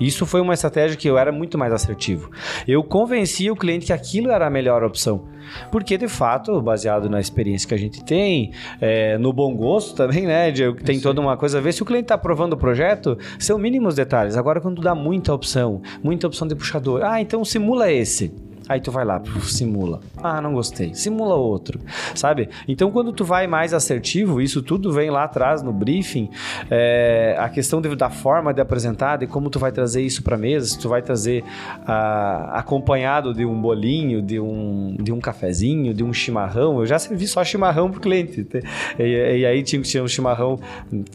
Isso 0.00 0.24
foi 0.24 0.40
uma 0.40 0.54
estratégia 0.54 0.96
que 0.96 1.08
eu 1.08 1.18
era 1.18 1.30
muito 1.30 1.58
mais 1.58 1.72
assertivo. 1.72 2.30
Eu 2.66 2.82
convencia 2.82 3.52
o 3.52 3.56
cliente 3.56 3.86
que 3.86 3.92
aquilo 3.92 4.30
era 4.30 4.46
a 4.46 4.50
melhor 4.50 4.82
opção. 4.82 5.28
Porque, 5.70 5.98
de 5.98 6.08
fato, 6.08 6.60
baseado 6.60 7.10
na 7.10 7.20
experiência 7.20 7.68
que 7.68 7.74
a 7.74 7.78
gente 7.78 8.04
tem, 8.04 8.52
é, 8.80 9.18
no 9.18 9.32
bom 9.32 9.54
gosto 9.54 9.94
também, 9.94 10.26
né? 10.26 10.50
De, 10.50 10.72
tem 10.84 11.00
toda 11.00 11.20
uma 11.20 11.36
coisa 11.36 11.58
a 11.58 11.60
ver. 11.60 11.72
Se 11.72 11.82
o 11.82 11.86
cliente 11.86 12.04
está 12.04 12.14
aprovando 12.14 12.54
o 12.54 12.56
projeto, 12.56 13.18
são 13.38 13.58
mínimos 13.58 13.94
detalhes. 13.94 14.36
Agora, 14.36 14.60
quando 14.60 14.80
dá 14.80 14.94
muita 14.94 15.34
opção, 15.34 15.82
muita 16.02 16.26
opção 16.26 16.46
de 16.46 16.54
puxador, 16.54 17.02
ah, 17.02 17.20
então 17.20 17.44
simula 17.44 17.90
esse. 17.90 18.32
Aí 18.70 18.80
tu 18.80 18.92
vai 18.92 19.04
lá, 19.04 19.20
simula. 19.42 19.98
Ah, 20.22 20.40
não 20.40 20.52
gostei. 20.52 20.94
Simula 20.94 21.34
outro, 21.34 21.80
sabe? 22.14 22.48
Então, 22.68 22.88
quando 22.92 23.12
tu 23.12 23.24
vai 23.24 23.48
mais 23.48 23.74
assertivo, 23.74 24.40
isso 24.40 24.62
tudo 24.62 24.92
vem 24.92 25.10
lá 25.10 25.24
atrás 25.24 25.60
no 25.60 25.72
briefing, 25.72 26.30
é, 26.70 27.34
a 27.36 27.48
questão 27.48 27.80
de, 27.80 27.96
da 27.96 28.08
forma 28.08 28.54
de 28.54 28.60
apresentar, 28.60 29.16
de 29.16 29.26
como 29.26 29.50
tu 29.50 29.58
vai 29.58 29.72
trazer 29.72 30.02
isso 30.02 30.22
para 30.22 30.36
mesa, 30.36 30.68
se 30.68 30.78
tu 30.78 30.88
vai 30.88 31.02
trazer 31.02 31.42
ah, 31.84 32.60
acompanhado 32.60 33.34
de 33.34 33.44
um 33.44 33.60
bolinho, 33.60 34.22
de 34.22 34.38
um, 34.38 34.96
de 35.00 35.10
um 35.10 35.18
cafezinho, 35.18 35.92
de 35.92 36.04
um 36.04 36.12
chimarrão. 36.12 36.78
Eu 36.78 36.86
já 36.86 36.96
servi 36.96 37.26
só 37.26 37.42
chimarrão 37.42 37.90
pro 37.90 38.00
cliente. 38.00 38.46
E, 39.00 39.38
e 39.38 39.46
aí 39.46 39.64
tinha 39.64 39.82
que 39.82 39.88
ser 39.88 40.00
um 40.00 40.06
chimarrão 40.06 40.60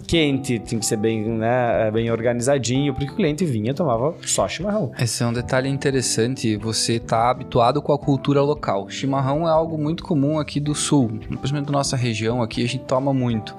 quente, 0.06 0.60
tinha 0.60 0.78
que 0.78 0.86
ser 0.86 0.98
bem, 0.98 1.24
né, 1.24 1.90
bem 1.90 2.12
organizadinho, 2.12 2.94
porque 2.94 3.10
o 3.10 3.16
cliente 3.16 3.46
vinha 3.46 3.72
e 3.72 3.74
tomava 3.74 4.14
só 4.24 4.46
chimarrão. 4.46 4.92
Esse 5.00 5.24
é 5.24 5.26
um 5.26 5.32
detalhe 5.32 5.70
interessante. 5.70 6.58
Você 6.58 7.00
tá 7.00 7.34
habituado 7.46 7.82
com 7.82 7.94
a 7.94 7.98
cultura 7.98 8.42
local. 8.42 8.90
Chimarrão 8.90 9.48
é 9.48 9.52
algo 9.52 9.78
muito 9.78 10.04
comum 10.04 10.40
aqui 10.40 10.60
do 10.60 10.74
sul, 10.74 11.08
principalmente 11.20 11.68
da 11.68 11.72
nossa 11.72 11.96
região 11.96 12.42
aqui, 12.42 12.64
a 12.64 12.68
gente 12.68 12.84
toma 12.84 13.14
muito. 13.14 13.56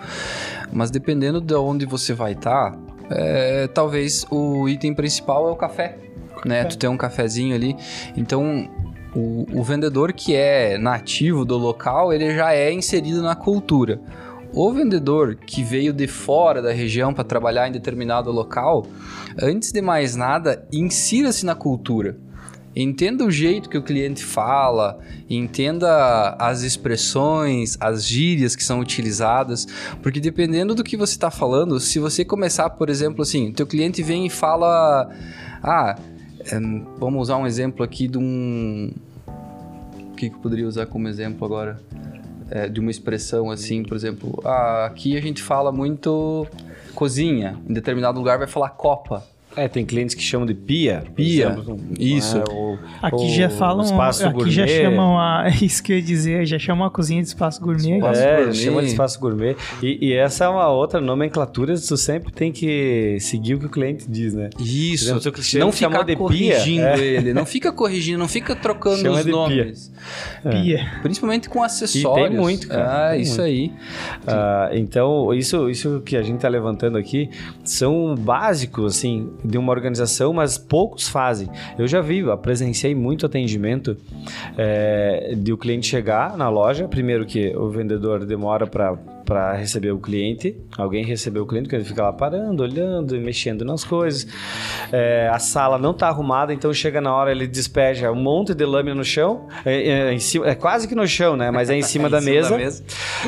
Mas 0.73 0.91
dependendo 0.91 1.41
de 1.41 1.55
onde 1.55 1.87
você 1.87 2.13
vai 2.13 2.33
estar, 2.33 2.73
tá, 2.73 2.79
é, 3.11 3.69
talvez 3.69 4.27
o 4.31 4.69
item 4.69 4.93
principal 4.93 5.49
é 5.49 5.53
o 5.53 5.57
café, 5.57 5.97
né? 6.45 6.65
Tu 6.65 6.77
tem 6.77 6.91
um 6.91 6.97
cafezinho 6.97 7.55
ali. 7.55 7.77
Então, 8.17 8.69
o, 9.15 9.47
o, 9.53 9.63
vendedor 9.63 10.13
que 10.13 10.35
é 10.35 10.77
nativo 10.77 11.45
do 11.45 11.57
local, 11.57 12.13
ele 12.13 12.35
já 12.35 12.53
é 12.53 12.73
inserido 12.73 13.23
na 13.23 13.35
cultura. 13.35 14.01
O 14.53 14.73
vendedor 14.73 15.37
que 15.37 15.63
veio 15.63 15.93
de 15.93 16.07
fora 16.07 16.61
da 16.61 16.73
região 16.73 17.13
para 17.13 17.25
trabalhar 17.25 17.69
em 17.69 17.73
determinado 17.73 18.31
local, 18.31 18.87
antes 19.41 19.71
de 19.71 19.81
mais 19.81 20.17
nada, 20.17 20.67
insira-se 20.73 21.45
na 21.45 21.55
cultura. 21.55 22.17
Entenda 22.77 23.25
o 23.25 23.31
jeito 23.31 23.71
que 23.71 23.79
o 23.79 23.83
cliente 23.83 24.23
fala, 24.23 24.99
entenda 25.31 26.37
as 26.39 26.61
expressões, 26.61 27.79
as 27.81 28.05
gírias 28.05 28.55
que 28.55 28.63
são 28.63 28.81
utilizadas, 28.81 29.67
porque 30.03 30.21
dependendo 30.21 30.75
do 30.75 30.85
que 30.85 30.95
você 30.95 31.15
está 31.15 31.31
falando, 31.31 31.81
se 31.81 31.99
você 31.99 32.23
começar, 32.23 32.69
por 32.69 32.91
exemplo, 32.91 33.23
assim, 33.23 33.51
teu 33.51 33.67
cliente 33.67 34.03
vem 34.03 34.27
e 34.27 34.31
fala, 34.31 35.11
ah, 35.63 35.99
vamos 36.99 37.23
usar 37.23 37.39
um 37.39 37.47
exemplo 37.47 37.83
aqui 37.83 38.07
de 38.07 38.19
um, 38.19 38.93
o 40.13 40.15
que, 40.15 40.29
que 40.29 40.37
eu 40.37 40.41
poderia 40.41 40.69
usar 40.69 40.85
como 40.85 41.09
exemplo 41.09 41.47
agora? 41.47 41.81
É, 42.51 42.69
de 42.69 42.79
uma 42.79 42.91
expressão 42.91 43.51
assim, 43.51 43.83
por 43.83 43.97
exemplo, 43.97 44.39
ah, 44.45 44.85
aqui 44.85 45.17
a 45.17 45.21
gente 45.23 45.43
fala 45.43 45.73
muito 45.73 46.47
cozinha, 46.95 47.59
em 47.67 47.73
determinado 47.73 48.19
lugar 48.19 48.37
vai 48.37 48.47
falar 48.47 48.69
copa. 48.69 49.25
É, 49.57 49.69
tem 49.69 49.85
clientes 49.85 50.15
que 50.15 50.23
chamam 50.23 50.47
de 50.47 50.55
pia. 50.55 51.03
Pia, 51.15 51.47
exemplo, 51.47 51.81
isso. 51.99 52.37
né, 52.39 52.45
ou- 52.51 52.79
Aqui 53.03 53.15
ou 53.17 53.29
já 53.31 53.49
falam, 53.49 53.85
espaço 53.85 54.27
aqui 54.27 54.51
já 54.51 54.65
gourmet. 54.67 54.83
chamam 54.83 55.19
a, 55.19 55.45
é 55.49 55.65
isso 55.65 55.83
que 55.83 55.93
eu 55.93 55.97
ia 55.97 56.03
dizer, 56.03 56.47
já 56.47 56.59
chamam 56.59 56.87
a 56.87 56.91
cozinha 56.91 57.23
de 57.23 57.29
espaço 57.29 57.61
gourmet. 57.63 57.97
Espaço 57.97 58.21
É, 58.21 58.37
gourmet. 58.37 58.55
chama 58.55 58.83
de 58.83 58.89
espaço 58.89 59.19
gourmet. 59.21 59.57
E, 59.83 60.09
e 60.09 60.13
essa 60.13 60.45
é 60.45 60.49
uma 60.49 60.69
outra 60.69 61.01
nomenclatura, 61.01 61.75
tu 61.79 61.97
sempre 61.97 62.33
tem 62.33 62.53
que 62.53 63.17
seguir 63.21 63.55
o 63.55 63.59
que 63.59 63.67
o 63.67 63.71
cliente 63.71 64.05
diz, 64.09 64.35
né? 64.35 64.51
Isso. 64.61 65.05
Exemplo, 65.05 65.33
cliente 65.33 65.59
não 65.59 65.73
ficar 65.73 65.99
de 66.03 66.07
pia, 66.07 66.17
corrigindo 66.17 66.85
é. 66.87 66.99
ele. 67.01 67.33
Não 67.33 67.47
fica 67.47 67.73
corrigindo, 67.73 68.19
não 68.19 68.29
fica 68.29 68.55
trocando 68.55 68.99
Chama 68.99 69.17
os 69.19 69.23
pia. 69.25 69.33
nomes. 69.33 69.93
Pia. 70.51 70.87
Principalmente 71.03 71.49
com 71.49 71.63
acessórios. 71.63 72.29
tem 72.29 72.39
muito, 72.39 72.69
cara, 72.69 73.09
Ah, 73.09 73.13
tem 73.13 73.23
isso 73.23 73.41
muito. 73.41 73.45
aí. 73.47 73.73
Ah, 74.27 74.71
então, 74.73 75.33
isso, 75.35 75.69
isso 75.71 76.03
que 76.05 76.17
a 76.17 76.23
gente 76.23 76.37
está 76.37 76.49
levantando 76.49 76.99
aqui 76.99 77.31
são 77.65 78.15
básicos, 78.15 78.97
assim, 78.97 79.31
de 79.47 79.59
uma 79.59 79.73
organização, 79.73 80.33
mas 80.33 80.59
poucos 80.59 81.09
fazem. 81.09 81.49
Eu 81.79 81.87
já 81.87 82.01
vi, 82.01 82.19
eu 82.19 82.37
presenciei 82.39 82.95
muito 82.95 83.27
atendimento 83.27 83.97
é, 84.57 85.35
de 85.37 85.53
o 85.53 85.59
cliente 85.59 85.87
chegar 85.87 86.37
na 86.37 86.49
loja, 86.49 86.89
primeiro 86.89 87.25
que 87.25 87.57
o 87.57 87.69
vendedor 87.69 88.25
demora 88.25 88.67
para 88.67 88.97
para 89.27 89.55
receber 89.55 89.91
o 89.91 89.99
cliente, 89.99 90.57
alguém 90.79 91.05
recebeu 91.05 91.43
o 91.43 91.47
cliente, 91.47 91.69
que 91.69 91.75
ele 91.75 91.85
fica 91.85 92.01
lá 92.01 92.13
parando, 92.13 92.63
olhando, 92.63 93.17
e 93.17 93.19
mexendo 93.19 93.65
nas 93.65 93.83
coisas. 93.83 94.27
É, 94.93 95.29
a 95.33 95.41
sala 95.41 95.79
não 95.79 95.91
está 95.91 96.07
arrumada, 96.07 96.55
então 96.55 96.73
chega 96.73 97.01
na 97.01 97.13
hora 97.13 97.33
ele 97.33 97.49
despeja 97.49 98.11
um 98.13 98.15
monte 98.15 98.55
de 98.55 98.65
lâmina 98.65 98.95
no 98.95 99.05
chão, 99.05 99.49
é, 99.65 99.89
é 99.89 100.13
em 100.13 100.21
cima, 100.21 100.49
é 100.49 100.55
quase 100.55 100.87
que 100.87 100.95
no 100.95 101.07
chão, 101.09 101.37
né? 101.37 101.51
Mas 101.51 101.69
é 101.69 101.75
em 101.75 101.83
cima, 101.83 102.09
da, 102.09 102.19
Em 102.19 102.23
cima 102.23 102.35
mesa. 102.35 102.51
da 102.51 102.57
mesa. 102.57 102.85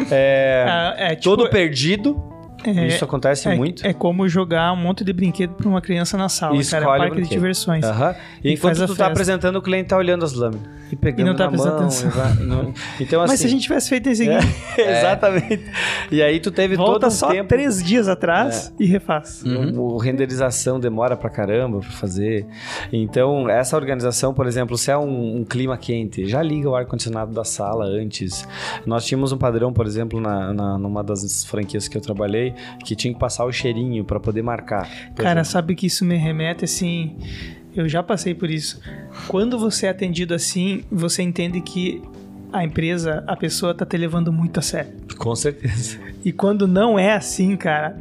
É, 0.08 0.64
Ah, 0.68 0.94
é, 0.96 1.08
tipo, 1.16 1.24
todo 1.24 1.50
perdido. 1.50 2.37
É- 2.64 2.86
Isso 2.86 3.04
acontece 3.04 3.48
é, 3.48 3.54
muito. 3.54 3.86
É 3.86 3.92
como 3.92 4.28
jogar 4.28 4.72
um 4.72 4.76
monte 4.76 5.04
de 5.04 5.12
brinquedo 5.12 5.54
pra 5.54 5.68
uma 5.68 5.80
criança 5.80 6.16
na 6.16 6.28
sala, 6.28 6.56
E 6.56 6.64
cara. 6.64 6.84
É 6.84 6.88
um 6.88 6.98
parque 6.98 7.22
de 7.22 7.28
diversões. 7.28 7.84
E 7.84 8.50
E 8.50 8.52
enquanto 8.54 8.86
tu 8.86 8.94
tá 8.96 9.06
apresentando, 9.06 9.56
o 9.56 9.62
cliente 9.62 9.88
tá 9.88 9.96
olhando 9.96 10.24
as 10.24 10.32
lâminas. 10.32 10.77
E 10.90 10.96
pegando 10.96 11.20
E 11.20 11.24
não 11.24 11.36
tá 11.36 11.44
na 11.44 11.50
prestando 11.50 11.74
mão. 11.76 11.84
atenção. 11.84 12.10
e 12.40 12.44
não- 12.46 12.74
Então, 13.00 13.20
assim... 13.22 13.32
Mas 13.32 13.40
se 13.40 13.46
a 13.46 13.50
gente 13.50 13.62
tivesse 13.62 13.88
feito 13.88 14.08
isso 14.08 14.22
aqui, 14.22 14.30
É, 14.80 14.98
Exatamente. 15.00 15.64
E 16.10 16.22
aí 16.22 16.40
tu 16.40 16.50
teve 16.50 16.76
todo 16.76 16.86
volta 16.86 17.06
um 17.08 17.10
só 17.10 17.28
tempo... 17.30 17.48
três 17.48 17.82
dias 17.82 18.08
atrás 18.08 18.72
e 18.78 18.86
refaz. 18.86 19.42
O, 19.44 19.94
o 19.94 19.98
renderização 19.98 20.78
demora 20.80 21.16
pra 21.16 21.28
caramba 21.28 21.80
pra 21.80 21.90
fazer. 21.90 22.46
Então, 22.92 23.48
essa 23.48 23.76
organização, 23.76 24.32
por 24.32 24.46
exemplo, 24.46 24.76
se 24.78 24.90
é 24.90 24.96
um, 24.96 25.36
um 25.38 25.44
clima 25.44 25.76
quente, 25.76 26.26
já 26.26 26.42
liga 26.42 26.68
o 26.70 26.74
ar-condicionado 26.74 27.32
da 27.32 27.44
sala 27.44 27.84
antes. 27.84 28.46
Nós 28.86 29.04
tínhamos 29.04 29.32
um 29.32 29.38
padrão, 29.38 29.72
por 29.72 29.86
exemplo, 29.86 30.20
na, 30.20 30.52
na- 30.52 30.78
numa 30.78 31.02
das 31.04 31.44
franquias 31.44 31.88
que 31.88 31.96
eu 31.96 32.00
trabalhei, 32.00 32.54
que 32.84 32.94
tinha 32.96 33.12
que 33.12 33.20
passar 33.20 33.44
o 33.44 33.52
cheirinho 33.52 34.04
pra 34.04 34.18
poder 34.18 34.42
marcar. 34.42 34.88
Cara, 35.16 35.40
exemplo. 35.40 35.44
sabe 35.44 35.74
que 35.74 35.86
isso 35.86 36.04
me 36.04 36.16
remete 36.16 36.64
assim. 36.64 37.16
Eu 37.78 37.88
já 37.88 38.02
passei 38.02 38.34
por 38.34 38.50
isso. 38.50 38.80
Quando 39.28 39.56
você 39.56 39.86
é 39.86 39.90
atendido 39.90 40.34
assim, 40.34 40.82
você 40.90 41.22
entende 41.22 41.60
que 41.60 42.02
a 42.52 42.64
empresa, 42.64 43.22
a 43.24 43.36
pessoa 43.36 43.72
tá 43.72 43.86
te 43.86 43.96
levando 43.96 44.32
muito 44.32 44.58
a 44.58 44.62
sério. 44.62 44.92
Com 45.16 45.36
certeza. 45.36 45.96
E 46.24 46.32
quando 46.32 46.66
não 46.66 46.98
é 46.98 47.14
assim, 47.14 47.56
cara. 47.56 47.96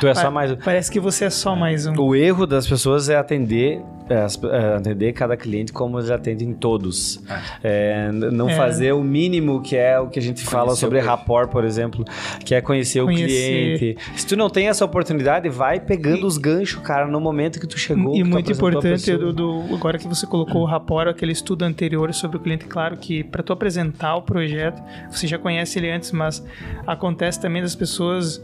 Tu 0.00 0.06
é 0.08 0.14
só 0.14 0.30
mais 0.30 0.52
um. 0.52 0.56
Parece 0.56 0.90
que 0.90 0.98
você 0.98 1.26
é 1.26 1.30
só 1.30 1.54
mais 1.54 1.86
um. 1.86 1.94
O 2.00 2.14
erro 2.14 2.46
das 2.46 2.66
pessoas 2.66 3.08
é 3.10 3.16
atender, 3.16 3.80
é, 4.08 4.14
é, 4.14 4.74
atender 4.76 5.12
cada 5.12 5.36
cliente 5.36 5.70
como 5.72 5.98
eles 5.98 6.10
atendem 6.10 6.54
todos. 6.54 7.20
É, 7.62 8.08
n- 8.10 8.30
não 8.30 8.48
É. 8.48 8.54
fazer 8.56 8.92
o 8.92 9.02
mínimo 9.04 9.60
que 9.60 9.76
é 9.76 9.98
o 10.00 10.08
que 10.08 10.18
a 10.18 10.22
gente 10.22 10.42
fala 10.42 10.66
Conhecer 10.68 10.80
sobre 10.80 10.98
o 10.98 11.00
perfil. 11.02 11.16
rapport, 11.16 11.50
por 11.50 11.62
exemplo, 11.64 12.04
que 12.44 12.54
é 12.54 12.60
conhecer, 12.62 13.02
o 13.02 13.04
Conhecer. 13.04 13.78
cliente. 13.78 13.98
Se 14.16 14.26
tu 14.26 14.34
não 14.36 14.48
tem 14.48 14.68
essa 14.68 14.82
oportunidade, 14.84 15.48
vai 15.50 15.78
pegando 15.78 16.26
os 16.26 16.38
ganchos, 16.38 16.80
cara, 16.82 17.06
no 17.06 17.20
momento 17.20 17.60
que 17.60 17.66
tu 17.66 17.78
chegou. 17.78 18.16
E 18.16 18.24
muito 18.24 18.50
importante, 18.50 19.14
do, 19.14 19.32
do- 19.32 19.74
agora 19.74 19.98
que 19.98 20.08
você 20.08 20.26
colocou 20.26 20.62
o 20.62 20.64
rapport, 20.64 21.06
aquele 21.08 21.32
estudo 21.32 21.64
anterior 21.66 22.14
sobre 22.14 22.38
o 22.38 22.40
cliente, 22.40 22.64
claro 22.64 22.96
que 22.96 23.22
para 23.22 23.42
tu 23.42 23.52
apresentar 23.52 24.16
o 24.16 24.22
projeto, 24.22 24.82
você 25.10 25.26
já 25.26 25.36
conhece 25.38 25.78
ele 25.78 25.90
antes, 25.90 26.12
mas 26.12 26.42
acontece 26.86 27.38
também 27.38 27.60
das 27.60 27.74
pessoas 27.74 28.42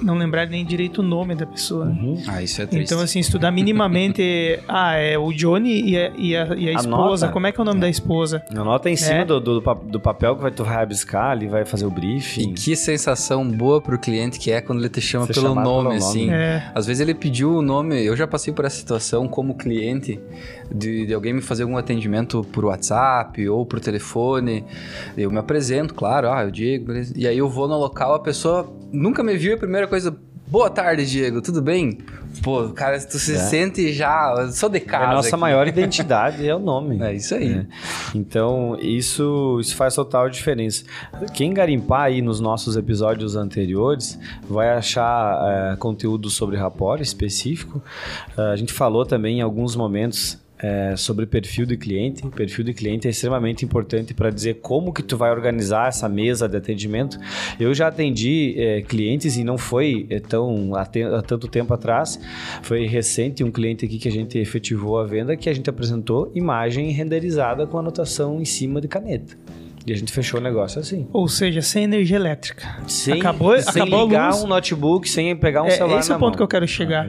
não 0.00 0.14
lembrarem 0.16 0.50
nem 0.50 0.64
direito 0.64 0.98
o 0.98 1.02
nome 1.02 1.34
da 1.34 1.46
pessoa. 1.46 1.84
né? 1.86 2.22
Ah, 2.28 2.42
isso 2.42 2.60
é 2.62 2.66
triste. 2.66 2.92
Então, 2.92 3.02
assim, 3.02 3.18
estudar 3.20 3.50
minimamente. 3.50 4.22
ah, 4.68 4.94
é 4.96 5.16
o 5.18 5.32
Johnny 5.32 5.82
e 5.90 5.96
a, 5.98 6.10
e 6.16 6.36
a, 6.36 6.54
e 6.56 6.68
a 6.68 6.72
esposa. 6.74 7.28
Como 7.28 7.46
é 7.46 7.52
que 7.52 7.60
é 7.60 7.62
o 7.62 7.64
nome 7.64 7.80
da 7.80 7.88
esposa? 7.88 8.42
Anota 8.56 8.88
em 8.90 8.96
cima 8.96 9.20
É. 9.20 9.24
do, 9.24 9.40
do, 9.40 9.60
do 9.60 10.00
papel 10.00 10.36
que 10.36 10.42
vai, 10.42 10.50
tu 10.50 10.64
vai 10.64 10.74
rabiscar 10.76 11.30
ali, 11.30 11.46
vai 11.48 11.64
fazer 11.64 11.84
o 11.86 11.88
E 11.88 11.92
briefing. 11.94 12.54
que 12.54 12.74
sensação 12.76 13.46
boa 13.48 13.80
pro 13.80 13.98
cliente 13.98 14.38
que 14.38 14.50
é 14.50 14.60
quando 14.60 14.80
ele 14.80 14.88
te 14.88 15.00
chama 15.00 15.26
Ser 15.26 15.34
pelo 15.34 15.54
nome, 15.54 15.62
pelo 15.64 15.82
nome. 15.84 15.96
assim. 15.96 16.30
É. 16.30 16.70
Às 16.74 16.86
vezes 16.86 17.00
ele 17.00 17.14
pediu 17.14 17.56
o 17.56 17.62
nome, 17.62 18.04
eu 18.04 18.16
já 18.16 18.26
passei 18.26 18.52
por 18.52 18.64
essa 18.64 18.76
situação 18.76 19.26
como 19.28 19.54
cliente, 19.54 20.18
de, 20.74 21.06
de 21.06 21.14
alguém 21.14 21.32
me 21.32 21.40
fazer 21.40 21.62
algum 21.62 21.76
atendimento 21.76 22.42
por 22.52 22.64
WhatsApp 22.64 23.48
ou 23.48 23.64
por 23.66 23.80
telefone. 23.80 24.64
Eu 25.16 25.30
me 25.30 25.38
apresento, 25.38 25.94
claro, 25.94 26.30
ah, 26.30 26.44
eu 26.44 26.50
Diego, 26.50 26.86
beleza. 26.86 27.12
E 27.16 27.26
aí 27.26 27.38
eu 27.38 27.48
vou 27.48 27.68
no 27.68 27.76
local, 27.78 28.14
a 28.14 28.20
pessoa 28.20 28.70
nunca 28.92 29.22
me 29.22 29.36
viu, 29.36 29.54
a 29.54 29.58
primeira 29.58 29.86
coisa, 29.86 30.16
boa 30.46 30.68
tarde, 30.68 31.06
Diego, 31.06 31.40
tudo 31.40 31.62
bem? 31.62 31.98
Pô, 32.42 32.70
cara, 32.70 32.98
tu 32.98 33.18
se 33.18 33.34
É. 33.34 33.36
sente 33.38 33.92
já, 33.92 34.48
sou 34.52 34.68
de 34.70 34.80
casa. 34.80 35.04
a 35.10 35.14
nossa 35.14 35.28
aqui. 35.28 35.36
maior 35.36 35.68
identidade 35.68 36.48
é 36.48 36.54
o 36.54 36.58
nome. 36.58 36.98
É 37.02 37.12
isso 37.14 37.34
aí. 37.34 37.52
É. 37.52 37.66
Então, 38.14 38.76
isso, 38.80 39.58
isso 39.60 39.76
faz 39.76 39.94
total 39.94 40.30
diferença. 40.30 40.82
Quem 41.34 41.52
garimpar 41.52 42.04
aí 42.04 42.22
nos 42.22 42.40
nossos 42.40 42.74
episódios 42.74 43.36
anteriores 43.36 44.18
vai 44.48 44.70
achar 44.70 45.72
é, 45.72 45.76
conteúdo 45.76 46.30
sobre 46.30 46.56
rapport 46.56 47.00
específico. 47.02 47.82
É, 48.36 48.40
a 48.52 48.56
gente 48.56 48.72
falou 48.72 49.04
também 49.04 49.38
em 49.38 49.42
alguns 49.42 49.76
momentos 49.76 50.41
é, 50.62 50.94
sobre 50.96 51.26
perfil 51.26 51.66
de 51.66 51.76
cliente. 51.76 52.26
Perfil 52.28 52.64
de 52.64 52.72
cliente 52.72 53.06
é 53.08 53.10
extremamente 53.10 53.64
importante 53.64 54.14
para 54.14 54.30
dizer 54.30 54.60
como 54.62 54.92
que 54.92 55.02
tu 55.02 55.16
vai 55.16 55.30
organizar 55.32 55.88
essa 55.88 56.08
mesa 56.08 56.48
de 56.48 56.56
atendimento. 56.56 57.18
Eu 57.58 57.74
já 57.74 57.88
atendi 57.88 58.54
é, 58.56 58.80
clientes 58.82 59.36
e 59.36 59.42
não 59.44 59.58
foi 59.58 60.06
é, 60.08 60.20
tão 60.20 60.74
há, 60.74 60.86
te- 60.86 61.02
há 61.02 61.20
tanto 61.22 61.48
tempo 61.48 61.74
atrás. 61.74 62.18
Foi 62.62 62.86
recente 62.86 63.42
um 63.42 63.50
cliente 63.50 63.84
aqui 63.84 63.98
que 63.98 64.08
a 64.08 64.12
gente 64.12 64.38
efetivou 64.38 64.98
a 65.00 65.04
venda 65.04 65.36
que 65.36 65.48
a 65.48 65.52
gente 65.52 65.68
apresentou 65.68 66.30
imagem 66.34 66.90
renderizada 66.90 67.66
com 67.66 67.78
anotação 67.78 68.40
em 68.40 68.44
cima 68.44 68.80
de 68.80 68.86
caneta. 68.88 69.36
E 69.84 69.92
a 69.92 69.96
gente 69.96 70.12
fechou 70.12 70.38
o 70.38 70.42
negócio 70.42 70.80
assim. 70.80 71.08
Ou 71.12 71.26
seja, 71.26 71.60
sem 71.60 71.82
energia 71.82 72.14
elétrica. 72.16 72.76
Sem, 72.86 73.14
Acabou- 73.18 73.58
sem 73.60 73.82
acabou 73.82 74.04
ligar 74.04 74.32
um 74.36 74.46
notebook, 74.46 75.08
sem 75.10 75.34
pegar 75.34 75.64
um 75.64 75.66
é, 75.66 75.70
celular 75.70 75.98
esse 75.98 76.12
é 76.12 76.14
o 76.14 76.18
ponto 76.20 76.28
mão. 76.30 76.36
que 76.36 76.42
eu 76.44 76.46
quero 76.46 76.68
chegar. 76.68 77.08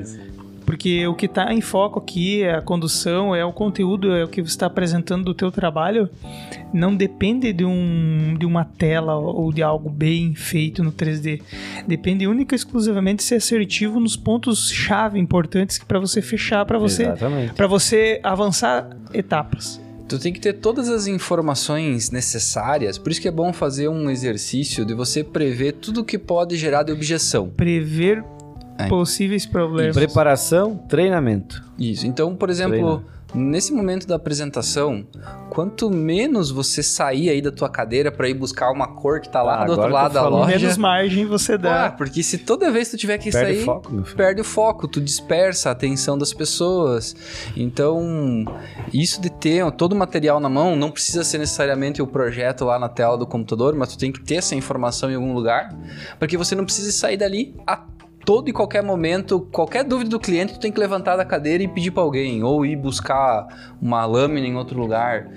Porque 0.74 1.06
o 1.06 1.14
que 1.14 1.28
está 1.28 1.54
em 1.54 1.62
foco 1.62 2.00
aqui 2.00 2.42
é 2.42 2.56
a 2.56 2.62
condução, 2.62 3.36
é 3.36 3.46
o 3.46 3.54
conteúdo, 3.54 4.12
é 4.12 4.24
o 4.24 4.28
que 4.28 4.42
você 4.42 4.50
está 4.50 4.66
apresentando 4.66 5.24
do 5.24 5.32
teu 5.32 5.52
trabalho. 5.52 6.10
Não 6.74 6.96
depende 6.96 7.54
de, 7.54 7.64
um, 7.64 8.36
de 8.40 8.44
uma 8.44 8.66
tela 8.66 9.14
ou 9.14 9.54
de 9.54 9.62
algo 9.62 9.88
bem 9.88 10.34
feito 10.34 10.84
no 10.84 10.92
3D. 10.92 11.44
Depende 11.88 12.26
única 12.26 12.56
e 12.56 12.58
exclusivamente 12.58 13.18
de 13.18 13.24
ser 13.26 13.36
assertivo 13.36 14.00
nos 14.00 14.18
pontos-chave 14.18 15.20
importantes 15.20 15.78
para 15.78 16.00
você 16.00 16.24
fechar, 16.24 16.66
para 16.66 16.80
você, 16.80 17.06
para 17.56 17.68
você 17.68 18.20
avançar 18.24 18.98
etapas. 19.14 19.80
Tu 20.10 20.18
tem 20.18 20.34
que 20.34 20.40
ter 20.40 20.54
todas 20.54 20.90
as 20.90 21.06
informações 21.06 22.10
necessárias, 22.10 22.98
por 22.98 23.12
isso 23.12 23.22
que 23.22 23.28
é 23.28 23.32
bom 23.32 23.54
fazer 23.54 23.90
um 23.90 24.10
exercício 24.10 24.84
de 24.84 24.96
você 24.96 25.24
prever 25.24 25.74
tudo 25.74 26.04
que 26.04 26.18
pode 26.18 26.58
gerar 26.58 26.82
de 26.82 26.92
objeção. 26.92 27.50
Prever 27.50 28.24
Possíveis 28.90 29.46
problemas. 29.46 29.96
Preparação, 29.96 30.78
treinamento. 30.90 31.64
Isso. 31.78 32.06
Então, 32.08 32.36
por 32.36 32.50
exemplo, 32.50 33.04
nesse 33.34 33.74
momento 33.74 34.06
da 34.08 34.16
apresentação, 34.16 35.06
quanto 35.50 35.90
menos 35.90 36.52
você 36.52 36.84
sair 36.84 37.30
aí 37.32 37.42
da 37.42 37.52
tua 37.52 37.68
cadeira 37.68 38.12
para 38.12 38.30
ir 38.30 38.34
buscar 38.36 38.72
uma 38.72 38.88
cor 38.88 39.20
que 39.20 39.28
tá 39.30 39.42
lá 39.42 39.64
Ah, 39.64 39.66
do 39.66 39.72
outro 39.72 39.90
lado 39.92 40.14
da 40.14 40.28
loja. 40.28 40.58
Menos 40.60 40.78
margem 40.78 41.26
você 41.26 41.54
Ah, 41.54 41.58
dá. 41.58 41.92
porque 41.98 42.22
se 42.22 42.38
toda 42.40 42.70
vez 42.72 42.90
tu 42.92 42.98
tiver 42.98 43.18
que 43.18 43.32
Perde 43.32 43.56
sair, 43.56 43.66
foco, 43.66 43.92
meu 43.92 44.04
filho. 44.04 44.18
perde 44.18 44.42
o 44.42 44.44
foco, 44.44 44.88
tu 44.88 45.02
dispersa 45.02 45.70
a 45.70 45.72
atenção 45.72 46.16
das 46.18 46.32
pessoas. 46.34 47.16
Então, 47.58 48.46
isso 48.94 49.20
de 49.22 49.32
ter 49.32 49.70
todo 49.72 49.94
o 49.94 49.96
material 49.96 50.40
na 50.40 50.50
mão, 50.50 50.76
não 50.76 50.92
precisa 50.92 51.24
ser 51.24 51.40
necessariamente 51.40 52.02
o 52.04 52.08
projeto 52.08 52.66
lá 52.66 52.78
na 52.78 52.90
tela 52.90 53.18
do 53.18 53.26
computador, 53.26 53.74
mas 53.76 53.90
tu 53.90 53.98
tem 53.98 54.12
que 54.12 54.22
ter 54.22 54.36
essa 54.36 54.54
informação 54.54 55.10
em 55.10 55.16
algum 55.16 55.34
lugar, 55.34 55.76
para 56.20 56.28
que 56.28 56.38
você 56.38 56.54
não 56.56 56.66
precise 56.66 56.92
sair 56.92 57.18
dali 57.18 57.56
a 57.66 57.78
todo 58.26 58.50
e 58.50 58.54
qualquer 58.54 58.84
momento, 58.84 59.42
qualquer 59.52 59.84
dúvida 59.84 60.10
do 60.10 60.20
cliente, 60.20 60.54
tu 60.54 60.60
tem 60.60 60.72
que 60.72 60.80
levantar 60.80 61.16
da 61.16 61.26
cadeira 61.26 61.64
e 61.64 61.68
pedir 61.68 61.92
para 61.92 62.04
alguém, 62.04 62.44
ou 62.44 62.66
ir 62.66 62.76
buscar 62.76 63.76
uma 63.82 64.06
lâmina 64.06 64.48
em 64.48 64.56
outro 64.56 64.80
lugar. 64.80 65.30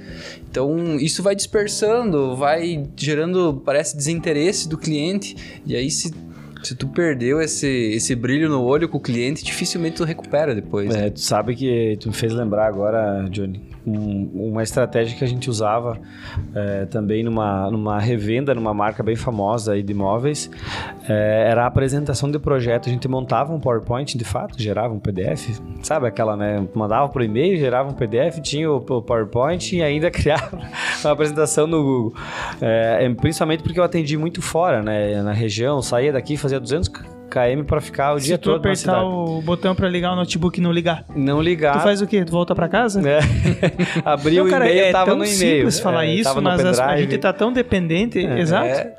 Então, 0.51 0.97
isso 0.97 1.23
vai 1.23 1.35
dispersando, 1.35 2.37
vai 2.37 2.85
gerando, 2.97 3.63
parece, 3.65 3.97
desinteresse 3.97 4.69
do 4.69 4.79
cliente, 4.79 5.37
e 5.65 5.75
aí 5.75 5.91
se 5.91 6.13
se 6.63 6.75
tu 6.75 6.89
perdeu 6.89 7.41
esse, 7.41 7.69
esse 7.69 8.13
brilho 8.17 8.49
no 8.49 8.61
olho 8.65 8.89
com 8.89 8.99
o 8.99 9.01
cliente, 9.01 9.45
dificilmente 9.45 9.99
tu 9.99 10.05
recupera 10.05 10.53
depois. 10.53 10.93
né? 10.93 11.07
É, 11.07 11.11
tu 11.11 11.21
sabe 11.21 11.55
que 11.55 11.97
tu 12.01 12.09
me 12.09 12.15
fez 12.15 12.33
lembrar 12.33 12.67
agora, 12.67 13.25
Johnny, 13.31 13.63
um, 13.87 14.51
uma 14.51 14.63
estratégia 14.63 15.17
que 15.17 15.25
a 15.25 15.27
gente 15.27 15.49
usava 15.49 15.99
é, 16.55 16.87
também 16.87 17.23
numa, 17.23 17.71
numa 17.71 18.01
revenda, 18.01 18.55
numa 18.55 18.75
marca 18.75 19.03
bem 19.03 19.15
famosa 19.15 19.75
aí 19.75 19.83
de 19.83 19.93
imóveis, 19.93 20.51
é, 21.09 21.49
era 21.49 21.65
a 21.65 21.67
apresentação 21.67 22.31
de 22.31 22.39
projeto. 22.39 22.89
A 22.89 22.93
gente 22.93 23.07
montava 23.07 23.53
um 23.55 23.61
PowerPoint, 23.61 24.19
de 24.19 24.25
fato, 24.25 24.61
gerava 24.61 24.93
um 24.93 24.99
PDF, 24.99 25.61
sabe 25.83 26.07
aquela, 26.07 26.37
né? 26.37 26.67
Mandava 26.75 27.09
por 27.09 27.23
e-mail, 27.23 27.57
gerava 27.57 27.89
um 27.89 27.95
PDF, 27.95 28.41
tinha 28.41 28.71
o, 28.71 28.77
o 28.77 29.03
PowerPoint 29.03 29.77
e 29.77 29.83
ainda 29.83 30.11
criava 30.13 30.59
uma 31.05 31.13
apresentação 31.13 31.67
no 31.67 31.83
Google. 31.83 32.15
É, 32.61 33.09
principalmente 33.15 33.63
porque 33.63 33.79
eu 33.79 33.85
atendi 33.85 34.17
muito 34.17 34.43
fora, 34.43 34.83
né? 34.83 35.23
Na 35.23 35.33
região, 35.33 35.81
saía 35.81 36.13
daqui, 36.13 36.37
fazia 36.37 36.59
200 36.59 37.16
km 37.41 37.65
para 37.65 37.81
ficar 37.81 38.15
o 38.15 38.19
Se 38.21 38.27
dia 38.27 38.39
tu 38.39 38.45
todo 38.45 38.53
na 38.55 38.59
apertar 38.59 38.77
cidade. 38.77 39.05
o 39.05 39.41
botão 39.43 39.75
pra 39.75 39.89
ligar 39.89 40.13
o 40.13 40.17
notebook 40.17 40.59
e 40.59 40.63
não 40.63 40.73
ligar, 40.73 41.05
Não 41.15 41.41
ligar. 41.43 41.79
tu 41.79 41.83
faz 41.83 42.01
o 42.01 42.07
quê? 42.07 42.25
Tu 42.25 42.33
volta 42.33 42.55
pra 42.55 42.69
casa? 42.69 43.01
É. 43.09 43.21
Abri 44.05 44.37
Não, 44.37 44.45
o 44.45 44.49
e-mail, 44.49 44.79
é 44.85 44.93
tava 44.93 45.11
no 45.15 45.17
e-mail. 45.25 45.31
simples 45.37 45.79
falar 45.81 46.07
É, 46.07 46.15
isso, 46.15 46.41
mas 46.43 46.65
as- 46.65 46.79
a 46.79 46.87
pendrive. 46.89 47.11
gente 47.11 47.21
tá 47.21 47.33
tão 47.33 47.53
dependente, 47.53 48.19
exato. 48.19 48.67
É. 48.67 48.95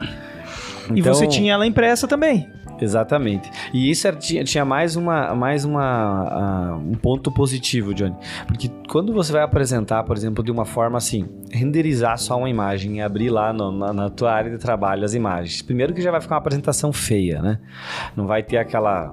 E 0.94 1.00
Então- 1.00 1.14
você 1.14 1.28
tinha 1.28 1.54
ela 1.54 1.66
impressa 1.66 2.08
também. 2.08 2.50
Exatamente. 2.80 3.50
E 3.74 3.90
isso 3.90 4.08
era- 4.08 4.16
tinha, 4.18 4.44
tinha 4.44 4.64
mais, 4.66 4.96
uma, 4.96 5.34
mais 5.36 5.66
uma, 5.66 5.82
ah, 5.84 6.76
um 6.78 6.94
ponto 6.96 7.32
positivo, 7.32 7.94
Johnny. 7.94 8.16
Porque 8.48 8.70
quando 8.90 9.14
você 9.14 9.32
vai 9.34 9.42
apresentar, 9.42 10.04
por 10.04 10.16
exemplo, 10.16 10.44
de 10.44 10.52
uma 10.52 10.66
forma 10.66 10.98
assim, 10.98 11.28
renderizar 11.52 12.18
só 12.18 12.38
uma 12.38 12.50
imagem 12.50 12.98
e 12.98 13.02
abrir 13.02 13.30
lá 13.30 13.52
no- 13.54 13.72
na, 13.72 13.94
na 13.94 14.10
tua 14.10 14.32
área 14.32 14.52
de 14.52 14.58
trabalho 14.58 15.04
as 15.04 15.14
imagens. 15.14 15.62
Primeiro 15.62 15.94
que 15.94 16.02
já 16.02 16.12
vai 16.12 16.22
ficar 16.22 16.36
uma 16.36 16.40
apresentação 16.42 16.92
feia, 16.94 17.42
né? 17.42 17.60
Não 18.16 18.28
vai 18.28 18.44
ter 18.44 18.58
aquela 18.58 19.12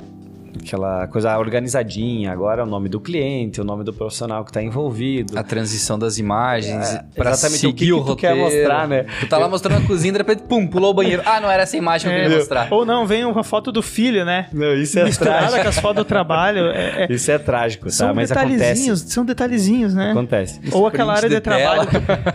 aquela 0.63 1.07
coisa 1.09 1.37
organizadinha. 1.39 2.33
Agora 2.33 2.63
é 2.63 2.65
o 2.65 2.67
nome 2.67 2.89
do 2.89 3.01
cliente, 3.01 3.61
o 3.61 3.65
nome 3.65 3.85
do 3.85 3.93
profissional 3.93 4.45
que 4.45 4.51
está 4.51 4.63
envolvido. 4.63 5.39
A 5.39 5.43
transição 5.43 5.99
das 5.99 6.19
imagens 6.19 6.99
pra 7.15 7.31
exatamente, 7.31 7.67
o 7.67 7.71
seguir 7.71 7.87
que 7.87 7.93
o, 7.93 8.01
que 8.03 8.07
tu 8.11 8.17
quer 8.17 8.35
mostrar, 8.37 8.87
né? 8.89 9.07
Tu 9.21 9.29
tá 9.29 9.39
lá 9.39 9.49
mostrando 9.49 9.83
a 9.83 9.87
cozinha, 9.87 10.13
de 10.13 10.19
repente, 10.19 10.43
pum, 10.43 10.67
pulou 10.67 10.91
o 10.91 10.95
banheiro. 10.95 11.23
Ah, 11.25 11.41
não 11.41 11.51
era 11.51 11.63
essa 11.63 11.77
imagem 11.77 12.09
que 12.11 12.15
eu 12.17 12.19
É, 12.19 12.23
queria 12.23 12.39
mostrar. 12.39 12.69
Ou 12.71 12.85
não, 12.85 13.07
vem 13.07 13.25
uma 13.25 13.43
foto 13.45 13.71
do 13.73 13.83
filho, 13.83 14.25
né? 14.25 14.47
Não, 14.53 14.75
isso 14.75 14.99
é 14.99 15.05
Misturada 15.05 15.39
trágico. 15.39 15.63
com 15.63 15.69
as 15.69 15.79
fotos 15.79 15.97
do 15.97 16.05
trabalho. 16.05 16.67
É, 16.71 17.05
é- 17.05 17.07
Isso 17.15 17.31
é 17.31 17.39
trágico, 17.39 17.85
tá? 17.87 17.91
são 17.91 18.15
Mas 18.15 18.31
acontece. 18.33 18.57
detalhezinhos, 18.59 19.01
são 19.01 19.25
detalhezinhos, 19.25 19.95
né? 19.95 20.11
Acontece. 20.11 20.61
Ou 20.73 20.87
aquela 20.87 21.13
print 21.13 21.19
área 21.25 21.29
de 21.29 21.35
de 21.37 21.41
trabalho. 21.41 21.87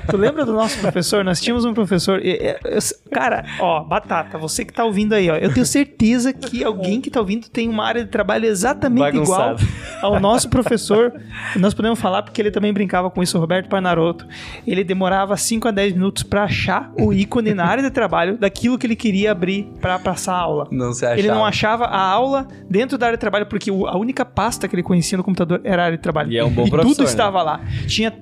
Tu, 0.08 0.12
tu 0.12 0.18
lembra 0.18 0.46
do 0.46 0.54
nosso 0.54 0.78
professor? 0.80 1.24
Nós 1.24 1.40
tínhamos 1.42 1.66
um 1.66 1.74
professor. 1.74 2.20
e- 2.24 2.32
e- 2.32 2.58
eu- 2.66 2.80
cara, 3.12 3.46
ó, 3.60 3.84
Batata, 3.84 4.38
você 4.38 4.64
que 4.66 4.74
tá 4.74 4.84
ouvindo 4.86 5.14
aí, 5.14 5.30
ó. 5.30 5.36
Eu 5.36 5.54
tenho 5.54 5.66
certeza 5.66 6.32
que 6.34 6.64
alguém 6.64 7.02
que 7.02 7.10
tá 7.10 7.20
ouvindo 7.20 7.50
tem 7.50 7.68
uma 7.68 7.86
área 7.86 8.04
de 8.04 8.09
trabalho 8.10 8.46
exatamente 8.46 9.00
Bagunçado. 9.14 9.62
igual 9.64 10.14
ao 10.14 10.20
nosso 10.20 10.48
professor. 10.52 11.14
Nós 11.56 11.74
podemos 11.74 12.00
falar 12.00 12.24
porque 12.24 12.42
ele 12.42 12.52
também 12.52 12.74
brincava 12.74 13.10
com 13.10 13.22
isso, 13.24 13.38
o 13.38 13.42
Roberto 13.42 13.70
Parnaroto. 13.70 14.28
Ele 14.66 14.84
demorava 14.84 15.36
5 15.38 15.68
a 15.68 15.72
10 15.72 15.94
minutos 15.94 16.24
pra 16.24 16.44
achar 16.44 16.92
o 17.00 17.12
ícone 17.14 17.54
na 17.54 17.66
área 17.66 17.84
de 17.84 17.90
trabalho 17.92 18.38
daquilo 18.38 18.78
que 18.78 18.88
ele 18.88 18.96
queria 18.96 19.32
abrir 19.32 19.70
pra 19.80 20.00
passar 20.00 20.34
a 20.34 20.40
aula. 20.40 20.68
Não 20.72 20.94
se 20.94 21.06
achava. 21.06 21.20
Ele 21.20 21.28
não 21.30 21.46
achava 21.46 21.86
a 21.86 22.02
aula 22.02 22.48
dentro 22.70 22.98
da 22.98 23.08
área 23.08 23.18
de 23.18 23.22
trabalho, 23.22 23.46
porque 23.46 23.70
a 23.70 23.98
única 23.98 24.26
pasta 24.26 24.68
que 24.68 24.76
ele 24.76 24.84
conhecia 24.84 25.18
no 25.18 25.24
computador 25.24 25.62
era 25.64 25.82
a 25.82 25.86
área 25.86 25.98
de 25.98 26.04
trabalho. 26.04 26.32
E 26.32 26.38
é 26.38 26.44
um 26.44 26.50
bom 26.50 26.66
E 26.66 26.72
tudo 26.72 27.00
né? 27.00 27.06
estava 27.06 27.42
lá. 27.42 27.62
Tinha 27.88 28.14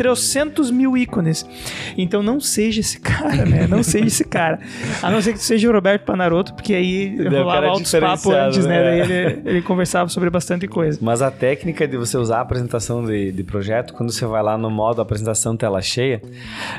trocentos 0.00 0.70
mil 0.70 0.96
ícones. 0.96 1.44
Então 1.98 2.22
não 2.22 2.40
seja 2.40 2.80
esse 2.80 2.98
cara, 2.98 3.44
né? 3.44 3.66
Não 3.66 3.82
seja 3.82 4.06
esse 4.06 4.24
cara. 4.24 4.58
A 5.02 5.10
não 5.10 5.20
ser 5.20 5.34
que 5.34 5.38
seja 5.38 5.68
o 5.68 5.72
Roberto 5.72 6.04
Panaroto, 6.04 6.54
porque 6.54 6.72
aí 6.72 7.14
o 7.20 7.28
rolava 7.28 7.66
é 7.66 7.68
altos 7.68 7.92
papos 7.92 8.26
antes, 8.32 8.64
né? 8.64 8.80
né? 8.82 8.82
Daí 8.82 9.00
ele, 9.00 9.42
ele 9.44 9.62
conversava 9.62 10.08
sobre 10.08 10.30
bastante 10.30 10.66
coisa. 10.66 10.98
Mas 11.02 11.20
a 11.20 11.30
técnica 11.30 11.86
de 11.86 11.98
você 11.98 12.16
usar 12.16 12.38
a 12.38 12.40
apresentação 12.40 13.04
de, 13.04 13.30
de 13.30 13.44
projeto, 13.44 13.92
quando 13.92 14.10
você 14.10 14.24
vai 14.24 14.42
lá 14.42 14.56
no 14.56 14.70
modo 14.70 15.02
apresentação 15.02 15.54
tela 15.54 15.82
cheia, 15.82 16.22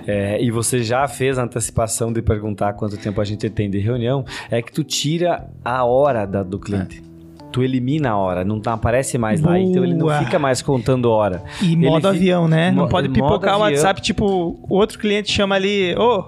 é, 0.08 0.42
e 0.44 0.50
você 0.50 0.82
já 0.82 1.08
fez 1.08 1.38
a 1.38 1.44
antecipação 1.44 2.12
de 2.12 2.24
perguntar 2.24 2.74
quanto 2.74 2.98
tempo 2.98 3.22
a 3.22 3.24
gente 3.24 3.48
tem 3.52 3.70
de 3.70 3.78
reunião, 3.78 4.26
é 4.50 4.64
que 4.64 4.72
tu 4.72 4.84
tira 4.84 5.46
a 5.64 5.86
hora 5.86 6.26
da- 6.26 6.42
do 6.42 6.58
cliente. 6.58 7.04
Tu 7.52 7.62
elimina 7.64 8.12
a 8.12 8.18
hora, 8.18 8.44
não 8.46 8.60
tá- 8.60 8.74
aparece 8.74 9.18
mais 9.18 9.42
lá, 9.42 9.60
então 9.60 9.84
ele 9.84 9.94
não 9.94 10.06
Boa. 10.08 10.20
fica 10.20 10.40
mais 10.40 10.62
contando 10.62 11.10
hora. 11.10 11.44
E 11.62 11.74
Ele 11.74 11.86
modo 11.88 12.02
fi- 12.10 12.16
avião, 12.18 12.48
né? 12.48 12.72
Não 12.72 12.88
pode 12.88 13.10
pipocar 13.10 13.60
o 13.60 13.64
avião. 13.64 13.72
WhatsApp, 13.72 14.02
tipo, 14.02 14.26
o 14.70 14.76
outro 14.76 14.98
cliente 14.98 15.32
chama 15.32 15.56
ali, 15.56 15.94
ô, 15.98 16.24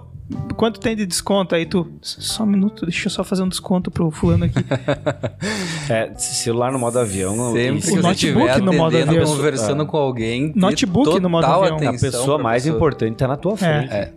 quanto 0.55 0.79
tem 0.79 0.95
de 0.95 1.05
desconto? 1.05 1.55
Aí 1.55 1.65
tu, 1.65 1.87
só 2.01 2.43
um 2.43 2.47
minuto, 2.47 2.85
deixa 2.85 3.07
eu 3.07 3.11
só 3.11 3.23
fazer 3.23 3.43
um 3.43 3.47
desconto 3.49 3.89
pro 3.89 4.11
fulano 4.11 4.45
aqui. 4.45 4.55
É, 5.89 6.11
celular 6.17 6.71
no 6.71 6.79
modo 6.79 6.97
avião. 6.99 7.51
Sempre 7.53 7.81
que 7.81 7.87
O 7.87 7.95
você 7.95 8.01
notebook 8.01 8.45
estiver 8.47 8.61
no 8.61 8.73
modo 8.73 8.97
avião. 8.97 9.25
conversando 9.25 9.85
com 9.85 9.97
alguém, 9.97 10.53
Notebook 10.55 11.19
no 11.19 11.29
modo 11.29 11.45
avião. 11.45 11.77
a 11.89 11.91
pessoa 11.91 12.37
mais 12.37 12.63
pessoa. 12.63 12.77
importante 12.77 13.15
tá 13.17 13.27
na 13.27 13.35
tua 13.37 13.57
frente. 13.57 13.91
É. 13.93 13.97
É, 13.97 14.13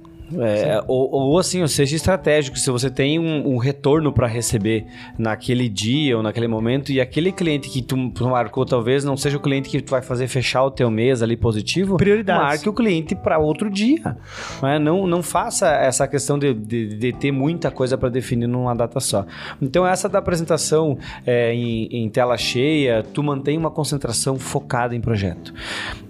ou, 0.89 1.11
ou 1.11 1.39
assim, 1.39 1.62
ou 1.62 1.69
seja 1.69 1.95
estratégico, 1.95 2.59
se 2.59 2.71
você 2.71 2.91
tem 2.91 3.19
um, 3.19 3.55
um 3.55 3.57
retorno 3.59 4.12
para 4.12 4.27
receber 4.27 4.87
naquele 5.19 5.69
dia 5.69 6.17
ou 6.17 6.23
naquele 6.23 6.49
momento 6.49 6.91
e 6.91 7.01
aquele 7.01 7.31
cliente 7.31 7.69
que 7.69 7.81
tu, 7.83 8.11
tu 8.11 8.29
marcou 8.29 8.65
talvez 8.65 9.05
não 9.05 9.17
seja 9.17 9.37
o 9.37 9.41
cliente 9.41 9.69
que 9.69 9.81
tu 9.81 9.91
vai 9.91 10.03
fazer 10.03 10.27
fechar 10.27 10.65
o 10.65 10.71
teu 10.71 10.91
mês 10.91 11.23
ali 11.23 11.37
positivo, 11.37 11.97
Prioridades. 11.97 12.43
marque 12.43 12.69
o 12.69 12.73
cliente 12.73 13.15
para 13.15 13.39
outro 13.39 13.71
dia. 13.71 14.17
Né? 14.62 14.79
Não, 14.79 15.07
não 15.07 15.23
faça 15.23 15.69
essa 15.69 16.07
questão 16.09 16.39
de, 16.39 16.53
de, 16.53 16.97
de 16.97 17.12
ter 17.12 17.31
muita 17.31 17.71
coisa 17.71 17.97
para 17.97 18.09
definir 18.09 18.47
numa 18.47 18.75
data 18.75 18.99
só. 19.01 19.25
Então 19.61 19.87
essa 19.87 20.09
da 20.09 20.19
apresentação 20.19 20.99
é, 21.25 21.55
em, 21.55 21.87
em 21.91 22.09
tela 22.09 22.37
cheia, 22.37 23.03
tu 23.03 23.23
mantém 23.23 23.57
uma 23.57 23.71
concentração 23.71 24.39
focada 24.39 24.95
em 24.95 25.01
projeto. 25.01 25.55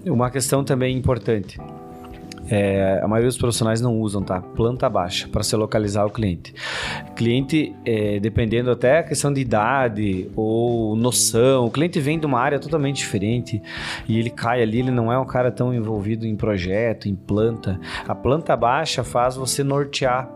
Uma 0.06 0.30
questão 0.30 0.64
também 0.64 0.96
importante. 0.96 1.58
É, 2.48 3.00
a 3.02 3.08
maioria 3.08 3.28
dos 3.28 3.36
profissionais 3.36 3.80
não 3.80 3.98
usam, 3.98 4.22
tá? 4.22 4.40
Planta 4.40 4.88
baixa 4.88 5.28
para 5.28 5.42
se 5.42 5.54
localizar 5.56 6.04
o 6.04 6.10
cliente. 6.10 6.54
Cliente, 7.14 7.74
é, 7.84 8.20
dependendo 8.20 8.70
até 8.70 8.98
a 8.98 9.02
questão 9.02 9.32
de 9.32 9.40
idade 9.40 10.30
ou 10.36 10.96
noção, 10.96 11.66
o 11.66 11.70
cliente 11.70 11.98
vem 12.00 12.18
de 12.18 12.26
uma 12.26 12.40
área 12.40 12.58
totalmente 12.58 12.96
diferente 12.96 13.60
e 14.08 14.18
ele 14.18 14.30
cai 14.30 14.62
ali, 14.62 14.80
ele 14.80 14.90
não 14.90 15.12
é 15.12 15.18
um 15.18 15.24
cara 15.24 15.50
tão 15.50 15.74
envolvido 15.74 16.26
em 16.26 16.36
projeto, 16.36 17.08
em 17.08 17.14
planta. 17.14 17.78
A 18.06 18.14
planta 18.14 18.56
baixa 18.56 19.02
faz 19.02 19.36
você 19.36 19.64
nortear 19.64 20.28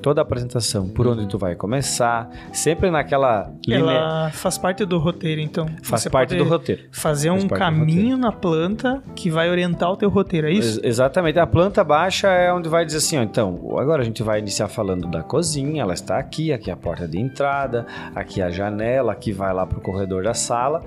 toda 0.00 0.20
a 0.20 0.22
apresentação, 0.22 0.88
por 0.88 1.06
onde 1.06 1.26
tu 1.26 1.38
vai 1.38 1.54
começar, 1.54 2.30
sempre 2.52 2.90
naquela 2.90 3.50
linha. 3.66 3.78
Ela 3.78 4.30
faz 4.30 4.58
parte 4.58 4.84
do 4.84 4.98
roteiro, 4.98 5.40
então. 5.40 5.66
Faz 5.82 6.02
Você 6.02 6.10
parte 6.10 6.34
do 6.36 6.44
roteiro. 6.44 6.82
Fazer 6.90 7.30
Faz 7.30 7.44
um 7.44 7.48
caminho 7.48 8.16
na 8.16 8.32
planta 8.32 9.02
que 9.14 9.30
vai 9.30 9.50
orientar 9.50 9.90
o 9.90 9.96
teu 9.96 10.08
roteiro, 10.08 10.46
é 10.46 10.52
isso? 10.52 10.78
Ex- 10.78 10.84
exatamente. 10.84 11.38
A 11.38 11.46
planta 11.46 11.84
baixa 11.84 12.28
é 12.28 12.52
onde 12.52 12.68
vai 12.68 12.84
dizer 12.84 12.98
assim, 12.98 13.18
ó, 13.18 13.22
então, 13.22 13.76
agora 13.78 14.02
a 14.02 14.04
gente 14.04 14.22
vai 14.22 14.38
iniciar 14.38 14.68
falando 14.68 15.08
da 15.08 15.22
cozinha, 15.22 15.82
ela 15.82 15.94
está 15.94 16.18
aqui, 16.18 16.52
aqui 16.52 16.70
é 16.70 16.72
a 16.72 16.76
porta 16.76 17.06
de 17.06 17.18
entrada, 17.18 17.86
aqui 18.14 18.40
é 18.40 18.44
a 18.44 18.50
janela, 18.50 19.12
aqui 19.12 19.32
vai 19.32 19.52
lá 19.52 19.66
pro 19.66 19.80
corredor 19.80 20.24
da 20.24 20.34
sala. 20.34 20.82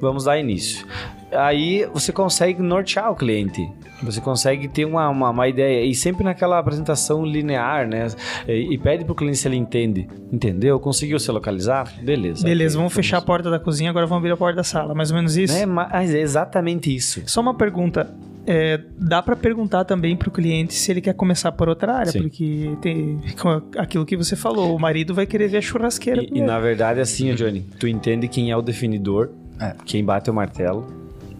Vamos 0.00 0.24
dar 0.24 0.38
início. 0.38 0.86
Aí 1.34 1.86
você 1.92 2.12
consegue 2.12 2.62
nortear 2.62 3.10
o 3.10 3.16
cliente. 3.16 3.68
Você 4.02 4.20
consegue 4.20 4.66
ter 4.68 4.84
uma, 4.84 5.08
uma, 5.08 5.30
uma 5.30 5.48
ideia. 5.48 5.84
E 5.84 5.94
sempre 5.94 6.24
naquela 6.24 6.58
apresentação 6.58 7.24
linear, 7.24 7.86
né? 7.86 8.08
E, 8.48 8.74
e 8.74 8.78
pede 8.78 9.04
pro 9.04 9.14
cliente 9.14 9.38
se 9.38 9.46
ele 9.48 9.56
entende. 9.56 10.08
Entendeu? 10.32 10.78
Conseguiu 10.80 11.18
se 11.20 11.30
localizar? 11.30 11.92
Beleza. 12.02 12.44
Beleza, 12.44 12.76
vamos 12.76 12.92
fechar 12.92 13.18
a 13.18 13.22
porta 13.22 13.50
da 13.50 13.58
cozinha, 13.60 13.90
agora 13.90 14.06
vamos 14.06 14.20
abrir 14.22 14.32
a 14.32 14.36
porta 14.36 14.56
da 14.56 14.64
sala. 14.64 14.94
Mais 14.94 15.10
ou 15.10 15.16
menos 15.16 15.36
isso? 15.36 15.56
É, 15.56 15.64
mas 15.64 16.12
é 16.14 16.20
exatamente 16.20 16.94
isso. 16.94 17.22
Só 17.26 17.40
uma 17.40 17.54
pergunta. 17.54 18.12
É, 18.44 18.80
dá 18.98 19.22
pra 19.22 19.36
perguntar 19.36 19.84
também 19.84 20.16
pro 20.16 20.28
cliente 20.28 20.74
se 20.74 20.90
ele 20.90 21.00
quer 21.00 21.14
começar 21.14 21.52
por 21.52 21.68
outra 21.68 21.94
área, 21.94 22.10
Sim. 22.10 22.22
porque 22.22 22.76
tem 22.80 23.20
com 23.40 23.62
aquilo 23.78 24.04
que 24.04 24.16
você 24.16 24.34
falou, 24.34 24.74
o 24.74 24.80
marido 24.80 25.14
vai 25.14 25.26
querer 25.26 25.46
ver 25.46 25.58
a 25.58 25.60
churrasqueira. 25.60 26.24
E, 26.24 26.38
e 26.38 26.40
na 26.42 26.58
verdade, 26.58 26.98
assim, 26.98 27.32
Johnny, 27.36 27.60
tu 27.78 27.86
entende 27.86 28.26
quem 28.26 28.50
é 28.50 28.56
o 28.56 28.60
definidor, 28.60 29.30
É. 29.60 29.74
quem 29.84 30.04
bate 30.04 30.28
o 30.28 30.34
martelo, 30.34 30.84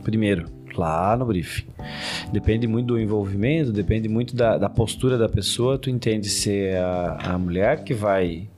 primeiro, 0.02 0.46
lá 0.76 1.16
no 1.16 1.24
briefing. 1.26 1.66
Depende 2.32 2.66
muito 2.66 2.88
do 2.88 3.00
envolvimento, 3.00 3.72
depende 3.72 4.08
muito 4.08 4.34
da, 4.34 4.58
da 4.58 4.68
postura 4.68 5.16
da 5.16 5.28
pessoa, 5.28 5.78
tu 5.78 5.90
entende 5.90 6.28
se 6.28 6.52
é 6.52 6.78
a, 6.78 7.34
a 7.34 7.38
mulher 7.38 7.84
que 7.84 7.94
vai 7.94 8.48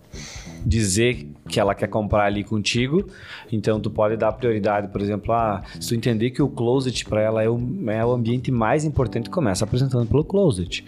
dizer 0.64 1.28
que 1.48 1.60
ela 1.60 1.74
quer 1.74 1.88
comprar 1.88 2.24
ali 2.24 2.42
contigo, 2.42 3.06
então 3.52 3.78
tu 3.78 3.90
pode 3.90 4.16
dar 4.16 4.32
prioridade, 4.32 4.88
por 4.88 5.00
exemplo, 5.00 5.32
ah, 5.32 5.62
se 5.80 5.88
tu 5.88 5.94
entender 5.94 6.30
que 6.30 6.42
o 6.42 6.48
closet 6.48 7.04
para 7.04 7.20
ela 7.20 7.42
é 7.42 7.48
o, 7.48 7.60
é 7.88 8.04
o 8.04 8.12
ambiente 8.12 8.50
mais 8.50 8.84
importante, 8.84 9.28
começa 9.28 9.64
apresentando 9.64 10.06
pelo 10.08 10.24
closet. 10.24 10.84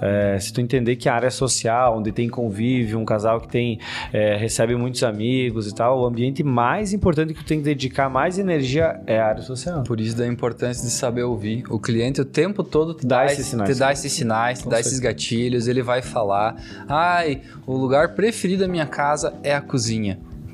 É, 0.00 0.38
se 0.38 0.52
tu 0.52 0.60
entender 0.60 0.96
que 0.96 1.08
a 1.08 1.14
área 1.14 1.30
social, 1.30 1.98
onde 1.98 2.12
tem 2.12 2.28
convívio, 2.28 2.98
um 2.98 3.04
casal 3.04 3.40
que 3.40 3.48
tem 3.48 3.80
é, 4.12 4.36
recebe 4.36 4.76
muitos 4.76 5.02
amigos 5.02 5.66
e 5.66 5.74
tal, 5.74 6.00
o 6.00 6.06
ambiente 6.06 6.42
mais 6.44 6.92
importante 6.92 7.34
que 7.34 7.42
tu 7.42 7.46
tem 7.46 7.58
que 7.58 7.64
dedicar 7.64 8.08
mais 8.08 8.38
energia 8.38 9.00
é 9.06 9.18
a 9.18 9.26
área 9.28 9.42
social. 9.42 9.82
Por 9.82 10.00
isso 10.00 10.16
da 10.16 10.26
importância 10.26 10.84
de 10.84 10.90
saber 10.92 11.24
ouvir. 11.24 11.64
O 11.70 11.78
cliente 11.80 12.20
o 12.20 12.24
tempo 12.24 12.62
todo 12.62 12.94
te 12.94 13.06
Dá 13.06 13.18
dá, 13.18 13.24
esses 13.26 13.40
esse- 13.40 13.50
sinais. 13.50 13.70
te 13.74 13.78
dá 13.78 13.92
esses 13.92 14.12
sinais, 14.12 14.62
te 14.62 14.68
dá 14.68 14.78
esses 14.80 15.00
gatilhos, 15.00 15.66
ele 15.66 15.82
vai 15.82 16.02
falar: 16.02 16.56
"Ai, 16.88 17.42
o 17.66 17.76
lugar 17.76 18.14
preferido 18.14 18.62
da 18.62 18.68
minha 18.68 18.86
casa 18.86 19.34
é 19.42 19.54
a 19.54 19.60
cozinha". 19.60 19.87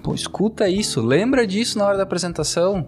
Pô, 0.05 0.15
escuta 0.15 0.69
isso, 0.69 1.01
lembra 1.01 1.47
disso 1.47 1.79
na 1.79 1.87
hora 1.87 1.97
da 1.97 2.03
apresentação. 2.03 2.87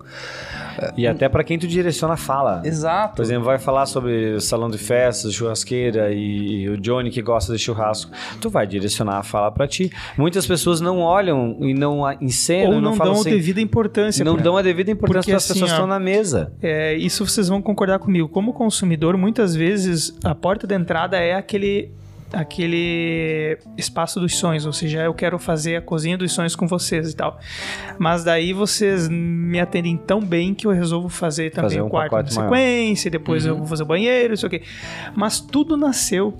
E 0.96 1.06
até 1.06 1.30
para 1.30 1.42
quem 1.42 1.58
tu 1.58 1.66
direciona 1.66 2.12
a 2.12 2.16
fala. 2.18 2.60
Exato. 2.62 3.16
Por 3.16 3.22
exemplo, 3.22 3.44
vai 3.44 3.58
falar 3.58 3.86
sobre 3.86 4.38
salão 4.40 4.68
de 4.68 4.76
festas, 4.76 5.32
churrasqueira 5.32 6.12
e 6.12 6.68
o 6.68 6.76
Johnny 6.76 7.10
que 7.10 7.22
gosta 7.22 7.54
de 7.54 7.58
churrasco. 7.58 8.12
Tu 8.38 8.50
vai 8.50 8.66
direcionar 8.66 9.16
a 9.16 9.22
fala 9.22 9.50
para 9.50 9.66
ti. 9.66 9.90
Muitas 10.18 10.46
pessoas 10.46 10.78
não 10.78 10.98
olham 10.98 11.56
e 11.60 11.72
não 11.72 12.02
encenam, 12.20 12.66
Ou 12.66 12.74
não, 12.74 12.80
não 12.82 12.90
dão 12.90 12.98
falam 12.98 13.14
a 13.14 13.20
assim, 13.20 13.30
devida 13.30 13.62
importância. 13.62 14.22
não 14.22 14.36
dão 14.36 14.56
a 14.58 14.60
devida 14.60 14.90
importância 14.90 15.20
Porque 15.22 15.30
para 15.30 15.36
as 15.38 15.44
assim, 15.44 15.54
pessoas 15.54 15.70
que 15.70 15.74
ó, 15.74 15.76
estão 15.76 15.86
na 15.86 15.98
mesa. 15.98 16.52
É, 16.60 16.94
isso 16.94 17.26
vocês 17.26 17.48
vão 17.48 17.62
concordar 17.62 17.98
comigo. 17.98 18.28
Como 18.28 18.52
consumidor, 18.52 19.16
muitas 19.16 19.54
vezes 19.56 20.14
a 20.22 20.34
porta 20.34 20.66
de 20.66 20.74
entrada 20.74 21.16
é 21.16 21.32
aquele 21.32 21.90
aquele 22.32 23.58
espaço 23.76 24.20
dos 24.20 24.36
sonhos, 24.36 24.66
ou 24.66 24.72
seja, 24.72 25.02
eu 25.02 25.14
quero 25.14 25.38
fazer 25.38 25.76
a 25.76 25.80
cozinha 25.80 26.18
dos 26.18 26.32
sonhos 26.32 26.56
com 26.56 26.66
vocês 26.66 27.12
e 27.12 27.16
tal. 27.16 27.38
Mas 27.98 28.24
daí 28.24 28.52
vocês 28.52 29.08
me 29.08 29.60
atendem 29.60 29.96
tão 29.96 30.20
bem 30.20 30.54
que 30.54 30.66
eu 30.66 30.70
resolvo 30.70 31.08
fazer 31.08 31.50
também 31.50 31.70
Fazer 31.70 31.82
um 31.82 31.86
o 31.86 31.90
quarto 31.90 32.14
na 32.14 32.26
sequência, 32.26 33.10
depois 33.10 33.46
eu 33.46 33.56
vou 33.56 33.66
fazer 33.66 33.82
o 33.82 33.86
banheiro, 33.86 34.34
isso 34.34 34.46
aqui. 34.46 34.62
Mas 35.14 35.40
tudo 35.40 35.76
nasceu 35.76 36.36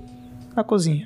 na 0.55 0.63
cozinha. 0.63 1.05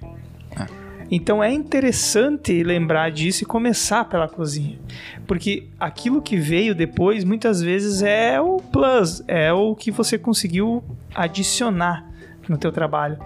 Então 1.13 1.43
é 1.43 1.51
interessante 1.51 2.63
lembrar 2.63 3.11
disso 3.11 3.43
e 3.43 3.45
começar 3.45 4.05
pela 4.05 4.29
cozinha. 4.29 4.79
Porque 5.27 5.67
aquilo 5.77 6.21
que 6.21 6.37
veio 6.37 6.73
depois, 6.73 7.25
muitas 7.25 7.61
vezes, 7.61 8.01
é 8.01 8.39
o 8.39 8.57
plus, 8.57 9.21
é 9.27 9.51
o 9.51 9.75
que 9.75 9.91
você 9.91 10.17
conseguiu 10.17 10.81
adicionar 11.13 12.09
no 12.47 12.57
teu 12.57 12.71
trabalho 12.71 13.19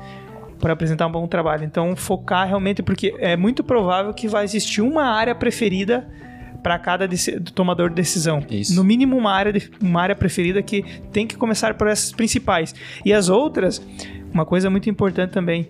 para 0.66 0.74
apresentar 0.74 1.06
um 1.06 1.12
bom 1.12 1.28
trabalho. 1.28 1.64
Então 1.64 1.96
focar 1.96 2.48
realmente, 2.48 2.82
porque 2.82 3.14
é 3.20 3.38
muito 3.38 3.64
provável 3.64 4.12
que 4.16 4.28
vai 4.28 4.44
existir 4.44 4.82
uma 4.82 5.04
área 5.04 5.36
preferida 5.36 6.08
para 6.64 6.80
cada 6.80 7.08
tomador 7.54 7.90
de 7.90 7.96
decisão. 7.96 8.44
Isso. 8.50 8.74
No 8.74 8.84
mínimo 8.84 9.16
uma 9.16 9.32
área, 9.32 9.54
de- 9.54 9.70
uma 9.80 10.02
área 10.02 10.16
preferida 10.16 10.64
que 10.64 10.82
tem 11.12 11.28
que 11.28 11.36
começar 11.38 11.76
por 11.76 11.88
essas 11.88 12.12
principais. 12.12 12.74
E 13.06 13.14
as 13.14 13.30
outras, 13.30 13.80
uma 14.34 14.44
coisa 14.44 14.68
muito 14.68 14.90
importante 14.90 15.30
também, 15.30 15.70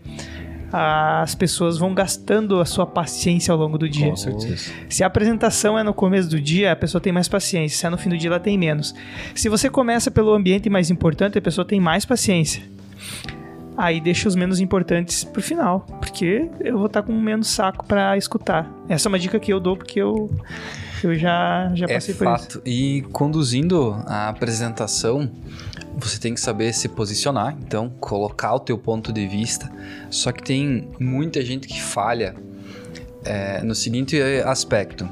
as 0.72 1.36
pessoas 1.36 1.78
vão 1.78 1.94
gastando 1.94 2.62
a 2.62 2.66
sua 2.66 2.86
paciência 2.86 3.52
ao 3.52 3.58
longo 3.58 3.78
do 3.78 3.90
dia. 3.90 4.12
Com 4.12 4.16
certeza. 4.16 4.72
Se 4.88 5.04
a 5.04 5.08
apresentação 5.08 5.78
é 5.78 5.84
no 5.84 5.94
começo 5.94 6.30
do 6.30 6.40
dia, 6.40 6.72
a 6.72 6.76
pessoa 6.78 7.02
tem 7.02 7.12
mais 7.12 7.28
paciência. 7.28 7.78
Se 7.78 7.86
é 7.86 7.90
no 7.90 7.98
fim 7.98 8.08
do 8.08 8.18
dia, 8.18 8.30
ela 8.30 8.40
tem 8.40 8.58
menos. 8.58 8.96
Se 9.36 9.50
você 9.50 9.70
começa 9.70 10.10
pelo 10.10 10.34
ambiente 10.34 10.70
mais 10.70 10.90
importante, 10.90 11.38
a 11.38 11.42
pessoa 11.42 11.66
tem 11.66 11.82
mais 11.82 12.06
paciência. 12.06 12.64
Aí 13.78 14.00
deixa 14.00 14.28
os 14.28 14.36
menos 14.36 14.60
importantes 14.60 15.24
pro 15.24 15.42
final, 15.42 15.82
porque 16.00 16.50
eu 16.62 16.78
vou 16.78 16.88
estar 16.88 17.04
com 17.04 17.14
menos 17.14 17.50
saco 17.50 17.86
pra 17.86 18.18
escutar. 18.18 18.72
Essa 18.88 19.08
é 19.08 19.10
uma 19.10 19.20
dica 19.20 19.38
que 19.40 19.52
eu 19.52 19.60
dou 19.60 19.76
porque 19.76 20.02
eu, 20.02 20.32
eu 21.04 21.14
já, 21.16 21.70
já 21.74 21.86
É 21.90 21.96
passei 21.96 22.14
por 22.16 22.28
isso. 22.28 22.44
fato. 22.44 22.62
E 22.66 23.02
conduzindo 23.12 23.94
a 24.08 24.30
apresentação, 24.30 25.30
você 25.98 26.20
tem 26.20 26.34
que 26.34 26.40
saber 26.40 26.74
se 26.74 26.88
posicionar, 26.88 27.56
então 27.60 27.90
colocar 28.00 28.54
o 28.56 28.60
teu 28.60 28.78
ponto 28.78 29.12
de 29.12 29.28
vista. 29.28 29.70
Só 30.10 30.32
que 30.32 30.42
tem 30.42 30.90
muita 31.00 31.44
gente 31.44 31.68
que 31.68 31.82
falha 31.82 32.34
é, 33.26 33.62
no 33.62 33.76
seguinte 33.76 34.18
aspecto: 34.46 35.08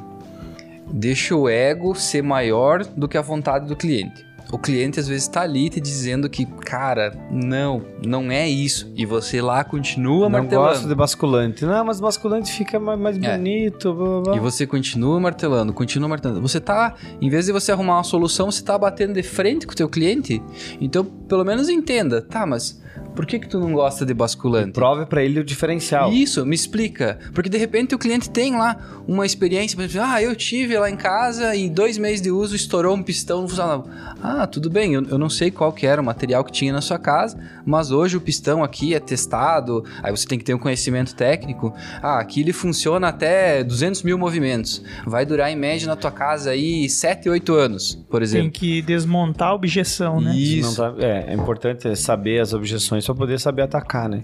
deixa 0.90 1.36
o 1.36 1.50
ego 1.50 1.96
ser 1.96 2.22
maior 2.22 2.86
do 2.86 3.08
que 3.10 3.18
a 3.18 3.22
vontade 3.22 3.66
do 3.68 3.76
cliente. 3.76 4.26
O 4.54 4.58
cliente 4.60 5.00
às 5.00 5.08
vezes 5.08 5.24
está 5.24 5.42
ali 5.42 5.68
te 5.68 5.82
dizendo 5.82 6.30
que, 6.30 6.46
cara, 6.46 7.12
não, 7.32 7.82
não 8.06 8.32
é 8.32 8.48
isso. 8.48 8.94
E 8.96 9.04
você 9.04 9.42
lá 9.42 9.64
continua 9.64 10.26
Não 10.26 10.30
martelando. 10.30 10.68
gosto 10.70 10.88
de 10.88 10.94
basculante. 10.94 11.66
Não, 11.66 11.84
mas 11.84 12.00
basculante 12.00 12.52
fica 12.52 12.80
mais, 12.80 13.18
É. 13.18 13.36
bonito. 13.36 13.92
Blá, 13.92 14.06
blá, 14.06 14.22
blá. 14.22 14.36
E 14.36 14.40
você 14.40 14.68
continua 14.68 15.20
martelando, 15.20 15.74
continua 15.74 16.08
martelando. 16.08 16.40
Você 16.40 16.60
tá, 16.60 16.94
em 17.20 17.30
vez 17.30 17.48
de 17.48 17.52
você 17.52 17.72
arrumar 17.72 17.96
uma 17.98 18.04
solução, 18.04 18.52
você 18.52 18.64
tá 18.64 18.78
batendo 18.78 19.14
de 19.14 19.24
frente 19.24 19.66
com 19.66 19.74
o 19.74 19.76
teu 19.76 19.90
cliente. 19.90 20.40
Então, 20.80 21.04
pelo 21.04 21.44
menos 21.44 21.68
entenda, 21.68 22.22
tá, 22.22 22.46
mas 22.46 22.80
por 23.16 23.26
que 23.26 23.40
que 23.40 23.48
tu 23.48 23.60
não 23.60 23.74
gosta 23.74 24.06
de 24.06 24.14
basculante? 24.14 24.72
Prove 24.72 25.06
pra 25.06 25.24
ele 25.24 25.40
o 25.40 25.44
diferencial. 25.44 26.12
Isso, 26.12 26.46
me 26.46 26.56
explica. 26.56 27.20
Porque 27.34 27.50
de 27.50 27.58
repente 27.58 27.94
o 27.96 27.98
cliente 28.00 28.30
tem 28.30 28.56
lá 28.58 29.04
uma 29.08 29.26
experiência, 29.26 29.76
por 29.76 29.84
exemplo, 29.84 30.08
ah, 30.10 30.22
eu 30.22 30.36
tive 30.36 30.78
lá 30.78 30.90
em 30.90 30.96
casa 30.96 31.56
e 31.56 31.64
em 31.66 31.70
dois 31.70 31.98
meses 31.98 32.22
de 32.22 32.32
uso 32.32 32.56
estourou 32.56 32.96
um 32.96 33.04
pistão, 33.04 33.42
não 33.42 33.48
funcionava. 33.48 33.86
Ah, 34.22 34.48
tudo 34.48 34.70
bem, 34.70 34.94
eu, 34.94 35.04
eu 35.06 35.18
não 35.18 35.30
sei 35.30 35.52
qual 35.52 35.72
que 35.74 35.86
era 35.86 36.02
o 36.02 36.06
material 36.06 36.44
que 36.44 36.52
tinha 36.52 36.72
na 36.72 36.82
sua 36.82 36.98
casa, 36.98 37.38
mas 37.66 37.92
hoje 37.92 38.16
o 38.18 38.22
pistão 38.22 38.64
aqui 38.64 38.94
é 38.94 39.00
testado, 39.00 39.84
aí 40.02 40.12
você 40.12 40.26
tem 40.28 40.38
que 40.40 40.46
ter 40.46 40.54
um 40.54 40.60
conhecimento 40.60 41.16
técnico. 41.16 41.74
Ah, 42.02 42.20
aqui 42.20 42.42
ele 42.42 42.54
funciona 42.54 43.08
até 43.10 43.64
200 43.64 44.04
mil 44.04 44.18
movimentos. 44.18 44.82
Vai 45.06 45.26
durar 45.26 45.52
em 45.52 45.56
média 45.56 45.88
na 45.88 45.96
tua 45.96 46.12
casa 46.12 46.52
aí 46.52 46.88
7, 46.90 47.30
8 47.30 47.54
anos, 47.54 47.96
por 48.10 48.20
Tem 48.20 48.24
exemplo. 48.24 48.52
que 48.52 48.82
desmontar 48.82 49.50
a 49.50 49.54
objeção, 49.54 50.22
né? 50.22 50.34
Não 50.62 50.74
tá- 50.74 50.94
é, 51.00 51.26
é 51.32 51.34
importante 51.34 51.94
saber 51.96 52.40
as 52.42 52.54
objeções 52.54 53.03
pra 53.06 53.16
poder 53.16 53.40
saber 53.40 53.64
atacar, 53.64 54.08
né? 54.08 54.24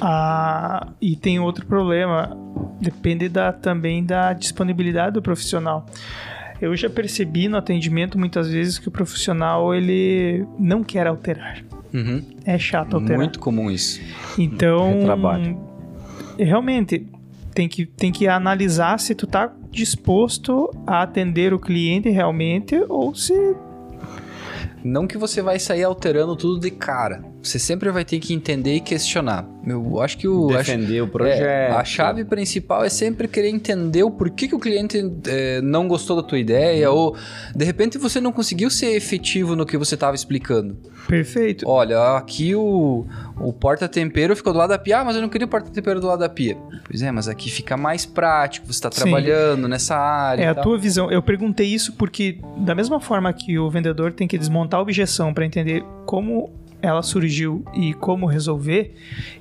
Ah, 0.00 0.88
e 1.00 1.16
tem 1.16 1.38
outro 1.38 1.66
problema, 1.66 2.36
depende 2.80 3.28
da, 3.28 3.52
também 3.52 4.04
da 4.04 4.32
disponibilidade 4.32 5.14
do 5.14 5.22
profissional. 5.22 5.86
Eu 6.60 6.76
já 6.76 6.88
percebi 6.88 7.48
no 7.48 7.56
atendimento 7.56 8.18
muitas 8.18 8.48
vezes 8.48 8.78
que 8.78 8.88
o 8.88 8.90
profissional 8.90 9.74
ele 9.74 10.46
não 10.58 10.82
quer 10.82 11.06
alterar. 11.06 11.62
Uhum. 11.92 12.22
É 12.44 12.58
chato 12.58 12.94
alterar. 12.94 13.18
Muito 13.18 13.38
comum 13.38 13.70
isso. 13.70 14.00
Então, 14.38 14.98
Retrabalho. 14.98 15.58
realmente 16.38 17.06
tem 17.54 17.68
que, 17.68 17.86
tem 17.86 18.10
que 18.10 18.26
analisar 18.26 18.98
se 18.98 19.14
tu 19.14 19.26
tá 19.26 19.52
disposto 19.70 20.70
a 20.86 21.02
atender 21.02 21.52
o 21.54 21.58
cliente 21.58 22.08
realmente 22.08 22.76
ou 22.88 23.14
se 23.14 23.34
Não 24.82 25.06
que 25.06 25.16
você 25.16 25.40
vai 25.40 25.58
sair 25.58 25.84
alterando 25.84 26.36
tudo 26.36 26.60
de 26.60 26.70
cara. 26.70 27.33
Você 27.44 27.58
sempre 27.58 27.90
vai 27.90 28.04
ter 28.04 28.18
que 28.18 28.32
entender 28.32 28.74
e 28.74 28.80
questionar. 28.80 29.46
Eu 29.66 30.00
acho 30.00 30.16
que 30.18 30.26
o. 30.26 30.48
acho- 30.50 30.70
Defender 30.70 31.02
o 31.02 31.04
é, 31.04 31.08
projeto. 31.08 31.72
a 31.76 31.84
chave 31.84 32.24
principal 32.24 32.84
é 32.84 32.88
sempre 32.88 33.28
querer 33.28 33.48
entender 33.50 34.02
o 34.02 34.10
porquê 34.10 34.48
que 34.48 34.54
o 34.54 34.58
cliente 34.58 34.98
é, 35.26 35.60
não 35.60 35.86
gostou 35.86 36.16
da 36.16 36.22
tua 36.22 36.38
ideia 36.38 36.90
ou 36.90 37.16
de 37.54 37.64
repente 37.64 37.98
você 37.98 38.20
não 38.20 38.32
conseguiu 38.32 38.70
ser 38.70 38.94
efetivo 38.96 39.54
no 39.54 39.64
que 39.66 39.76
você 39.76 39.94
estava 39.94 40.14
explicando. 40.16 40.76
perfeito. 41.06 41.68
Olha, 41.68 42.16
aqui 42.16 42.54
o, 42.54 43.06
o 43.38 43.52
porta-tempero 43.52 44.34
ficou 44.34 44.52
do 44.52 44.58
lado 44.58 44.70
da 44.70 44.78
pia, 44.78 45.00
ah, 45.00 45.04
mas 45.04 45.16
eu 45.16 45.22
não 45.22 45.28
queria 45.28 45.46
o 45.46 45.50
porta-tempero 45.50 46.00
do 46.00 46.06
lado 46.06 46.20
da 46.20 46.28
pia. 46.28 46.56
Pois 46.86 47.02
é, 47.02 47.10
mas 47.12 47.28
aqui 47.28 47.50
fica 47.50 47.76
mais 47.76 48.06
prático, 48.06 48.66
você 48.66 48.72
está 48.72 48.90
Sim. 48.90 49.02
trabalhando 49.02 49.68
nessa 49.68 49.96
área. 49.96 50.42
É 50.42 50.46
e 50.46 50.48
a 50.48 50.54
tal. 50.54 50.64
tua 50.64 50.78
visão. 50.78 51.10
Eu 51.10 51.22
perguntei 51.22 51.66
isso 51.66 51.92
porque, 51.94 52.38
da 52.58 52.74
mesma 52.74 53.00
forma 53.00 53.32
que 53.32 53.58
o 53.58 53.70
vendedor 53.70 54.12
tem 54.12 54.26
que 54.26 54.38
desmontar 54.38 54.78
a 54.80 54.82
objeção 54.82 55.32
para 55.34 55.44
entender 55.44 55.84
como 56.06 56.50
ela 56.84 57.02
surgiu 57.02 57.64
e 57.72 57.94
como 57.94 58.26
resolver, 58.26 58.94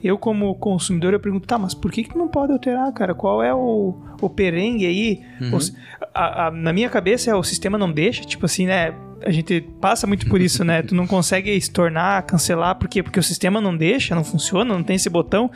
eu, 0.03 0.17
como 0.17 0.56
consumidor, 0.56 1.13
eu 1.13 1.19
pergunto, 1.19 1.45
tá, 1.47 1.58
mas 1.58 1.73
por 1.73 1.91
que, 1.91 2.03
que 2.03 2.17
não 2.17 2.27
pode 2.27 2.51
alterar, 2.53 2.91
cara? 2.93 3.13
Qual 3.13 3.43
é 3.43 3.53
o, 3.53 3.95
o 4.21 4.29
perengue 4.29 4.86
aí? 4.86 5.21
Uhum. 5.41 5.56
Os- 5.58 5.75
a- 6.13 6.47
a- 6.47 6.51
na 6.51 6.71
minha 6.71 6.89
cabeça, 6.89 7.29
é 7.29 7.36
o 7.36 7.43
sistema 7.43 7.77
não 7.77 7.91
deixa, 7.91 8.23
tipo 8.23 8.45
assim, 8.45 8.65
né? 8.65 8.93
A 9.25 9.32
gente 9.32 9.62
passa 9.79 10.06
muito 10.06 10.27
por 10.27 10.41
isso, 10.41 10.63
né? 10.63 10.82
Tu 10.84 10.93
não 10.95 11.06
consegue 11.08 11.51
estornar, 11.51 12.25
cancelar, 12.25 12.75
por 12.75 12.88
quê? 12.88 13.01
Porque 13.03 13.19
o 13.19 13.23
sistema 13.23 13.60
não 13.62 13.75
deixa, 13.75 14.13
não 14.15 14.23
funciona, 14.23 14.73
não 14.73 14.84
tem 14.84 14.95
esse 14.95 15.10
botão. 15.10 15.49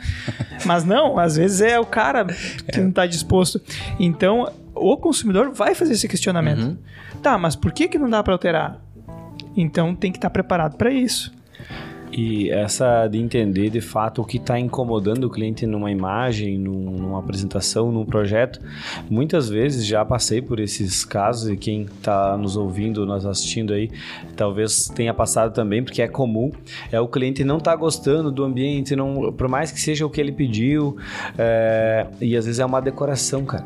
Mas 0.64 0.84
não, 0.84 1.18
às 1.18 1.36
vezes 1.36 1.60
é 1.60 1.78
o 1.78 1.84
cara 1.86 2.24
que 2.24 2.80
não 2.80 2.90
tá 2.90 3.06
disposto. 3.06 3.60
Então, 3.98 4.50
o 4.74 4.96
consumidor 4.96 5.50
vai 5.52 5.74
fazer 5.74 5.92
esse 5.94 6.08
questionamento. 6.08 6.60
Uhum. 6.62 6.76
Tá, 7.22 7.36
mas 7.36 7.56
por 7.56 7.72
que, 7.72 7.88
que 7.88 7.98
não 7.98 8.08
dá 8.08 8.22
para 8.22 8.32
alterar? 8.32 8.80
Então 9.56 9.94
tem 9.94 10.12
que 10.12 10.18
estar 10.18 10.30
preparado 10.30 10.76
para 10.76 10.90
isso. 10.90 11.32
E 12.12 12.50
essa 12.50 13.06
de 13.06 13.18
entender 13.18 13.70
de 13.70 13.80
fato 13.80 14.22
o 14.22 14.24
que 14.24 14.38
está 14.38 14.58
incomodando 14.58 15.24
o 15.24 15.30
cliente 15.30 15.66
numa 15.66 15.90
imagem, 15.90 16.58
num- 16.58 16.90
numa 16.90 17.18
apresentação, 17.18 17.92
num 17.92 18.04
projeto. 18.04 18.60
Muitas 19.10 19.48
vezes 19.48 19.86
já 19.86 20.04
passei 20.04 20.40
por 20.40 20.58
esses 20.58 21.04
casos 21.04 21.50
e 21.50 21.56
quem 21.56 21.82
está 21.82 22.36
nos 22.36 22.56
ouvindo, 22.56 23.04
nos 23.06 23.26
assistindo 23.26 23.72
aí, 23.72 23.90
talvez 24.36 24.86
tenha 24.88 25.12
passado 25.12 25.52
também, 25.52 25.82
porque 25.82 26.02
é 26.02 26.08
comum. 26.08 26.50
É 26.90 27.00
o 27.00 27.06
cliente 27.08 27.44
não 27.44 27.60
tá 27.60 27.76
gostando 27.76 28.30
do 28.32 28.42
ambiente, 28.44 28.96
não, 28.96 29.32
por 29.32 29.48
mais 29.48 29.70
que 29.70 29.80
seja 29.80 30.06
o 30.06 30.10
que 30.10 30.20
ele 30.20 30.32
pediu, 30.32 30.96
é, 31.36 32.06
e 32.20 32.36
às 32.36 32.46
vezes 32.46 32.58
é 32.58 32.64
uma 32.64 32.80
decoração, 32.80 33.44
cara. 33.44 33.64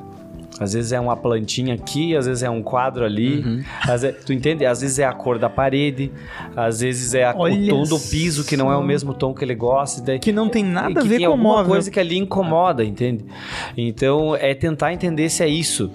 Às 0.62 0.72
vezes 0.72 0.92
é 0.92 1.00
uma 1.00 1.16
plantinha 1.16 1.74
aqui, 1.74 2.16
às 2.16 2.26
vezes 2.26 2.42
é 2.42 2.50
um 2.50 2.62
quadro 2.62 3.04
ali. 3.04 3.40
Uhum. 3.40 3.62
Às 3.88 4.02
ve- 4.02 4.12
tu 4.12 4.32
entende? 4.32 4.64
Às 4.66 4.80
vezes 4.80 4.98
é 4.98 5.04
a 5.04 5.12
cor 5.12 5.38
da 5.38 5.48
parede, 5.50 6.10
às 6.56 6.80
vezes 6.80 7.14
é 7.14 7.24
a- 7.24 7.34
o 7.36 7.66
tom 7.68 7.82
do 7.84 7.98
piso, 7.98 8.44
que 8.44 8.56
não 8.56 8.70
é 8.72 8.76
o 8.76 8.82
mesmo 8.82 9.12
tom 9.14 9.34
que 9.34 9.44
ele 9.44 9.54
gosta. 9.54 10.00
Daí, 10.02 10.18
Que 10.18 10.32
não 10.32 10.48
tem 10.48 10.64
nada 10.64 11.00
a 11.00 11.04
ver 11.04 11.18
tem 11.18 11.26
com 11.28 11.34
o 11.34 11.38
móvel. 11.38 11.72
coisa 11.72 11.90
que 11.90 11.98
ali 12.00 12.16
incomoda, 12.18 12.84
entende? 12.84 13.24
Então, 13.76 14.34
é 14.36 14.54
tentar 14.54 14.92
entender 14.92 15.28
se 15.28 15.42
é 15.42 15.48
isso. 15.48 15.90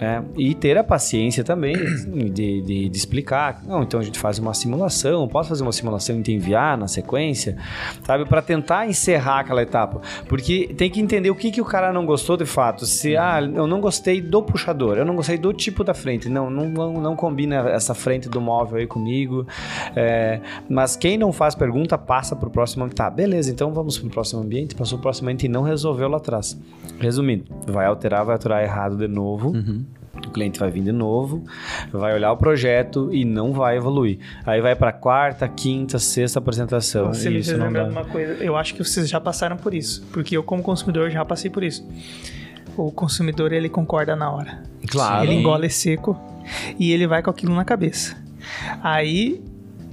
É, 0.00 0.20
e 0.36 0.54
ter 0.54 0.76
a 0.76 0.82
paciência 0.82 1.44
também 1.44 1.74
de, 2.32 2.62
de, 2.62 2.88
de, 2.88 2.96
explicar. 2.96 3.62
Não, 3.64 3.82
então 3.82 4.00
a 4.00 4.02
gente 4.02 4.18
faz 4.18 4.38
uma 4.38 4.52
simulação, 4.52 5.28
posso 5.28 5.48
fazer 5.48 5.62
uma 5.62 5.72
simulação 5.72 6.18
e 6.18 6.22
te 6.22 6.32
enviar 6.32 6.76
na 6.76 6.88
sequência, 6.88 7.56
sabe? 8.02 8.24
Para 8.24 8.42
tentar 8.42 8.88
encerrar 8.88 9.40
aquela 9.40 9.62
etapa. 9.62 10.00
Porque 10.28 10.74
tem 10.76 10.90
que 10.90 11.00
entender 11.00 11.30
o 11.30 11.34
que, 11.34 11.50
que 11.50 11.60
o 11.60 11.64
cara 11.64 11.92
não 11.92 12.04
gostou 12.04 12.36
de 12.36 12.44
fato. 12.44 12.86
Se, 12.86 13.16
ah, 13.16 13.40
eu 13.40 13.66
não 13.66 13.80
gostei 13.80 14.20
do 14.20 14.42
puxador, 14.42 14.96
eu 14.96 15.04
não 15.04 15.14
gostei 15.14 15.38
do 15.38 15.52
tipo 15.52 15.84
da 15.84 15.94
frente, 15.94 16.28
não, 16.28 16.50
não, 16.50 16.68
não, 16.68 16.92
não 16.94 17.16
combina 17.16 17.70
essa 17.70 17.94
frente 17.94 18.28
do 18.28 18.40
móvel 18.40 18.78
aí 18.78 18.86
comigo. 18.86 19.46
É, 19.94 20.40
mas 20.68 20.96
quem 20.96 21.16
não 21.16 21.32
faz 21.32 21.54
pergunta 21.54 21.96
passa 21.96 22.34
para 22.34 22.48
o 22.48 22.50
próximo. 22.50 22.88
Tá, 22.88 23.08
beleza, 23.08 23.50
então 23.50 23.72
vamos 23.72 23.98
para 23.98 24.08
o 24.08 24.10
próximo 24.10 24.42
ambiente. 24.42 24.74
Passou 24.74 24.98
o 24.98 25.00
próximo 25.00 25.28
ambiente 25.28 25.46
e 25.46 25.48
não 25.48 25.62
resolveu 25.62 26.08
lá 26.08 26.16
atrás. 26.16 26.58
Resumindo, 26.98 27.44
vai 27.66 27.86
alterar, 27.86 28.24
vai 28.24 28.34
alterar 28.34 28.62
errado 28.62 28.96
de 28.96 29.08
novo. 29.08 29.50
Uhum. 29.50 29.83
O 30.26 30.30
cliente 30.30 30.58
vai 30.58 30.70
vir 30.70 30.82
de 30.82 30.92
novo, 30.92 31.44
vai 31.92 32.14
olhar 32.14 32.32
o 32.32 32.36
projeto 32.36 33.10
e 33.12 33.24
não 33.24 33.52
vai 33.52 33.76
evoluir. 33.76 34.18
Aí 34.44 34.60
vai 34.60 34.74
para 34.74 34.92
quarta, 34.92 35.48
quinta, 35.48 35.98
sexta 35.98 36.38
apresentação. 36.38 37.12
Você 37.12 37.30
me 37.30 37.42
fez 37.42 37.58
lembrar 37.58 37.84
de 37.84 37.90
uma 37.90 38.04
coisa. 38.04 38.42
Eu 38.42 38.56
acho 38.56 38.74
que 38.74 38.84
vocês 38.84 39.08
já 39.08 39.20
passaram 39.20 39.56
por 39.56 39.74
isso, 39.74 40.06
porque 40.12 40.36
eu 40.36 40.42
como 40.42 40.62
consumidor 40.62 41.10
já 41.10 41.24
passei 41.24 41.50
por 41.50 41.62
isso. 41.62 41.86
O 42.76 42.90
consumidor 42.90 43.52
ele 43.52 43.68
concorda 43.68 44.16
na 44.16 44.30
hora. 44.30 44.62
Claro. 44.88 45.24
Ele 45.24 45.34
engole 45.34 45.70
seco 45.70 46.18
e 46.78 46.92
ele 46.92 47.06
vai 47.06 47.22
com 47.22 47.30
aquilo 47.30 47.54
na 47.54 47.64
cabeça. 47.64 48.16
Aí 48.82 49.42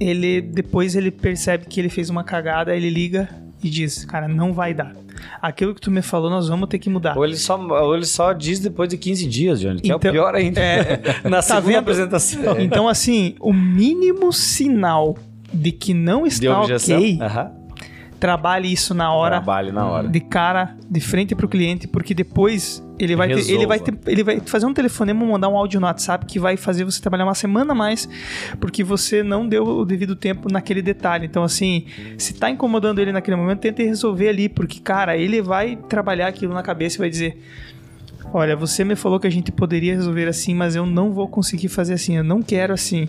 ele 0.00 0.40
depois 0.40 0.96
ele 0.96 1.10
percebe 1.10 1.66
que 1.66 1.80
ele 1.80 1.88
fez 1.88 2.10
uma 2.10 2.24
cagada, 2.24 2.74
ele 2.74 2.90
liga 2.90 3.28
e 3.62 3.70
diz, 3.70 4.04
cara, 4.04 4.26
não 4.26 4.52
vai 4.52 4.74
dar 4.74 5.01
aquilo 5.40 5.74
que 5.74 5.80
tu 5.80 5.90
me 5.90 6.02
falou, 6.02 6.30
nós 6.30 6.48
vamos 6.48 6.68
ter 6.68 6.78
que 6.78 6.90
mudar. 6.90 7.16
Ou 7.16 7.24
ele 7.24 7.36
só, 7.36 7.58
ou 7.58 7.94
ele 7.94 8.06
só 8.06 8.32
diz 8.32 8.60
depois 8.60 8.88
de 8.88 8.96
15 8.96 9.26
dias, 9.26 9.60
Johnny, 9.60 9.80
que 9.80 9.88
então, 9.88 9.94
é 9.94 9.96
o 9.96 9.98
então, 9.98 10.12
pior 10.12 10.34
ainda. 10.34 10.60
É, 10.60 11.00
Na 11.24 11.36
tá 11.36 11.42
segunda 11.42 11.66
vendo? 11.66 11.78
apresentação. 11.78 12.60
Então, 12.60 12.88
assim, 12.88 13.34
o 13.40 13.52
mínimo 13.52 14.32
sinal 14.32 15.16
de 15.52 15.72
que 15.72 15.94
não 15.94 16.26
está 16.26 16.62
ok... 16.62 17.18
Uhum 17.20 17.61
trabalhe 18.22 18.72
isso 18.72 18.94
na 18.94 19.12
hora. 19.12 19.38
Trabalhe 19.38 19.72
na 19.72 19.84
hora. 19.84 20.08
De 20.08 20.20
cara, 20.20 20.76
de 20.88 21.00
frente 21.00 21.34
pro 21.34 21.48
cliente, 21.48 21.88
porque 21.88 22.14
depois 22.14 22.80
ele 22.96 23.16
vai, 23.16 23.26
ter, 23.26 23.50
ele 23.50 23.66
vai, 23.66 23.80
ter, 23.80 23.98
ele 24.06 24.22
vai 24.22 24.38
fazer 24.38 24.64
um 24.64 24.72
telefonema, 24.72 25.26
mandar 25.26 25.48
um 25.48 25.56
áudio 25.56 25.80
no 25.80 25.86
WhatsApp 25.88 26.24
que 26.24 26.38
vai 26.38 26.56
fazer 26.56 26.84
você 26.84 27.02
trabalhar 27.02 27.24
uma 27.24 27.34
semana 27.34 27.72
a 27.72 27.74
mais, 27.74 28.08
porque 28.60 28.84
você 28.84 29.24
não 29.24 29.48
deu 29.48 29.64
o 29.64 29.84
devido 29.84 30.14
tempo 30.14 30.48
naquele 30.48 30.80
detalhe. 30.80 31.26
Então, 31.26 31.42
assim, 31.42 31.86
se 32.16 32.34
tá 32.34 32.48
incomodando 32.48 33.00
ele 33.00 33.10
naquele 33.10 33.36
momento, 33.36 33.58
tente 33.58 33.82
resolver 33.82 34.28
ali, 34.28 34.48
porque, 34.48 34.78
cara, 34.78 35.16
ele 35.16 35.42
vai 35.42 35.74
trabalhar 35.88 36.28
aquilo 36.28 36.54
na 36.54 36.62
cabeça 36.62 36.98
e 36.98 37.00
vai 37.00 37.10
dizer. 37.10 37.42
Olha, 38.32 38.54
você 38.54 38.84
me 38.84 38.94
falou 38.94 39.18
que 39.18 39.26
a 39.26 39.30
gente 39.30 39.50
poderia 39.50 39.94
resolver 39.94 40.28
assim, 40.28 40.54
mas 40.54 40.76
eu 40.76 40.86
não 40.86 41.10
vou 41.10 41.26
conseguir 41.26 41.68
fazer 41.68 41.94
assim, 41.94 42.16
eu 42.16 42.24
não 42.24 42.40
quero 42.40 42.72
assim. 42.72 43.08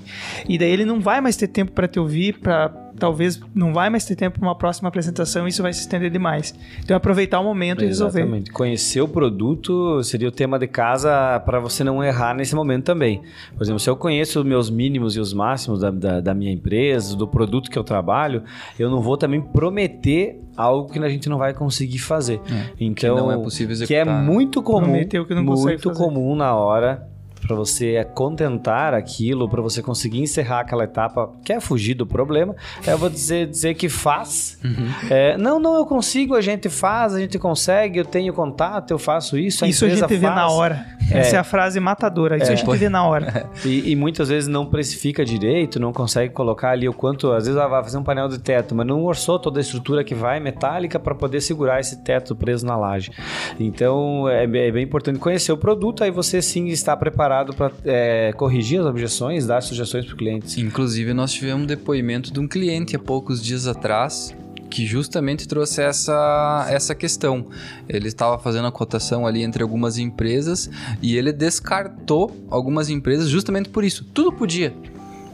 E 0.50 0.58
daí 0.58 0.72
ele 0.72 0.86
não 0.86 1.00
vai 1.00 1.22
mais 1.22 1.38
ter 1.38 1.48
tempo 1.48 1.72
para 1.72 1.88
te 1.88 2.00
ouvir, 2.00 2.40
para 2.40 2.83
talvez 3.04 3.38
não 3.54 3.74
vai 3.74 3.90
mais 3.90 4.06
ter 4.06 4.16
tempo 4.16 4.40
para 4.40 4.48
uma 4.48 4.56
próxima 4.56 4.88
apresentação, 4.88 5.46
isso 5.46 5.62
vai 5.62 5.74
se 5.74 5.82
estender 5.82 6.10
demais. 6.10 6.56
Então 6.82 6.96
aproveitar 6.96 7.42
o 7.42 7.44
momento 7.44 7.84
Exatamente. 7.84 8.16
e 8.16 8.22
resolver. 8.22 8.52
Conhecer 8.54 9.02
o 9.02 9.10
produto 9.10 10.02
seria 10.04 10.30
o 10.30 10.32
tema 10.32 10.58
de 10.58 10.68
casa 10.68 11.38
para 11.42 11.60
você 11.60 11.84
não 11.84 12.02
errar 12.02 12.34
nesse 12.34 12.56
momento 12.56 12.86
também. 12.86 13.22
Por 13.58 13.62
exemplo, 13.62 13.82
se 13.82 13.90
eu 13.90 13.98
conheço 13.98 14.40
os 14.40 14.46
meus 14.46 14.70
mínimos 14.70 15.18
e 15.18 15.20
os 15.20 15.34
máximos 15.34 15.82
da, 15.82 15.92
da, 15.92 16.22
da 16.22 16.34
minha 16.34 16.54
empresa, 16.54 17.14
do 17.18 17.28
produto 17.28 17.70
que 17.70 17.78
eu 17.78 17.84
trabalho, 17.84 18.44
eu 18.80 18.90
não 18.90 19.02
vou 19.02 19.18
também 19.18 19.42
prometer 19.42 20.40
algo 20.56 20.90
que 20.90 20.98
a 20.98 21.10
gente 21.10 21.28
não 21.28 21.38
vai 21.38 21.54
conseguir 21.54 22.00
fazer. 22.00 22.40
É, 22.50 22.70
então, 22.80 23.16
que 23.18 23.22
não 23.22 23.32
é 23.34 23.38
possível 23.38 23.74
executar. 23.74 24.06
Que 24.06 24.10
é 24.10 24.14
muito 24.14 24.64
comum, 24.64 25.06
muito 25.44 25.92
comum 25.92 26.36
na 26.38 26.56
hora 26.56 27.13
para 27.46 27.56
você 27.56 28.04
contentar 28.14 28.94
aquilo, 28.94 29.50
para 29.50 29.62
você 29.62 29.82
conseguir 29.82 30.22
encerrar 30.22 30.62
aquela 30.62 30.84
etapa, 30.84 31.32
quer 31.44 31.60
fugir 31.60 31.94
do 31.94 32.06
problema, 32.06 32.56
eu 32.86 32.98
vou 32.98 33.10
dizer, 33.10 33.48
dizer 33.48 33.74
que 33.76 33.90
faz. 33.90 34.58
Uhum. 34.64 34.90
É, 35.10 35.38
não, 35.38 35.60
não, 35.60 35.76
eu 35.76 35.86
consigo, 35.86 36.36
a 36.36 36.42
gente 36.42 36.70
faz, 36.70 37.14
a 37.14 37.20
gente 37.20 37.38
consegue, 37.38 38.00
eu 38.00 38.06
tenho 38.06 38.34
contato, 38.34 38.92
eu 38.92 39.00
faço 39.00 39.38
isso. 39.38 39.66
A 39.66 39.68
isso 39.68 39.86
a 39.86 39.90
gente 39.90 40.00
faz. 40.00 40.20
vê 40.20 40.28
na 40.28 40.48
hora. 40.50 40.86
É. 41.12 41.20
Essa 41.20 41.36
é 41.38 41.40
a 41.40 41.44
frase 41.44 41.80
matadora, 41.80 42.38
isso 42.38 42.50
é. 42.50 42.54
a 42.54 42.56
gente 42.56 42.78
vê 42.78 42.90
na 42.90 43.06
hora. 43.06 43.50
E, 43.64 43.92
e, 43.92 43.96
muitas 43.96 44.28
vezes 44.30 44.48
não 44.48 44.66
precifica 44.66 45.24
direito, 45.24 45.80
não 45.80 45.94
consegue 45.94 46.34
colocar 46.34 46.72
ali 46.72 46.90
o 46.90 46.94
quanto, 46.94 47.32
às 47.32 47.46
vezes 47.46 47.58
ela 47.58 47.70
vai 47.70 47.84
fazer 47.84 47.98
um 47.98 48.04
painel 48.04 48.28
de 48.28 48.40
teto, 48.40 48.76
mas 48.76 48.86
não 48.86 49.04
orçou 49.04 49.40
toda 49.40 49.60
a 49.60 49.62
estrutura 49.62 50.04
que 50.04 50.14
vai 50.14 50.40
metálica 50.40 51.00
para 51.00 51.16
poder 51.16 51.40
segurar 51.40 51.80
esse 51.80 52.04
teto 52.04 52.36
preso 52.36 52.66
na 52.66 52.76
laje. 52.76 53.12
Então 53.60 54.28
é, 54.28 54.44
é 54.44 54.72
bem 54.72 54.84
importante 54.84 55.20
conhecer 55.20 55.52
o 55.52 55.58
produto, 55.58 56.04
aí 56.04 56.12
você 56.12 56.42
sim 56.42 56.68
está 56.68 56.98
preparado 56.98 57.24
preparado 57.24 57.54
para 57.54 57.72
é, 57.86 58.34
corrigir 58.34 58.80
as 58.80 58.86
objeções, 58.86 59.46
dar 59.46 59.62
sugestões 59.62 60.06
para 60.06 60.14
o 60.14 60.18
cliente. 60.18 60.60
Inclusive, 60.60 61.14
nós 61.14 61.32
tivemos 61.32 61.64
um 61.64 61.66
depoimento 61.66 62.34
de 62.34 62.40
um 62.40 62.48
cliente 62.48 62.96
há 62.96 63.00
poucos 63.00 63.42
dias 63.42 63.68
atrás 63.68 64.36
que 64.74 64.88
justamente 64.88 65.48
trouxe 65.48 65.84
essa, 65.84 66.66
essa 66.68 66.96
questão. 66.96 67.46
Ele 67.88 68.08
estava 68.08 68.40
fazendo 68.40 68.68
a 68.68 68.72
cotação 68.72 69.28
ali 69.28 69.44
entre 69.44 69.62
algumas 69.62 70.00
empresas 70.00 70.68
e 71.00 71.16
ele 71.16 71.32
descartou 71.32 72.36
algumas 72.50 72.90
empresas 72.90 73.30
justamente 73.30 73.70
por 73.70 73.84
isso. 73.84 74.04
Tudo 74.04 74.34
podia. 74.34 74.74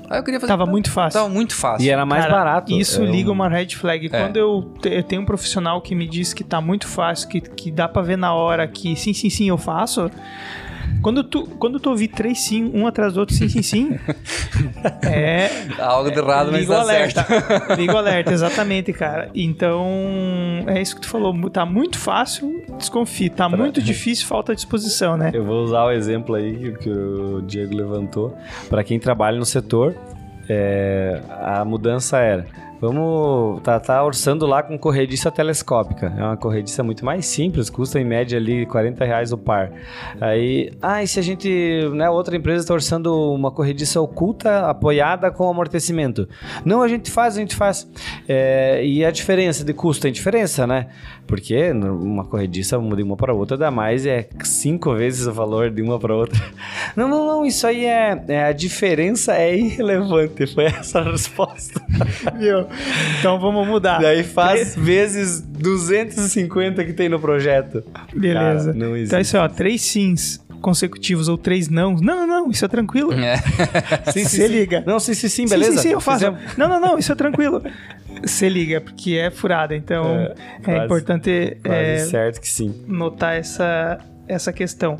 Aí 0.10 0.20
eu 0.20 0.24
queria 0.24 0.42
fazer. 0.42 0.52
Tava 0.52 0.66
muito 0.66 0.92
fácil. 0.92 1.22
Tava 1.22 1.34
muito 1.34 1.56
fácil. 1.56 1.86
E 1.86 1.90
era 1.90 2.06
mais 2.06 2.26
Cara, 2.26 2.36
barato. 2.36 2.74
Isso 2.74 3.02
é 3.02 3.06
liga 3.06 3.30
um... 3.30 3.34
uma 3.34 3.48
red 3.48 3.70
flag. 3.70 4.08
É. 4.08 4.10
Quando 4.10 4.36
eu, 4.36 4.74
te, 4.82 4.90
eu, 4.90 5.04
tenho 5.04 5.22
um 5.22 5.26
profissional 5.26 5.82
que 5.82 5.96
me 5.96 6.06
diz 6.06 6.34
que 6.34 6.44
tá 6.44 6.60
muito 6.60 6.86
fácil, 6.86 7.30
que, 7.30 7.40
que 7.40 7.72
dá 7.72 7.88
para 7.88 8.02
ver 8.02 8.18
na 8.18 8.34
hora 8.34 8.68
que 8.68 8.94
sim, 8.98 9.14
sim, 9.14 9.30
sim, 9.30 9.48
eu 9.48 9.58
faço. 9.58 10.12
Quando 11.02 11.24
tu, 11.24 11.44
quando 11.58 11.80
tu 11.80 11.90
ouvir 11.90 12.10
três 12.10 12.40
sim, 12.42 12.72
um 12.74 12.86
atrás 12.86 13.14
do 13.14 13.22
outro, 13.22 13.36
sim, 13.36 13.48
sim, 13.48 13.62
sim, 13.62 14.00
é... 15.04 15.50
Algo 15.80 16.12
de 16.12 16.20
errado, 16.20 16.52
mas 16.52 16.68
tá 16.68 16.82
alerta. 16.82 17.24
certo. 17.24 17.74
Liga 17.76 17.94
o 17.94 17.98
alerta, 17.98 18.34
exatamente, 18.34 18.92
cara. 18.92 19.30
Então, 19.34 19.88
é 20.68 20.82
isso 20.82 20.96
que 20.96 21.02
tu 21.02 21.08
falou. 21.08 21.34
Tá 21.50 21.66
muito 21.66 21.98
fácil, 21.98 22.64
desconfie. 22.78 23.30
Tá 23.30 23.48
pra... 23.48 23.58
muito 23.58 23.82
difícil, 23.82 24.28
falta 24.28 24.54
disposição, 24.54 25.16
né? 25.16 25.32
Eu 25.34 25.44
vou 25.44 25.64
usar 25.64 25.86
o 25.86 25.92
exemplo 25.92 26.36
aí 26.36 26.74
que 26.78 26.90
o 26.90 27.42
Diego 27.42 27.76
levantou. 27.76 28.36
Para 28.70 28.84
quem 28.84 29.00
trabalha 29.00 29.38
no 29.38 29.46
setor, 29.46 29.96
é, 30.50 31.22
a 31.30 31.64
mudança 31.64 32.18
era 32.20 32.46
Vamos. 32.82 33.62
Tá, 33.62 33.80
tá 33.80 34.04
orçando 34.04 34.46
lá 34.46 34.64
com 34.64 34.78
corrediça 34.78 35.30
telescópica. 35.30 36.14
É 36.18 36.24
uma 36.24 36.38
corrediça 36.38 36.82
muito 36.82 37.04
mais 37.04 37.26
simples, 37.26 37.70
custa 37.70 38.00
em 38.00 38.06
média 38.06 38.38
ali 38.38 38.66
40 38.66 39.04
reais 39.04 39.32
o 39.32 39.38
par. 39.38 39.72
Aí. 40.20 40.72
Ah, 40.82 41.04
e 41.04 41.08
se 41.08 41.20
a 41.20 41.22
gente. 41.22 41.50
Né, 41.94 42.10
outra 42.10 42.36
empresa 42.36 42.64
está 42.64 42.74
orçando 42.74 43.14
uma 43.34 43.52
corrediça 43.52 44.00
oculta 44.00 44.70
apoiada 44.70 45.30
com 45.32 45.50
amortecimento? 45.50 46.28
Não, 46.64 46.82
a 46.82 46.88
gente 46.88 47.12
faz, 47.12 47.36
a 47.36 47.40
gente 47.40 47.56
faz. 47.56 47.90
É, 48.28 48.86
e 48.86 49.04
a 49.04 49.12
diferença 49.12 49.64
de 49.64 49.74
custo 49.74 50.04
tem 50.04 50.12
diferença, 50.12 50.66
né? 50.66 50.88
Porque 51.28 51.72
uma 51.72 52.26
corrediça 52.26 52.78
de 52.80 53.04
uma 53.04 53.16
para 53.16 53.34
outra 53.34 53.56
dá 53.56 53.70
mais, 53.70 54.06
é 54.06 54.28
cinco 54.44 54.96
vezes 54.96 55.28
o 55.28 55.34
valor 55.34 55.70
de 55.70 55.82
uma 55.82 56.00
para 56.00 56.16
outra. 56.16 56.40
Não, 56.96 57.08
não, 57.08 57.26
não, 57.26 57.46
isso 57.46 57.68
aí 57.68 57.86
é, 57.86 58.24
é. 58.28 58.44
A 58.46 58.52
diferença 58.52 59.36
é 59.36 59.56
irrelevante. 59.56 60.48
Foi 60.48 60.66
essa 60.66 61.00
a 61.00 61.12
resposta. 61.12 61.79
Viu? 62.38 62.68
Então 63.20 63.40
vamos 63.40 63.68
mudar. 63.68 64.00
Daí 64.00 64.24
faz 64.24 64.76
vezes 64.76 65.42
250 65.42 66.84
que 66.86 66.94
tem 66.94 67.10
no 67.10 67.20
projeto. 67.20 67.84
Beleza. 68.14 68.74
Cara, 68.74 68.78
não 68.78 68.96
existe. 68.96 69.08
Então, 69.10 69.20
isso 69.20 69.38
é, 69.38 69.40
ó, 69.40 69.48
três 69.48 69.82
sims 69.82 70.40
consecutivos 70.62 71.28
ou 71.28 71.38
três 71.38 71.70
não. 71.70 71.96
Não, 71.96 72.16
não, 72.16 72.28
não, 72.28 72.52
isso 72.52 72.64
é 72.64 72.68
tranquilo. 72.68 73.14
É. 73.14 73.38
sim, 74.12 74.26
sim, 74.26 74.26
Você 74.26 74.48
liga. 74.48 74.84
Não, 74.86 75.00
sim, 75.00 75.14
sim, 75.14 75.30
sim, 75.30 75.48
beleza. 75.48 75.72
Sim, 75.72 75.78
sim, 75.78 75.84
sim 75.84 75.94
eu 75.94 76.02
faço. 76.02 76.26
Não, 76.58 76.68
não, 76.68 76.80
não, 76.80 77.00
isso 77.00 77.12
é 77.12 77.16
tranquilo. 77.16 77.64
Você 78.22 78.50
liga, 78.50 78.82
porque 78.82 79.16
é 79.16 79.32
furada, 79.32 79.76
então 79.76 80.06
é, 80.06 80.24
é 80.24 80.62
quase, 80.64 80.86
importante 80.86 81.58
é, 81.64 82.00
certo 82.00 82.42
que 82.42 82.50
sim. 82.50 82.74
notar 82.88 83.38
essa, 83.38 84.00
essa 84.28 84.52
questão. 84.52 84.98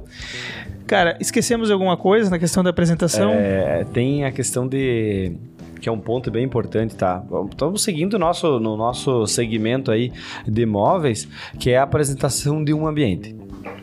Cara, 0.88 1.18
esquecemos 1.20 1.70
alguma 1.70 1.98
coisa 1.98 2.30
na 2.30 2.40
questão 2.40 2.64
da 2.64 2.70
apresentação? 2.70 3.32
É, 3.32 3.86
tem 3.94 4.26
a 4.26 4.32
questão 4.32 4.68
de 4.68 5.34
que 5.80 5.90
é 5.90 5.92
um 5.92 6.00
ponto 6.00 6.30
bem 6.30 6.44
importante, 6.44 6.96
tá? 6.96 7.24
Estamos 7.50 7.84
seguindo 7.84 8.18
nosso, 8.20 8.60
no 8.60 8.76
nosso 8.76 9.26
segmento 9.28 9.92
aí 9.92 10.12
de 10.48 10.62
imóveis, 10.62 11.28
que 11.58 11.70
é 11.72 11.78
a 11.78 11.84
apresentação 11.84 12.64
de 12.64 12.74
um 12.74 12.88
ambiente. 12.88 13.36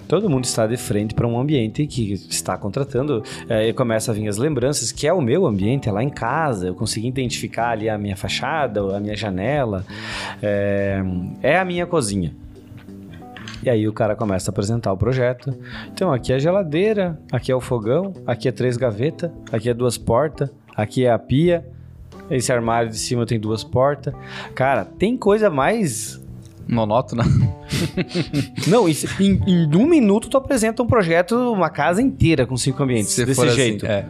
Todo 0.08 0.30
mundo 0.30 0.44
está 0.44 0.66
de 0.66 0.76
frente 0.76 1.14
para 1.14 1.26
um 1.26 1.38
ambiente 1.38 1.84
que 1.86 2.12
está 2.12 2.56
contratando 2.56 3.24
é, 3.48 3.68
e 3.68 3.72
começa 3.72 4.12
a 4.12 4.14
vir 4.14 4.28
as 4.28 4.36
lembranças, 4.36 4.92
que 4.92 5.06
é 5.06 5.12
o 5.12 5.20
meu 5.20 5.46
ambiente, 5.46 5.88
é 5.88 5.92
lá 5.92 6.02
em 6.02 6.08
casa. 6.08 6.68
Eu 6.68 6.74
consegui 6.74 7.08
identificar 7.08 7.70
ali 7.70 7.88
a 7.88 7.98
minha 7.98 8.16
fachada, 8.16 8.96
a 8.96 9.00
minha 9.00 9.16
janela, 9.16 9.84
é, 10.40 11.02
é 11.42 11.58
a 11.58 11.64
minha 11.64 11.86
cozinha. 11.86 12.32
E 13.64 13.70
aí 13.70 13.88
o 13.88 13.92
cara 13.92 14.14
começa 14.14 14.48
a 14.48 14.52
apresentar 14.52 14.92
o 14.92 14.96
projeto. 14.96 15.52
Então 15.92 16.12
aqui 16.12 16.32
é 16.32 16.36
a 16.36 16.38
geladeira, 16.38 17.18
aqui 17.32 17.50
é 17.50 17.54
o 17.54 17.60
fogão, 17.60 18.12
aqui 18.24 18.46
é 18.46 18.52
três 18.52 18.76
gavetas, 18.76 19.28
aqui 19.50 19.68
é 19.68 19.74
duas 19.74 19.98
portas, 19.98 20.50
aqui 20.76 21.04
é 21.04 21.10
a 21.10 21.18
pia, 21.18 21.66
esse 22.30 22.52
armário 22.52 22.90
de 22.90 22.98
cima 22.98 23.26
tem 23.26 23.38
duas 23.38 23.62
portas. 23.62 24.14
Cara, 24.54 24.84
tem 24.84 25.16
coisa 25.16 25.50
mais 25.50 26.20
monótona. 26.68 27.24
Não, 28.66 28.88
isso, 28.88 29.06
em, 29.20 29.40
em 29.46 29.76
um 29.76 29.86
minuto 29.86 30.28
tu 30.28 30.36
apresenta 30.36 30.82
um 30.82 30.86
projeto, 30.86 31.36
uma 31.52 31.70
casa 31.70 32.02
inteira 32.02 32.46
com 32.46 32.56
cinco 32.56 32.82
ambientes. 32.82 33.12
Se 33.12 33.24
desse 33.24 33.44
assim, 33.44 33.54
jeito. 33.54 33.86
é. 33.86 34.06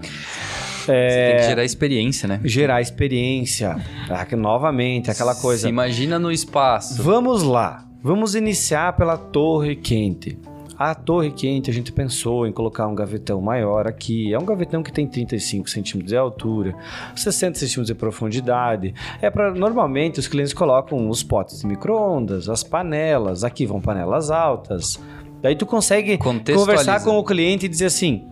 Você 0.87 0.93
tem 0.93 1.37
que 1.39 1.47
gerar 1.49 1.65
experiência, 1.65 2.29
né? 2.29 2.41
Gerar 2.45 2.81
experiência. 2.81 3.77
Ah, 4.09 4.25
novamente, 4.37 5.11
aquela 5.11 5.35
coisa. 5.35 5.63
Se 5.63 5.69
imagina 5.69 6.17
no 6.17 6.31
espaço. 6.31 7.03
Vamos 7.03 7.43
lá. 7.43 7.85
Vamos 8.03 8.37
iniciar 8.37 8.93
pela 8.93 9.17
torre 9.17 9.75
quente. 9.75 10.39
A 10.79 10.95
torre 10.95 11.31
quente, 11.31 11.71
a 11.71 11.73
gente 11.73 11.91
pensou 11.91 12.47
em 12.47 12.53
colocar 12.53 12.87
um 12.87 12.95
gavetão 12.95 13.41
maior 13.41 13.87
aqui. 13.87 14.35
É 14.35 14.39
um 14.39 14.45
gavetão 14.45 14.83
que 14.83 14.93
tem 14.93 15.07
35 15.07 15.71
centímetros 15.71 16.11
de 16.11 16.17
altura, 16.17 16.75
60 17.15 17.59
centímetros 17.59 17.87
de 17.87 17.95
profundidade. 17.95 18.95
É 19.23 19.31
para 19.31 19.55
normalmente 19.55 20.21
os 20.21 20.29
clientes 20.29 20.53
colocam 20.53 21.09
os 21.09 21.23
potes 21.23 21.61
de 21.61 21.67
micro-ondas, 21.67 22.49
as 22.49 22.63
panelas. 22.63 23.43
Aqui 23.43 23.65
vão 23.65 23.81
panelas 23.81 24.31
altas. 24.31 25.01
Daí 25.41 25.57
tu 25.57 25.65
consegue 25.65 26.19
conversar 26.19 27.03
com 27.03 27.17
o 27.19 27.25
cliente 27.25 27.67
e 27.67 27.69
dizer 27.69 27.87
assim: 27.87 28.29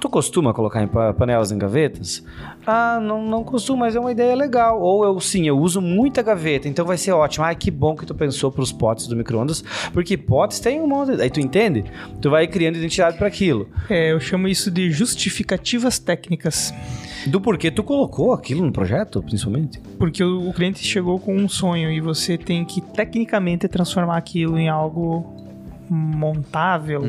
Tu 0.00 0.08
costuma 0.10 0.52
colocar 0.52 0.82
em 0.82 0.86
pa- 0.86 1.12
panelas 1.14 1.50
em 1.50 1.58
gavetas? 1.58 2.22
Ah, 2.66 2.98
não, 3.00 3.22
não 3.26 3.42
costumo, 3.42 3.78
mas 3.80 3.96
é 3.96 4.00
uma 4.00 4.12
ideia 4.12 4.34
legal. 4.36 4.80
Ou 4.80 5.04
eu 5.04 5.18
sim, 5.20 5.46
eu 5.48 5.58
uso 5.58 5.80
muita 5.80 6.22
gaveta, 6.22 6.68
então 6.68 6.84
vai 6.84 6.98
ser 6.98 7.12
ótimo. 7.12 7.44
Ai, 7.46 7.56
que 7.56 7.70
bom 7.70 7.96
que 7.96 8.04
tu 8.04 8.14
pensou 8.14 8.52
pros 8.52 8.70
potes 8.72 9.06
do 9.06 9.16
micro-ondas, 9.16 9.64
porque 9.92 10.16
potes 10.16 10.60
tem 10.60 10.80
um 10.80 10.86
monte. 10.86 11.12
Aí 11.20 11.30
tu 11.30 11.40
entende? 11.40 11.84
Tu 12.20 12.28
vai 12.28 12.46
criando 12.46 12.76
identidade 12.76 13.16
para 13.16 13.26
aquilo. 13.26 13.68
É, 13.88 14.12
eu 14.12 14.20
chamo 14.20 14.46
isso 14.48 14.70
de 14.70 14.90
justificativas 14.90 15.98
técnicas. 15.98 16.74
Do 17.26 17.40
porquê 17.40 17.70
tu 17.70 17.82
colocou 17.82 18.32
aquilo 18.32 18.64
no 18.64 18.72
projeto, 18.72 19.22
principalmente. 19.22 19.80
Porque 19.98 20.22
o 20.22 20.52
cliente 20.52 20.84
chegou 20.84 21.18
com 21.18 21.34
um 21.34 21.48
sonho 21.48 21.90
e 21.90 22.00
você 22.00 22.36
tem 22.38 22.64
que 22.64 22.80
tecnicamente 22.80 23.66
transformar 23.66 24.16
aquilo 24.18 24.58
em 24.58 24.68
algo 24.68 25.45
montável, 25.88 27.02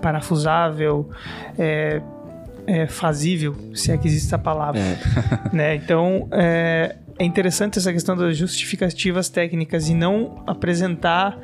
parafusável, 0.00 1.08
é, 1.58 2.00
é, 2.66 2.86
fazível, 2.86 3.54
se 3.74 3.92
é 3.92 3.96
que 3.96 4.06
existe 4.06 4.26
essa 4.26 4.38
palavra. 4.38 4.80
né? 5.52 5.74
Então, 5.74 6.28
é, 6.30 6.96
é 7.18 7.24
interessante 7.24 7.78
essa 7.78 7.92
questão 7.92 8.16
das 8.16 8.36
justificativas 8.36 9.28
técnicas 9.28 9.88
e 9.88 9.94
não 9.94 10.42
apresentar 10.46 11.38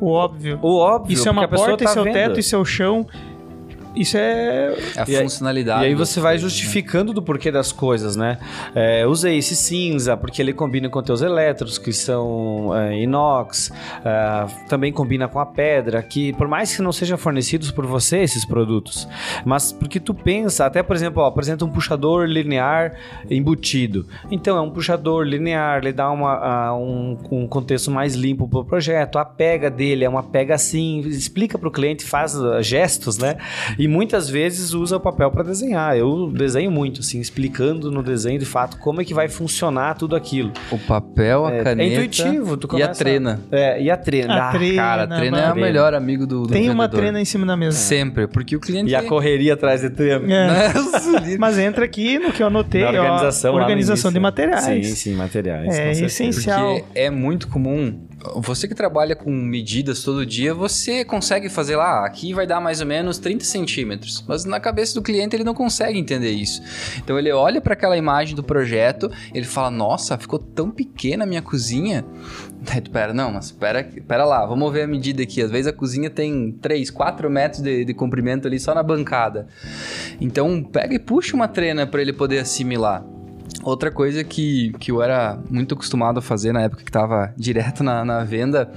o 0.00 0.10
óbvio. 0.10 0.58
O 0.62 0.76
óbvio, 0.76 1.14
Isso 1.14 1.28
é 1.28 1.30
uma 1.30 1.48
porta, 1.48 1.84
tá 1.84 1.90
isso 1.90 1.98
é 1.98 2.02
o 2.02 2.04
teto, 2.04 2.40
isso 2.40 2.54
é 2.54 2.58
o 2.58 2.64
chão. 2.64 3.06
Isso 3.96 4.16
é. 4.18 4.74
A 4.96 5.04
E 5.08 5.16
aí- 5.16 5.22
funcionalidade. 5.22 5.84
E 5.84 5.86
aí 5.88 5.94
você 5.94 6.20
vai 6.20 6.34
né? 6.34 6.38
justificando 6.38 7.12
do 7.12 7.22
porquê 7.22 7.50
das 7.50 7.72
coisas, 7.72 8.14
né? 8.16 8.38
É, 8.74 9.06
usei 9.06 9.38
esse 9.38 9.56
cinza 9.56 10.16
porque 10.16 10.40
ele 10.42 10.52
combina 10.52 10.88
com 10.88 11.02
teus 11.02 11.22
elétrons, 11.22 11.78
que 11.78 11.92
são 11.92 12.76
é, 12.76 12.98
inox. 13.00 13.72
é, 14.04 14.46
também 14.68 14.92
combina 14.92 15.26
com 15.28 15.38
a 15.40 15.46
pedra, 15.46 16.02
que 16.02 16.32
por 16.34 16.46
mais 16.48 16.74
que 16.76 16.82
não 16.82 16.92
sejam 16.92 17.16
fornecidos 17.16 17.70
por 17.70 17.86
você 17.86 18.18
esses 18.18 18.44
produtos, 18.44 19.08
mas 19.44 19.72
porque 19.72 19.98
tu 19.98 20.12
pensa, 20.14 20.66
até 20.66 20.82
por 20.82 20.94
exemplo, 20.94 21.22
ó, 21.22 21.26
apresenta 21.26 21.64
um 21.64 21.70
puxador 21.70 22.24
linear 22.26 22.94
embutido. 23.30 24.06
Então 24.30 24.56
é 24.56 24.60
um 24.60 24.70
puxador 24.70 25.24
linear, 25.24 25.78
ele 25.78 25.92
dá 25.92 26.10
uma, 26.10 26.34
a, 26.34 26.76
um, 26.76 27.16
um 27.30 27.46
contexto 27.46 27.90
mais 27.90 28.14
limpo 28.14 28.48
pro 28.48 28.64
projeto. 28.64 29.18
A 29.18 29.24
pega 29.24 29.70
dele 29.70 30.04
é 30.04 30.08
uma 30.08 30.22
pega 30.22 30.54
assim, 30.54 31.00
explica 31.00 31.58
pro 31.58 31.70
cliente, 31.70 32.04
faz 32.04 32.36
gestos, 32.60 33.18
né? 33.18 33.36
E 33.78 33.85
muitas 33.88 34.28
vezes 34.28 34.72
usa 34.72 34.96
o 34.96 35.00
papel 35.00 35.30
para 35.30 35.42
desenhar. 35.42 35.96
Eu 35.96 36.30
desenho 36.30 36.70
muito, 36.70 37.00
assim, 37.00 37.20
explicando 37.20 37.90
no 37.90 38.02
desenho 38.02 38.38
de 38.38 38.44
fato 38.46 38.78
como 38.78 39.00
é 39.00 39.04
que 39.04 39.12
vai 39.14 39.28
funcionar 39.28 39.94
tudo 39.94 40.14
aquilo. 40.16 40.52
O 40.70 40.78
papel, 40.78 41.46
a 41.46 41.52
É, 41.52 41.62
caneta. 41.64 41.82
é 41.82 41.92
intuitivo, 41.94 42.56
tu 42.56 42.66
E 42.66 42.70
começa- 42.70 42.90
a 42.90 42.94
trena. 42.94 43.40
É, 43.50 43.82
e 43.82 43.90
a 43.90 43.96
trena. 43.96 44.34
A 44.34 44.48
Ah, 44.48 44.52
trena, 44.52 44.74
Cara, 44.82 45.02
a 45.02 45.06
trena 45.06 45.40
é 45.40 45.52
o 45.52 45.56
melhor 45.56 45.94
amigo 45.94 46.26
do, 46.26 46.42
do 46.42 46.48
Tem 46.52 46.70
uma 46.70 46.84
vendedor. 46.84 47.00
trena 47.00 47.20
em 47.20 47.24
cima 47.24 47.46
da 47.46 47.56
mesa. 47.56 47.76
Sempre, 47.76 48.26
porque 48.26 48.56
o 48.56 48.60
cliente... 48.60 48.90
E 48.90 48.94
a 48.94 49.02
correria 49.02 49.54
atrás 49.54 49.80
de 49.80 49.90
trena. 49.90 50.32
É. 50.32 50.72
Nossa, 50.72 51.36
Mas 51.38 51.58
entra 51.58 51.84
aqui 51.84 52.18
no 52.18 52.32
que 52.32 52.42
eu 52.42 52.46
anotei, 52.46 52.82
Na 52.82 52.88
ó, 52.88 52.90
organização, 53.02 53.52
no 53.54 53.58
organização 53.60 54.10
de 54.10 54.16
início. 54.18 54.22
materiais. 54.22 54.86
Sim, 54.86 54.94
sim, 54.94 55.14
materiais. 55.14 55.78
É 55.78 55.90
essencial. 55.92 56.74
Porque 56.80 56.98
é 56.98 57.10
muito 57.10 57.48
comum. 57.48 58.06
Você 58.36 58.66
que 58.66 58.74
trabalha 58.74 59.14
com 59.14 59.30
medidas 59.30 60.02
todo 60.02 60.26
dia, 60.26 60.52
você 60.52 61.04
consegue 61.04 61.48
fazer 61.48 61.76
lá, 61.76 62.04
aqui 62.04 62.34
vai 62.34 62.46
dar 62.46 62.60
mais 62.60 62.80
ou 62.80 62.86
menos 62.86 63.18
30 63.18 63.44
centímetros. 63.44 64.24
Mas 64.26 64.44
na 64.44 64.58
cabeça 64.58 64.94
do 64.94 65.02
cliente 65.02 65.36
ele 65.36 65.44
não 65.44 65.54
consegue 65.54 65.98
entender 65.98 66.30
isso. 66.30 66.62
Então 66.98 67.18
ele 67.18 67.30
olha 67.32 67.60
para 67.60 67.74
aquela 67.74 67.96
imagem 67.96 68.34
do 68.34 68.42
projeto, 68.42 69.10
ele 69.32 69.46
fala: 69.46 69.70
Nossa, 69.70 70.18
ficou 70.18 70.38
tão 70.38 70.70
pequena 70.70 71.24
a 71.24 71.26
minha 71.26 71.42
cozinha. 71.42 72.04
Daí 72.62 72.80
tu 72.80 72.90
pera, 72.90 73.12
não, 73.12 73.32
mas 73.32 73.52
pera, 73.52 73.84
pera 73.84 74.24
lá, 74.24 74.44
vamos 74.44 74.72
ver 74.72 74.82
a 74.82 74.86
medida 74.86 75.22
aqui. 75.22 75.40
Às 75.42 75.50
vezes 75.50 75.66
a 75.66 75.72
cozinha 75.72 76.10
tem 76.10 76.52
3, 76.52 76.90
4 76.90 77.30
metros 77.30 77.62
de, 77.62 77.84
de 77.84 77.94
comprimento 77.94 78.48
ali 78.48 78.58
só 78.58 78.74
na 78.74 78.82
bancada. 78.82 79.46
Então 80.20 80.62
pega 80.62 80.94
e 80.94 80.98
puxa 80.98 81.36
uma 81.36 81.48
trena 81.48 81.86
para 81.86 82.00
ele 82.00 82.12
poder 82.12 82.38
assimilar. 82.38 83.04
Outra 83.62 83.90
coisa 83.90 84.22
que, 84.22 84.72
que 84.78 84.90
eu 84.90 85.02
era 85.02 85.38
muito 85.50 85.74
acostumado 85.74 86.18
a 86.18 86.22
fazer 86.22 86.52
na 86.52 86.62
época 86.62 86.82
que 86.82 86.90
estava 86.90 87.32
direto 87.36 87.82
na, 87.82 88.04
na 88.04 88.24
venda 88.24 88.70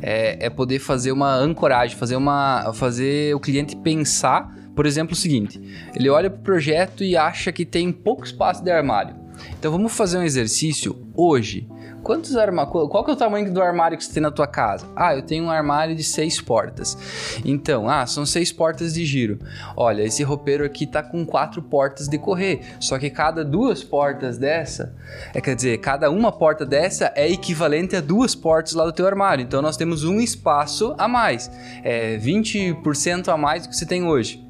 é, 0.00 0.46
é 0.46 0.50
poder 0.50 0.78
fazer 0.78 1.12
uma 1.12 1.34
ancoragem, 1.34 1.96
fazer, 1.96 2.16
uma, 2.16 2.72
fazer 2.72 3.34
o 3.34 3.40
cliente 3.40 3.76
pensar, 3.76 4.48
por 4.74 4.86
exemplo, 4.86 5.12
o 5.12 5.16
seguinte: 5.16 5.60
ele 5.94 6.08
olha 6.08 6.30
para 6.30 6.40
o 6.40 6.42
projeto 6.42 7.04
e 7.04 7.16
acha 7.16 7.52
que 7.52 7.64
tem 7.64 7.92
pouco 7.92 8.24
espaço 8.24 8.62
de 8.62 8.70
armário. 8.70 9.14
Então 9.58 9.70
vamos 9.70 9.92
fazer 9.92 10.18
um 10.18 10.22
exercício 10.22 11.06
hoje. 11.14 11.66
Quantos 12.02 12.36
armários? 12.36 12.72
Qual 12.72 13.04
que 13.04 13.10
é 13.10 13.14
o 13.14 13.16
tamanho 13.16 13.52
do 13.52 13.60
armário 13.62 13.96
que 13.96 14.04
você 14.04 14.12
tem 14.12 14.22
na 14.22 14.30
tua 14.30 14.46
casa? 14.46 14.86
Ah, 14.96 15.14
eu 15.14 15.22
tenho 15.22 15.44
um 15.44 15.50
armário 15.50 15.94
de 15.94 16.02
seis 16.02 16.40
portas. 16.40 16.96
Então, 17.44 17.88
ah, 17.88 18.06
são 18.06 18.24
seis 18.24 18.50
portas 18.52 18.94
de 18.94 19.04
giro. 19.04 19.38
Olha, 19.76 20.02
esse 20.02 20.22
roupeiro 20.22 20.64
aqui 20.64 20.86
tá 20.86 21.02
com 21.02 21.24
quatro 21.24 21.62
portas 21.62 22.08
de 22.08 22.18
correr. 22.18 22.60
Só 22.80 22.98
que 22.98 23.10
cada 23.10 23.44
duas 23.44 23.84
portas 23.84 24.38
dessa, 24.38 24.94
é 25.34 25.40
quer 25.40 25.54
dizer, 25.54 25.78
cada 25.78 26.10
uma 26.10 26.32
porta 26.32 26.64
dessa 26.64 27.12
é 27.14 27.30
equivalente 27.30 27.96
a 27.96 28.00
duas 28.00 28.34
portas 28.34 28.74
lá 28.74 28.84
do 28.84 28.92
teu 28.92 29.06
armário. 29.06 29.42
Então 29.42 29.60
nós 29.60 29.76
temos 29.76 30.04
um 30.04 30.20
espaço 30.20 30.94
a 30.98 31.06
mais, 31.06 31.50
é 31.82 32.16
20% 32.18 33.28
a 33.28 33.36
mais 33.36 33.64
do 33.64 33.68
que 33.68 33.76
você 33.76 33.86
tem 33.86 34.04
hoje. 34.04 34.49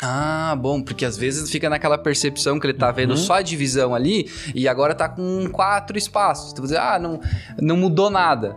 Ah, 0.00 0.56
bom, 0.56 0.80
porque 0.80 1.04
às 1.04 1.16
vezes 1.16 1.50
fica 1.50 1.68
naquela 1.68 1.98
percepção 1.98 2.60
que 2.60 2.66
ele 2.66 2.74
tá 2.74 2.90
vendo 2.92 3.16
só 3.16 3.34
a 3.34 3.42
divisão 3.42 3.94
ali 3.94 4.30
e 4.54 4.68
agora 4.68 4.94
tá 4.94 5.08
com 5.08 5.48
quatro 5.50 5.98
espaços. 5.98 6.52
Então 6.52 6.64
você, 6.64 6.76
ah, 6.76 6.98
não, 6.98 7.20
não 7.60 7.76
mudou 7.76 8.08
nada. 8.08 8.56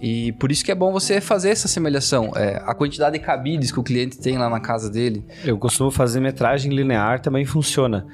E 0.00 0.32
por 0.32 0.50
isso 0.50 0.64
que 0.64 0.72
é 0.72 0.74
bom 0.74 0.90
você 0.90 1.20
fazer 1.20 1.50
essa 1.50 1.68
semelhação. 1.68 2.32
É, 2.34 2.60
a 2.64 2.74
quantidade 2.74 3.18
de 3.18 3.24
cabides 3.24 3.70
que 3.70 3.78
o 3.78 3.82
cliente 3.82 4.18
tem 4.18 4.38
lá 4.38 4.48
na 4.48 4.58
casa 4.58 4.90
dele. 4.90 5.24
Eu 5.44 5.58
costumo 5.58 5.90
fazer 5.90 6.20
metragem 6.20 6.72
linear, 6.72 7.20
também 7.20 7.44
funciona. 7.44 8.06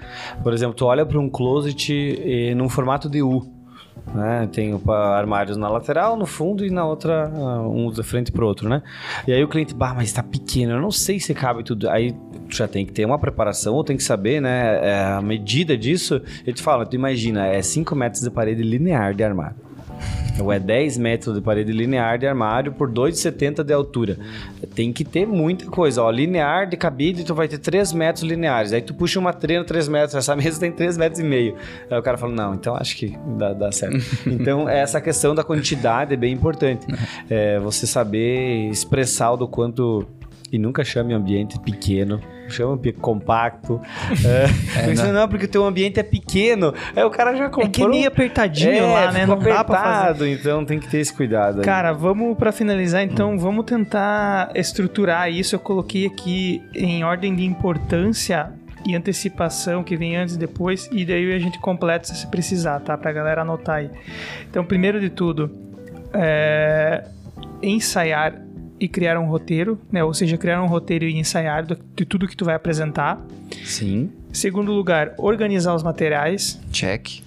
Por 0.43 0.53
exemplo, 0.53 0.74
tu 0.74 0.85
olha 0.85 1.07
para 1.07 1.18
um 1.18 1.31
closet 1.31 2.20
eh, 2.20 2.55
num 2.55 2.68
formato 2.68 3.09
de 3.09 3.22
U. 3.22 3.55
Né? 4.14 4.48
Tem 4.52 4.80
armários 4.88 5.57
na 5.57 5.68
lateral, 5.68 6.16
no 6.16 6.26
fundo 6.26 6.64
e 6.64 6.70
na 6.70 6.86
outra, 6.86 7.30
ah, 7.34 7.68
um 7.68 7.90
de 7.90 8.02
frente 8.02 8.30
pro 8.30 8.46
outro, 8.46 8.68
né? 8.68 8.82
E 9.26 9.32
aí 9.32 9.42
o 9.42 9.48
cliente, 9.48 9.74
bah, 9.74 9.94
mas 9.94 10.12
tá 10.12 10.22
pequeno, 10.22 10.72
eu 10.72 10.80
não 10.80 10.90
sei 10.90 11.18
se 11.18 11.34
cabe 11.34 11.64
tudo. 11.64 11.88
Aí 11.90 12.14
já 12.48 12.68
tem 12.68 12.86
que 12.86 12.92
ter 12.92 13.04
uma 13.04 13.18
preparação, 13.18 13.74
ou 13.74 13.84
tem 13.84 13.96
que 13.96 14.02
saber, 14.02 14.40
né, 14.40 14.80
é, 14.82 15.04
a 15.04 15.20
medida 15.20 15.76
disso. 15.76 16.22
Ele 16.46 16.54
te 16.54 16.62
fala, 16.62 16.86
tu 16.86 16.94
imagina, 16.94 17.46
é 17.46 17.61
5 17.61 17.94
metros 17.94 18.22
de 18.22 18.30
parede 18.30 18.62
linear 18.62 19.14
de 19.14 19.24
armário. 19.24 19.66
Ou 20.41 20.53
é 20.53 20.59
10 20.59 20.99
metros 20.99 21.34
de 21.34 21.41
parede 21.41 21.72
linear 21.72 22.18
de 22.18 22.26
armário 22.26 22.72
por 22.72 22.91
2,70 22.91 23.62
de 23.62 23.72
altura. 23.72 24.18
Tem 24.74 24.93
que 24.93 25.05
ter 25.05 25.26
muita 25.26 25.66
coisa. 25.66 26.03
Ó, 26.03 26.11
linear 26.11 26.68
de 26.68 26.76
cabide, 26.76 27.24
tu 27.24 27.34
vai 27.34 27.49
ter 27.49 27.59
3 27.59 27.93
metros 27.93 28.24
lineares. 28.24 28.72
Aí 28.72 28.82
tu 28.82 28.95
puxa 28.95 29.18
uma 29.18 29.32
trena 29.32 29.64
3 29.64 29.89
metros. 29.89 30.14
Essa 30.14 30.34
mesa 30.37 30.61
tem 30.61 30.70
3 30.70 30.97
metros 30.99 31.20
e 31.20 31.24
meio. 31.24 31.57
Aí 31.91 31.99
o 31.99 32.03
cara 32.03 32.18
fala, 32.18 32.32
não, 32.32 32.55
então 32.55 32.76
acho 32.76 32.97
que 32.97 33.16
dá, 33.39 33.53
dá 33.53 33.72
certo. 33.72 33.97
então, 34.26 34.68
essa 34.68 35.01
questão 35.01 35.34
da 35.34 35.43
quantidade 35.43 36.14
é 36.14 36.16
bem 36.16 36.32
importante. 36.32 36.87
É, 37.28 37.59
você 37.59 37.87
saber 37.87 38.68
expressar 38.70 39.32
o 39.32 39.37
do 39.37 39.49
quanto... 39.49 40.07
E 40.53 40.59
nunca 40.59 40.84
chame 40.84 41.12
ambiente 41.12 41.59
pequeno. 41.59 42.20
Chama 42.49 42.78
compacto. 43.01 43.80
É, 44.24 44.90
É, 44.90 44.94
não. 44.94 45.12
não, 45.12 45.28
porque 45.28 45.47
o 45.47 45.49
teu 45.49 45.64
ambiente 45.64 45.99
é 45.99 46.03
pequeno. 46.03 46.72
Aí 46.94 47.03
o 47.05 47.11
cara 47.11 47.34
já 47.34 47.47
comprou... 47.49 47.66
É 47.66 47.68
que 47.68 47.86
meio 47.88 48.09
apertadinho 48.09 48.72
É, 48.72 48.80
lá, 48.82 49.12
né? 49.12 49.26
Não 49.26 49.38
dá 49.38 49.64
pra 49.64 49.78
fazer. 49.78 49.88
apertado, 49.92 50.26
então 50.26 50.64
tem 50.64 50.78
que 50.78 50.88
ter 50.88 50.99
esse 50.99 51.12
cuidado 51.12 51.59
aí. 51.61 51.64
Cara, 51.64 51.92
vamos 51.92 52.36
pra 52.36 52.53
finalizar 52.53 53.03
então, 53.03 53.38
vamos 53.38 53.64
tentar 53.64 54.51
estruturar 54.55 55.30
isso. 55.30 55.55
Eu 55.55 55.61
coloquei 55.61 56.07
aqui 56.07 56.62
em 56.74 57.05
ordem 57.05 57.34
de 57.34 57.44
importância 57.44 58.51
e 58.86 58.94
antecipação 58.94 59.82
que 59.82 59.97
vem 59.97 60.16
antes 60.16 60.36
e 60.36 60.38
depois, 60.38 60.88
e 60.92 61.05
daí 61.05 61.34
a 61.34 61.38
gente 61.40 61.59
completa 61.59 62.07
se 62.14 62.26
precisar, 62.28 62.78
tá? 62.80 62.97
Pra 62.97 63.12
galera 63.12 63.42
anotar 63.42 63.76
aí. 63.76 63.90
Então, 64.49 64.64
primeiro 64.64 65.01
de 65.01 65.11
tudo, 65.11 65.51
é, 66.14 67.05
ensaiar 67.62 68.45
e 68.79 68.89
criar 68.89 69.18
um 69.18 69.27
roteiro, 69.27 69.79
né? 69.91 70.03
Ou 70.05 70.12
seja, 70.14 70.37
criar 70.37 70.62
um 70.62 70.66
roteiro 70.66 71.05
e 71.05 71.16
ensaiar 71.16 71.64
de 71.64 72.05
tudo 72.05 72.27
que 72.29 72.37
tu 72.37 72.45
vai 72.45 72.55
apresentar. 72.55 73.20
Sim. 73.64 74.11
Segundo 74.33 74.72
lugar, 74.72 75.14
organizar 75.18 75.74
os 75.74 75.83
materiais. 75.83 76.61
Check. 76.70 77.20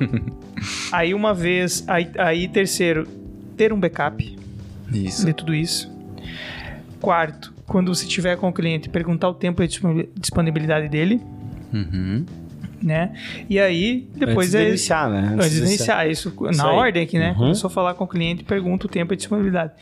Aí 0.92 1.14
uma 1.14 1.32
vez, 1.32 1.84
aí, 1.88 2.10
aí 2.18 2.48
terceiro, 2.48 3.06
ter 3.56 3.72
um 3.72 3.80
backup. 3.80 4.38
Isso. 4.92 5.24
ler 5.24 5.34
tudo 5.34 5.54
isso. 5.54 5.90
Quarto, 7.00 7.52
quando 7.66 7.94
você 7.94 8.04
estiver 8.04 8.36
com 8.36 8.48
o 8.48 8.52
cliente, 8.52 8.88
perguntar 8.88 9.28
o 9.28 9.34
tempo 9.34 9.62
e 9.62 9.64
a 9.64 9.68
disponibilidade 10.18 10.88
dele, 10.88 11.22
Uhum. 11.72 12.26
né? 12.82 13.12
E 13.48 13.58
aí, 13.58 14.08
depois 14.14 14.48
Antes 14.48 14.54
é... 14.54 14.62
de 14.64 14.68
iniciar, 14.70 15.08
né? 15.08 15.30
Antes 15.34 15.50
de 15.52 15.58
iniciar, 15.60 16.10
isso, 16.10 16.34
na 16.56 16.68
aí. 16.68 16.76
ordem 16.76 17.02
aqui, 17.04 17.18
né? 17.18 17.30
Uhum. 17.30 17.36
Começou 17.38 17.68
a 17.68 17.70
falar 17.70 17.94
com 17.94 18.04
o 18.04 18.08
cliente, 18.08 18.42
pergunta 18.42 18.86
o 18.86 18.88
tempo 18.88 19.12
e 19.12 19.14
a 19.14 19.16
disponibilidade. 19.16 19.72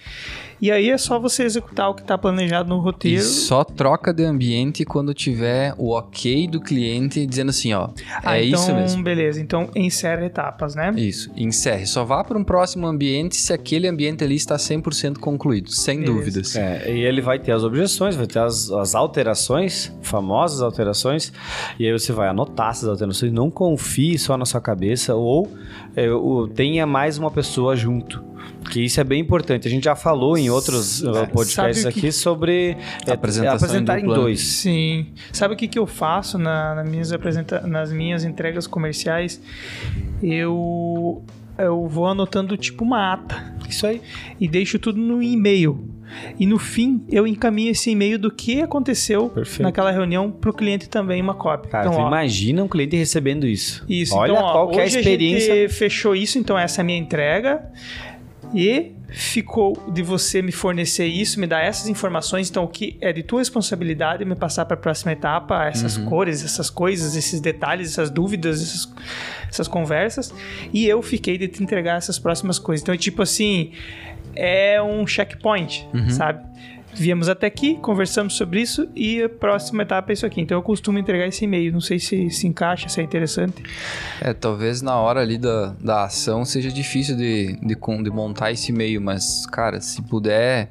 E 0.61 0.71
aí 0.73 0.91
é 0.91 0.99
só 0.99 1.19
você 1.19 1.45
executar 1.45 1.89
o 1.91 1.95
que 1.95 2.03
está 2.03 2.19
planejado 2.19 2.69
no 2.69 2.77
E 2.77 2.81
roteiro. 2.81 3.23
só 3.23 3.63
troca 3.65 4.13
de 4.13 4.25
ambiente 4.25 4.85
quando 4.85 5.15
tiver 5.15 5.75
o 5.79 5.91
ok 5.97 6.49
do 6.49 6.61
cliente 6.61 7.25
dizendo 7.27 7.51
assim, 7.51 7.73
ó, 7.73 7.89
Ah, 8.23 8.39
é 8.39 8.45
então, 8.47 8.61
isso 8.61 8.75
mesmo. 8.75 9.03
beleza. 9.03 9.41
Então, 9.41 9.71
encerra 9.75 10.25
etapas, 10.27 10.75
né? 10.75 10.93
Isso, 10.97 11.31
encerre. 11.37 11.87
Só 11.87 12.05
vá 12.05 12.25
para 12.25 12.37
um 12.39 12.45
próximo 12.45 12.87
ambiente 12.87 13.37
se 13.37 13.53
aquele 13.53 13.87
ambiente 13.87 14.25
ali 14.25 14.35
está 14.35 14.57
100% 14.57 15.19
concluído, 15.19 15.71
sem 15.71 16.01
Beleza. 16.01 16.15
dúvidas. 16.19 16.57
É, 16.57 16.93
e 16.93 17.01
ele 17.05 17.21
vai 17.21 17.39
ter 17.39 17.53
as 17.53 17.63
objeções, 17.63 18.17
vai 18.17 18.27
ter 18.27 18.41
as, 18.41 18.71
as 18.71 18.95
alterações, 18.95 19.93
famosas 20.03 20.61
alterações, 20.61 21.33
e 21.79 21.87
aí 21.87 21.93
você 21.93 22.13
vai 22.13 22.29
anotar 22.29 22.71
essas 22.71 22.89
alterações. 22.89 23.33
Não 23.33 23.51
confie 23.51 24.19
só 24.19 24.37
na 24.37 24.45
sua 24.45 24.61
cabeça, 24.61 25.15
ou, 25.15 25.49
é, 25.95 26.11
o- 26.11 26.49
tenha 26.49 26.87
mais 26.87 27.19
uma 27.19 27.31
pessoa 27.31 27.77
junto. 27.77 28.25
Que 28.71 28.81
isso 28.85 29.01
é 29.01 29.05
bem 29.05 29.21
importante. 29.21 29.67
A 29.67 29.71
gente 29.71 29.85
já 29.85 29.97
falou 29.97 30.37
em 30.37 30.51
outros 30.51 31.03
uh, 31.03 31.27
podcasts 31.33 31.83
que- 31.85 31.89
aqui 31.89 32.13
sobre 32.13 32.77
é, 33.07 33.13
apresentar 33.13 33.99
em 33.99 34.03
em 34.03 34.07
dois. 34.07 34.41
Sim. 34.41 35.07
Sabe 35.33 35.55
o 35.55 35.57
que, 35.57 35.67
que 35.69 35.79
eu 35.79 35.87
faço 35.87 36.37
na, 36.39 36.75
nas, 36.75 36.89
minhas 36.89 37.13
apresenta 37.13 37.67
nas 37.67 37.93
minhas 37.93 38.25
entregas 38.25 38.67
comerciais? 38.67 39.41
Eu, 40.23 41.23
eu 41.57 41.87
vou 41.89 42.07
anotando 42.07 42.57
tipo 42.57 42.85
uma 42.85 43.13
ata 43.13 43.55
Isso 43.69 43.87
aí. 43.87 44.01
e 44.41 44.49
deixo 44.49 44.79
tudo 44.79 44.99
no 45.01 45.23
e-mail. 45.23 45.95
E 46.41 46.47
no 46.47 46.59
fim, 46.59 47.05
eu 47.11 47.27
encaminho 47.27 47.71
esse 47.71 47.91
e-mail 47.91 48.19
do 48.19 48.31
que 48.31 48.63
aconteceu 48.63 49.29
Perfeito. 49.29 49.63
naquela 49.63 49.91
reunião 49.91 50.31
para 50.31 50.49
o 50.51 50.55
cliente 50.55 50.89
também 50.89 51.21
uma 51.21 51.35
cópia. 51.35 51.71
Cara, 51.71 51.89
então, 51.89 52.01
ó, 52.01 52.09
imagina 52.09 52.65
um 52.65 52.69
cliente 52.69 52.97
recebendo 52.97 53.47
isso. 53.47 53.85
Isso, 53.87 54.17
Olha 54.17 54.33
então, 54.33 54.43
ó, 54.43 54.53
qual 54.53 54.73
é 54.81 54.83
a 54.83 54.87
experiência. 54.87 55.55
gente 55.55 55.69
fechou 55.75 56.17
isso, 56.17 56.39
então 56.39 56.59
essa 56.59 56.81
é 56.81 56.83
a 56.83 56.85
minha 56.85 56.99
entrega. 56.99 57.63
E 58.55 58.93
ficou 59.09 59.75
de 59.93 60.03
você 60.03 60.43
me 60.43 60.53
fornecer 60.53 61.07
isso, 61.07 61.41
me 61.41 61.47
dar 61.47 61.61
essas 61.61 61.89
informações, 61.89 62.51
então 62.51 62.65
o 62.65 62.69
que 62.69 62.97
é 63.01 63.13
de 63.13 63.23
tua 63.23 63.41
responsabilidade 63.41 64.25
me 64.25 64.35
passar 64.35 64.65
para 64.67 64.75
a 64.75 64.81
próxima 64.81 65.13
etapa, 65.13 65.67
essas 65.67 65.97
cores, 66.09 66.45
essas 66.45 66.69
coisas, 66.71 67.17
esses 67.17 67.41
detalhes, 67.41 67.91
essas 67.91 68.11
dúvidas, 68.11 68.63
essas, 68.63 68.93
essas 69.49 69.69
conversas, 69.69 70.33
e 70.73 70.87
eu 70.87 71.03
fiquei 71.03 71.39
de 71.39 71.49
te 71.49 71.63
entregar 71.63 71.97
essas 71.97 72.19
próximas 72.19 72.59
coisas. 72.59 72.83
Então, 72.83 72.95
é 72.95 72.99
tipo 72.99 73.23
assim, 73.23 73.73
é 74.35 74.81
um 74.83 75.07
checkpoint, 75.07 75.89
sabe? 76.11 76.45
Viemos 76.99 77.29
até 77.29 77.47
aqui, 77.47 77.77
conversamos 77.77 78.35
sobre 78.35 78.61
isso 78.61 78.89
e 78.95 79.23
a 79.23 79.29
próxima 79.29 79.83
etapa 79.83 80.11
é 80.11 80.15
isso 80.15 80.27
aqui. 80.27 80.41
Então 80.41 80.59
eu 80.59 80.63
costumo 80.63 80.99
entregar 80.99 81.27
esse 81.27 81.45
e-mail. 81.45 81.73
Não 81.73 81.81
sei 81.81 81.99
se 81.99 82.29
se 82.31 82.47
encaixa, 82.47 82.89
se 82.89 83.01
é 83.01 83.05
interessante. 83.05 83.63
É, 84.21 84.33
talvez 84.33 84.83
na 84.83 84.97
hora 84.97 85.21
ali 85.21 85.39
da, 85.39 85.75
da 85.81 86.05
ação 86.05 86.45
seja 86.45 86.71
difícil 86.71 87.17
de, 87.17 87.57
de, 87.63 87.75
de 87.75 88.11
montar 88.11 88.51
esse 88.51 88.73
e-mail, 88.73 89.01
mas, 89.01 89.47
cara, 89.47 89.81
se 89.81 90.03
puder, 90.03 90.69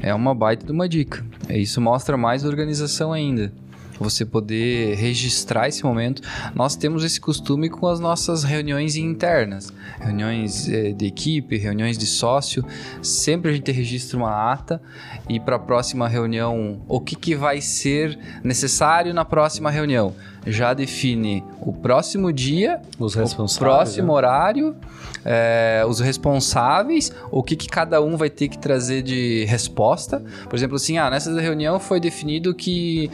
é 0.00 0.12
uma 0.14 0.34
baita 0.34 0.66
de 0.66 0.72
uma 0.72 0.88
dica. 0.88 1.24
É, 1.48 1.58
Isso 1.58 1.80
mostra 1.80 2.16
mais 2.16 2.44
organização 2.44 3.12
ainda. 3.12 3.52
Você 4.00 4.24
poder 4.24 4.96
registrar 4.96 5.68
esse 5.68 5.84
momento. 5.84 6.22
Nós 6.54 6.74
temos 6.74 7.04
esse 7.04 7.20
costume 7.20 7.68
com 7.68 7.86
as 7.86 8.00
nossas 8.00 8.42
reuniões 8.42 8.96
internas, 8.96 9.72
reuniões 10.00 10.68
eh, 10.68 10.92
de 10.92 11.06
equipe, 11.06 11.58
reuniões 11.58 11.98
de 11.98 12.06
sócio. 12.06 12.64
Sempre 13.02 13.50
a 13.50 13.54
gente 13.54 13.70
registra 13.70 14.16
uma 14.16 14.52
ata 14.52 14.80
e 15.28 15.38
para 15.38 15.56
a 15.56 15.58
próxima 15.58 16.08
reunião, 16.08 16.80
o 16.88 17.00
que, 17.00 17.14
que 17.14 17.34
vai 17.36 17.60
ser 17.60 18.18
necessário 18.42 19.12
na 19.12 19.24
próxima 19.24 19.70
reunião? 19.70 20.14
Já 20.46 20.72
define 20.72 21.44
o 21.60 21.72
próximo 21.72 22.32
dia 22.32 22.80
Os 22.98 23.14
o 23.14 23.18
responsáveis. 23.18 23.58
próximo 23.58 24.06
né? 24.06 24.12
horário, 24.14 24.76
é, 25.24 25.84
os 25.86 26.00
responsáveis, 26.00 27.12
o 27.30 27.42
que, 27.42 27.54
que 27.54 27.68
cada 27.68 28.00
um 28.00 28.16
vai 28.16 28.30
ter 28.30 28.48
que 28.48 28.58
trazer 28.58 29.02
de 29.02 29.44
resposta. 29.44 30.22
Por 30.48 30.56
exemplo, 30.56 30.76
assim, 30.76 30.96
ah, 30.96 31.10
nessa 31.10 31.38
reunião 31.38 31.78
foi 31.78 32.00
definido 32.00 32.54
que 32.54 33.10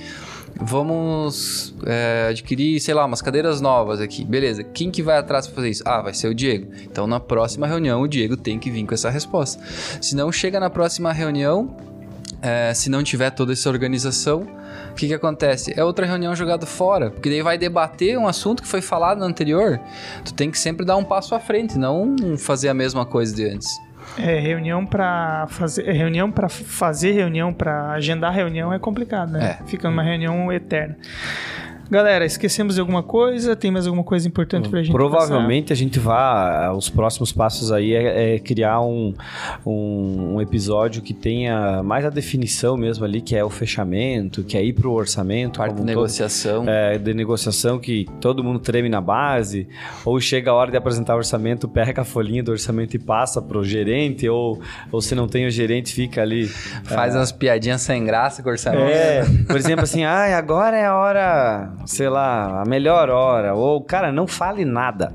vamos 0.60 1.74
é, 1.84 2.28
adquirir, 2.30 2.80
sei 2.80 2.94
lá, 2.94 3.04
umas 3.04 3.22
cadeiras 3.22 3.60
novas 3.60 4.00
aqui. 4.00 4.24
Beleza, 4.24 4.62
quem 4.62 4.90
que 4.90 5.02
vai 5.02 5.18
atrás 5.18 5.46
para 5.46 5.56
fazer 5.56 5.70
isso? 5.70 5.82
Ah, 5.86 6.02
vai 6.02 6.14
ser 6.14 6.28
o 6.28 6.34
Diego. 6.34 6.72
Então, 6.82 7.06
na 7.06 7.20
próxima 7.20 7.66
reunião, 7.66 8.00
o 8.00 8.08
Diego 8.08 8.36
tem 8.36 8.58
que 8.58 8.70
vir 8.70 8.84
com 8.86 8.94
essa 8.94 9.10
resposta. 9.10 9.62
Se 10.00 10.14
não 10.14 10.32
chega 10.32 10.58
na 10.58 10.70
próxima 10.70 11.12
reunião, 11.12 11.76
é, 12.42 12.72
se 12.74 12.90
não 12.90 13.02
tiver 13.02 13.30
toda 13.30 13.52
essa 13.52 13.68
organização, 13.68 14.46
o 14.90 14.94
que, 14.94 15.08
que 15.08 15.14
acontece? 15.14 15.72
É 15.76 15.84
outra 15.84 16.06
reunião 16.06 16.34
jogada 16.34 16.66
fora, 16.66 17.10
porque 17.10 17.28
daí 17.28 17.42
vai 17.42 17.58
debater 17.58 18.18
um 18.18 18.26
assunto 18.26 18.62
que 18.62 18.68
foi 18.68 18.80
falado 18.80 19.18
no 19.18 19.24
anterior. 19.24 19.80
Tu 20.24 20.32
tem 20.34 20.50
que 20.50 20.58
sempre 20.58 20.84
dar 20.84 20.96
um 20.96 21.04
passo 21.04 21.34
à 21.34 21.40
frente, 21.40 21.78
não 21.78 22.14
fazer 22.38 22.68
a 22.68 22.74
mesma 22.74 23.04
coisa 23.04 23.34
de 23.34 23.44
antes. 23.44 23.68
É, 24.18 24.38
reunião 24.38 24.86
para 24.86 25.46
fazer, 25.48 25.88
é, 25.88 25.92
reunião 25.92 26.30
para 26.30 26.48
fazer 26.48 27.12
reunião, 27.12 27.52
para 27.52 27.92
agendar 27.92 28.32
reunião 28.32 28.72
é 28.72 28.78
complicado, 28.78 29.32
né? 29.32 29.58
É. 29.60 29.66
Fica 29.66 29.88
numa 29.90 30.02
reunião 30.02 30.52
eterna. 30.52 30.96
Galera, 31.90 32.24
esquecemos 32.24 32.74
de 32.74 32.80
alguma 32.80 33.02
coisa? 33.02 33.54
Tem 33.54 33.70
mais 33.70 33.86
alguma 33.86 34.04
coisa 34.04 34.26
importante 34.26 34.68
pra 34.68 34.82
gente 34.82 34.92
Provavelmente 34.92 35.72
a 35.72 35.76
gente 35.76 35.98
vai. 35.98 36.70
Os 36.70 36.88
próximos 36.88 37.32
passos 37.32 37.70
aí 37.70 37.94
é, 37.94 38.34
é 38.34 38.38
criar 38.38 38.80
um, 38.80 39.14
um, 39.64 40.34
um 40.34 40.40
episódio 40.40 41.00
que 41.00 41.14
tenha 41.14 41.82
mais 41.82 42.04
a 42.04 42.10
definição 42.10 42.76
mesmo 42.76 43.04
ali, 43.04 43.20
que 43.20 43.36
é 43.36 43.44
o 43.44 43.50
fechamento, 43.50 44.42
que 44.42 44.56
é 44.56 44.64
ir 44.64 44.72
pro 44.72 44.92
orçamento. 44.92 45.58
Parte 45.58 45.74
de 45.74 45.82
um 45.82 45.84
todo. 45.84 45.86
negociação. 45.86 46.64
É, 46.68 46.98
de 46.98 47.14
negociação 47.14 47.78
que 47.78 48.06
todo 48.20 48.42
mundo 48.42 48.58
treme 48.58 48.88
na 48.88 49.00
base, 49.00 49.68
ou 50.04 50.20
chega 50.20 50.50
a 50.50 50.54
hora 50.54 50.70
de 50.70 50.76
apresentar 50.76 51.14
o 51.14 51.18
orçamento, 51.18 51.68
pega 51.68 52.02
a 52.02 52.04
folhinha 52.04 52.42
do 52.42 52.50
orçamento 52.50 52.94
e 52.94 52.98
passa 52.98 53.40
pro 53.40 53.64
gerente, 53.64 54.28
ou, 54.28 54.60
ou 54.90 55.00
se 55.00 55.14
não 55.14 55.28
tem 55.28 55.46
o 55.46 55.50
gerente, 55.50 55.92
fica 55.92 56.22
ali. 56.22 56.46
Faz 56.84 57.14
umas 57.14 57.32
piadinhas 57.32 57.80
sem 57.80 58.04
graça 58.04 58.42
com 58.42 58.48
o 58.48 58.52
orçamento. 58.52 58.90
É, 58.90 59.24
por 59.46 59.56
exemplo, 59.56 59.84
assim, 59.84 60.04
ai, 60.04 60.34
agora 60.34 60.76
é 60.76 60.86
a 60.86 60.96
hora, 60.96 61.72
sei 61.86 62.08
lá, 62.08 62.62
a 62.62 62.64
melhor 62.64 63.08
hora. 63.08 63.54
Ou, 63.54 63.82
cara, 63.82 64.12
não 64.12 64.26
fale 64.26 64.64
nada. 64.64 65.14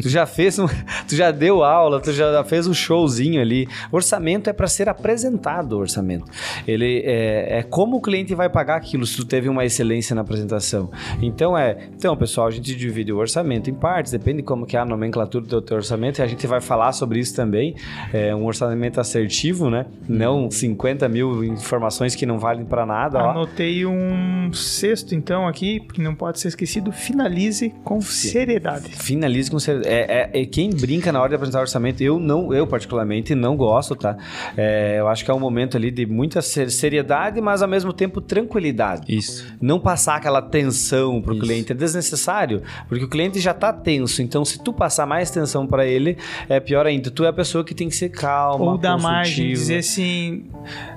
Tu 0.00 0.08
já 0.08 0.26
fez 0.26 0.58
um, 0.58 0.66
tu 1.08 1.14
já 1.14 1.30
deu 1.30 1.62
aula, 1.62 2.00
tu 2.00 2.12
já 2.12 2.42
fez 2.44 2.66
um 2.66 2.74
showzinho 2.74 3.40
ali. 3.40 3.68
Orçamento 3.90 4.48
é 4.50 4.52
para 4.52 4.66
ser 4.66 4.88
apresentado, 4.88 5.76
orçamento. 5.78 6.24
Ele 6.66 7.02
é, 7.04 7.58
é 7.58 7.62
como 7.62 7.96
o 7.96 8.00
cliente 8.00 8.34
vai 8.34 8.48
pagar 8.48 8.76
aquilo 8.76 9.06
se 9.06 9.16
tu 9.16 9.24
teve 9.24 9.48
uma 9.48 9.64
excelência 9.64 10.14
na 10.14 10.22
apresentação. 10.22 10.90
Então 11.20 11.56
é, 11.56 11.88
então 11.96 12.16
pessoal, 12.16 12.46
a 12.46 12.50
gente 12.50 12.74
divide 12.74 13.12
o 13.12 13.18
orçamento 13.18 13.70
em 13.70 13.74
partes, 13.74 14.12
depende 14.12 14.38
de 14.38 14.42
como 14.42 14.66
que 14.66 14.76
é 14.76 14.80
a 14.80 14.84
nomenclatura 14.84 15.44
do 15.44 15.62
teu 15.62 15.76
orçamento 15.76 16.18
e 16.18 16.22
a 16.22 16.26
gente 16.26 16.46
vai 16.46 16.60
falar 16.60 16.92
sobre 16.92 17.18
isso 17.18 17.34
também. 17.34 17.74
É 18.12 18.34
um 18.34 18.44
orçamento 18.46 19.00
assertivo, 19.00 19.70
né? 19.70 19.86
Não 20.08 20.50
50 20.50 21.08
mil 21.08 21.44
informações 21.44 22.14
que 22.14 22.26
não 22.26 22.38
valem 22.38 22.64
para 22.64 22.86
nada. 22.86 23.18
ó. 23.18 23.30
Anotei 23.30 23.86
um 23.86 24.52
sexto, 24.52 25.14
então, 25.14 25.46
aqui, 25.46 25.80
que 25.80 26.00
não 26.00 26.14
pode 26.14 26.40
ser 26.40 26.48
esquecido. 26.48 26.92
Finalize 26.92 27.72
com 27.84 28.00
seriedade. 28.00 28.90
Finalize 29.20 29.50
com 29.50 29.58
ser... 29.58 29.86
é, 29.86 30.30
é, 30.32 30.40
é 30.42 30.46
quem 30.46 30.70
brinca 30.70 31.12
na 31.12 31.20
hora 31.20 31.28
de 31.28 31.34
apresentar 31.34 31.60
orçamento, 31.60 32.02
eu 32.02 32.18
não, 32.18 32.54
eu 32.54 32.66
particularmente 32.66 33.34
não 33.34 33.54
gosto, 33.54 33.94
tá? 33.94 34.16
É, 34.56 34.96
eu 34.98 35.08
acho 35.08 35.22
que 35.24 35.30
é 35.30 35.34
um 35.34 35.38
momento 35.38 35.76
ali 35.76 35.90
de 35.90 36.06
muita 36.06 36.40
ser- 36.40 36.70
seriedade, 36.70 37.38
mas 37.40 37.60
ao 37.60 37.68
mesmo 37.68 37.92
tempo 37.92 38.20
tranquilidade. 38.20 39.14
Isso. 39.14 39.46
Não 39.60 39.78
passar 39.78 40.16
aquela 40.16 40.40
tensão 40.40 41.20
pro 41.20 41.34
Isso. 41.34 41.42
cliente 41.42 41.72
é 41.72 41.74
desnecessário, 41.74 42.62
porque 42.88 43.04
o 43.04 43.08
cliente 43.08 43.38
já 43.40 43.52
tá 43.52 43.72
tenso. 43.74 44.22
Então, 44.22 44.42
se 44.42 44.58
tu 44.62 44.72
passar 44.72 45.04
mais 45.04 45.30
tensão 45.30 45.66
para 45.66 45.84
ele, 45.86 46.16
é 46.48 46.58
pior 46.58 46.86
ainda. 46.86 47.10
Tu 47.10 47.22
é 47.24 47.28
a 47.28 47.32
pessoa 47.32 47.62
que 47.62 47.74
tem 47.74 47.88
que 47.90 47.96
ser 47.96 48.08
calma, 48.08 48.72
Ou 48.72 48.78
dar 48.78 48.96
margem, 48.98 49.48
dizer 49.48 49.78
assim, 49.78 50.46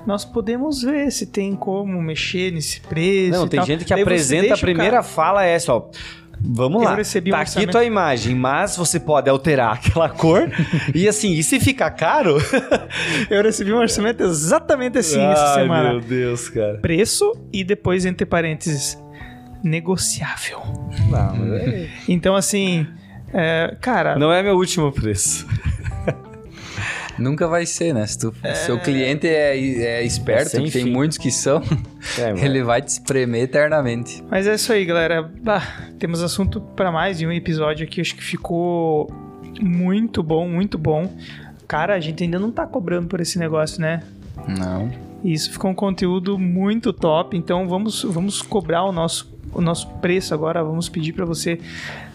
nós 0.06 0.24
podemos 0.24 0.80
ver 0.82 1.10
se 1.12 1.26
tem 1.26 1.54
como 1.54 2.00
mexer 2.00 2.52
nesse 2.52 2.80
preço. 2.80 3.38
Não, 3.38 3.46
tem 3.46 3.58
tal. 3.58 3.66
gente 3.66 3.84
que 3.84 3.90
Daí 3.90 4.00
apresenta 4.02 4.54
a 4.54 4.58
primeira 4.58 4.90
cara- 4.92 5.02
fala 5.02 5.44
é 5.44 5.58
só. 5.58 5.90
Vamos 6.46 6.82
Eu 6.82 6.88
lá. 6.90 6.94
recebi 6.96 7.30
um 7.30 7.32
tá 7.32 7.38
aqui 7.40 7.48
orçamento- 7.50 7.72
tua 7.72 7.84
imagem, 7.84 8.34
mas 8.34 8.76
você 8.76 9.00
pode 9.00 9.30
alterar 9.30 9.74
aquela 9.82 10.08
cor. 10.10 10.50
e 10.94 11.08
assim, 11.08 11.32
e 11.32 11.42
se 11.42 11.58
ficar 11.58 11.90
caro? 11.92 12.36
Eu 13.30 13.42
recebi 13.42 13.72
um 13.72 13.78
orçamento 13.78 14.22
exatamente 14.22 14.98
assim 14.98 15.20
essa 15.20 15.54
Ai, 15.54 15.62
semana. 15.62 15.90
Meu 15.92 16.00
Deus, 16.00 16.48
cara. 16.50 16.78
Preço 16.78 17.32
e 17.52 17.64
depois, 17.64 18.04
entre 18.04 18.26
parênteses, 18.26 18.98
negociável. 19.62 20.60
Não, 21.10 21.36
mas 21.36 21.52
é- 21.62 21.88
Então, 22.08 22.36
assim, 22.36 22.86
é, 23.32 23.74
cara, 23.80 24.16
não 24.18 24.32
é 24.32 24.42
meu 24.42 24.54
último 24.56 24.92
preço. 24.92 25.46
Nunca 27.18 27.46
vai 27.46 27.66
ser, 27.66 27.94
né? 27.94 28.06
Se 28.06 28.18
tu, 28.18 28.34
seu 28.66 28.78
cliente 28.78 29.26
é, 29.26 29.56
é 29.56 30.04
esperto, 30.04 30.62
que 30.62 30.70
tem 30.70 30.86
muitos 30.86 31.18
que 31.18 31.30
são, 31.30 31.62
É, 32.18 32.44
ele 32.44 32.62
vai 32.62 32.82
te 32.82 32.88
espremer 32.88 33.42
eternamente. 33.42 34.22
Mas 34.30 34.46
é 34.46 34.54
isso 34.54 34.72
aí, 34.72 34.84
galera. 34.84 35.22
Bah, 35.42 35.62
temos 35.98 36.22
assunto 36.22 36.60
para 36.60 36.92
mais 36.92 37.18
de 37.18 37.26
um 37.26 37.32
episódio 37.32 37.86
aqui. 37.86 38.00
Acho 38.00 38.14
que 38.14 38.22
ficou 38.22 39.10
muito 39.60 40.22
bom, 40.22 40.48
muito 40.48 40.76
bom. 40.76 41.10
Cara, 41.66 41.94
a 41.94 42.00
gente 42.00 42.22
ainda 42.22 42.38
não 42.38 42.50
tá 42.50 42.66
cobrando 42.66 43.08
por 43.08 43.20
esse 43.20 43.38
negócio, 43.38 43.80
né? 43.80 44.02
Não. 44.46 44.90
Isso 45.24 45.50
ficou 45.50 45.70
um 45.70 45.74
conteúdo 45.74 46.38
muito 46.38 46.92
top, 46.92 47.34
então 47.34 47.66
vamos, 47.66 48.02
vamos 48.02 48.42
cobrar 48.42 48.84
o 48.84 48.92
nosso, 48.92 49.34
o 49.54 49.60
nosso 49.60 49.88
preço 49.94 50.34
agora. 50.34 50.62
Vamos 50.62 50.86
pedir 50.88 51.14
para 51.14 51.24
você 51.24 51.58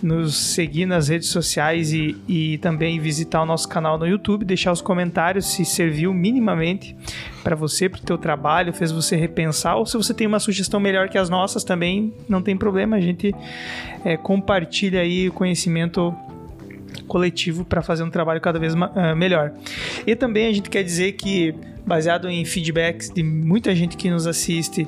nos 0.02 0.38
seguir 0.38 0.86
nas 0.86 1.08
redes 1.08 1.30
sociais 1.30 1.92
e, 1.92 2.16
e 2.28 2.60
também 2.60 3.00
visitar 3.00 3.42
o 3.42 3.48
nosso 3.48 3.68
canal 3.68 3.98
no 3.98 4.06
YouTube, 4.06 4.46
deixar 4.46 4.72
os 4.72 4.82
comentários 4.82 5.48
se 5.48 5.66
serviu 5.66 6.14
minimamente 6.14 6.96
para 7.44 7.56
você, 7.56 7.90
para 7.90 8.00
o 8.00 8.04
teu 8.04 8.18
trabalho, 8.18 8.72
fez 8.72 8.92
você 8.92 9.16
repensar, 9.16 9.76
ou 9.76 9.88
se 9.88 9.98
você 9.98 10.14
tem 10.14 10.28
uma 10.28 10.40
sugestão 10.40 10.80
melhor 10.80 11.10
que 11.10 11.18
as 11.18 11.30
nossas 11.30 11.64
também, 11.64 12.14
não 12.28 12.44
tem 12.44 12.56
problema, 12.56 12.98
a 12.98 13.02
gente 13.02 13.34
é, 14.06 14.16
compartilha 14.18 15.02
aí 15.02 15.30
o 15.30 15.34
conhecimento 15.34 16.16
coletivo 17.08 17.66
para 17.66 17.82
fazer 17.82 18.04
um 18.04 18.10
trabalho 18.10 18.42
cada 18.42 18.60
vez 18.60 18.74
uh, 18.74 19.16
melhor. 19.16 19.52
E 20.06 20.16
também 20.16 20.48
a 20.48 20.54
gente 20.54 20.70
quer 20.70 20.84
dizer 20.84 21.14
que, 21.14 21.54
baseado 21.86 22.30
em 22.30 22.44
feedbacks 22.46 23.10
de 23.10 23.24
muita 23.24 23.76
gente 23.76 23.98
que 23.98 24.10
nos 24.10 24.28
assiste 24.28 24.88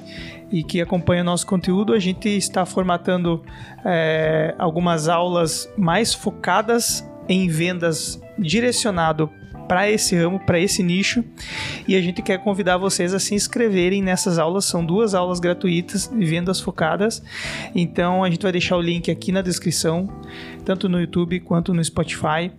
e 0.51 0.63
que 0.63 0.81
acompanha 0.81 1.21
o 1.21 1.25
nosso 1.25 1.47
conteúdo, 1.47 1.93
a 1.93 1.99
gente 1.99 2.29
está 2.29 2.65
formatando 2.65 3.43
é, 3.85 4.53
algumas 4.57 5.07
aulas 5.07 5.71
mais 5.77 6.13
focadas 6.13 7.07
em 7.27 7.47
vendas 7.47 8.21
direcionado 8.37 9.29
para 9.71 9.89
esse 9.89 10.17
ramo, 10.17 10.37
para 10.37 10.59
esse 10.59 10.83
nicho, 10.83 11.23
e 11.87 11.95
a 11.95 12.01
gente 12.01 12.21
quer 12.21 12.37
convidar 12.39 12.75
vocês 12.75 13.13
a 13.13 13.19
se 13.21 13.33
inscreverem 13.33 14.01
nessas 14.03 14.37
aulas. 14.37 14.65
São 14.65 14.85
duas 14.85 15.15
aulas 15.15 15.39
gratuitas 15.39 16.11
vendas 16.13 16.59
focadas. 16.59 17.23
Então 17.73 18.21
a 18.21 18.29
gente 18.29 18.41
vai 18.41 18.51
deixar 18.51 18.75
o 18.75 18.81
link 18.81 19.09
aqui 19.09 19.31
na 19.31 19.41
descrição, 19.41 20.09
tanto 20.65 20.89
no 20.89 20.99
YouTube 20.99 21.39
quanto 21.39 21.73
no 21.73 21.81
Spotify. 21.81 22.51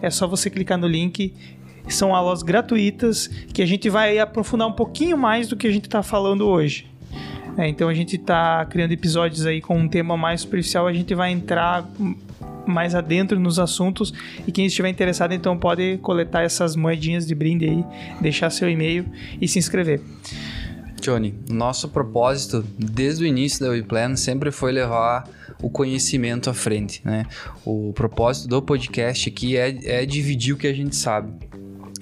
É 0.00 0.10
só 0.10 0.28
você 0.28 0.48
clicar 0.48 0.78
no 0.78 0.86
link 0.86 1.34
são 1.88 2.14
aulas 2.14 2.40
gratuitas 2.40 3.26
que 3.52 3.62
a 3.62 3.66
gente 3.66 3.90
vai 3.90 4.20
aprofundar 4.20 4.68
um 4.68 4.72
pouquinho 4.72 5.18
mais 5.18 5.48
do 5.48 5.56
que 5.56 5.66
a 5.66 5.72
gente 5.72 5.86
está 5.86 6.04
falando 6.04 6.46
hoje. 6.46 6.86
É, 7.58 7.66
então 7.66 7.88
a 7.88 7.94
gente 7.94 8.14
está 8.14 8.64
criando 8.66 8.92
episódios 8.92 9.44
aí 9.44 9.60
com 9.60 9.76
um 9.76 9.88
tema 9.88 10.16
mais 10.16 10.42
superficial, 10.42 10.86
a 10.86 10.92
gente 10.92 11.16
vai 11.16 11.32
entrar 11.32 11.84
mais 12.66 12.94
adentro 12.94 13.38
nos 13.38 13.58
assuntos 13.58 14.12
e 14.46 14.52
quem 14.52 14.66
estiver 14.66 14.88
interessado 14.88 15.32
então 15.32 15.56
pode 15.58 15.98
coletar 15.98 16.42
essas 16.42 16.76
moedinhas 16.76 17.26
de 17.26 17.34
brinde 17.34 17.66
aí, 17.66 17.84
deixar 18.20 18.50
seu 18.50 18.68
e-mail 18.68 19.06
e 19.40 19.48
se 19.48 19.58
inscrever. 19.58 20.00
Johnny, 21.00 21.34
nosso 21.48 21.88
propósito 21.88 22.64
desde 22.78 23.24
o 23.24 23.26
início 23.26 23.64
da 23.64 23.70
WePlan 23.70 24.16
sempre 24.16 24.50
foi 24.50 24.70
levar 24.70 25.24
o 25.62 25.70
conhecimento 25.70 26.48
à 26.50 26.54
frente, 26.54 27.00
né? 27.04 27.26
O 27.64 27.92
propósito 27.94 28.48
do 28.48 28.62
podcast 28.62 29.28
aqui 29.28 29.56
é, 29.56 30.00
é 30.00 30.06
dividir 30.06 30.54
o 30.54 30.56
que 30.56 30.66
a 30.66 30.72
gente 30.72 30.96
sabe. 30.96 31.32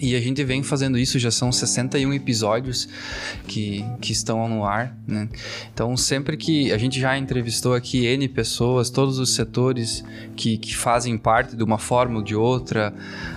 E 0.01 0.15
a 0.15 0.21
gente 0.21 0.45
vem 0.45 0.63
fazendo 0.63 0.97
isso, 0.97 1.19
já 1.19 1.31
são 1.31 1.51
61 1.51 2.13
episódios 2.13 2.89
que, 3.49 3.85
que 4.01 4.13
estão 4.13 4.49
no 4.49 4.65
ar, 4.65 4.97
né? 5.07 5.29
Então, 5.75 5.97
sempre 5.97 6.37
que 6.37 6.71
a 6.71 6.79
gente 6.79 7.01
já 7.01 7.19
entrevistou 7.19 7.75
aqui 7.75 8.07
N 8.07 8.29
pessoas, 8.29 8.91
todos 8.91 9.19
os 9.19 9.35
setores 9.35 10.05
que, 10.37 10.57
que 10.57 10.77
fazem 10.77 11.19
parte 11.19 11.57
de 11.57 11.65
uma 11.65 11.79
forma 11.79 12.19
ou 12.19 12.23
de 12.23 12.37
outra, 12.37 12.95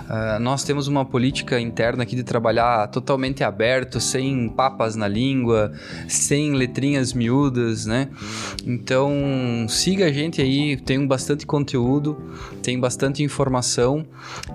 uh, 0.07 0.39
nós 0.39 0.64
temos 0.64 0.88
uma 0.88 1.03
política 1.03 1.59
interna 1.59 2.03
aqui 2.03 2.16
de 2.16 2.24
trabalhar 2.24 2.88
totalmente 2.89 3.43
aberto, 3.43 3.99
sem 3.99 4.47
papas 4.49 4.95
na 4.95 5.07
língua, 5.07 5.74
sem 6.07 6.53
letrinhas 6.53 7.12
miúdas, 7.12 7.88
né? 7.88 8.09
Então, 8.68 9.66
siga 9.68 10.05
a 10.05 10.12
gente 10.12 10.39
aí, 10.39 10.78
tem 10.78 11.07
bastante 11.07 11.43
conteúdo, 11.43 12.16
tem 12.62 12.80
bastante 12.80 13.24
informação 13.24 14.05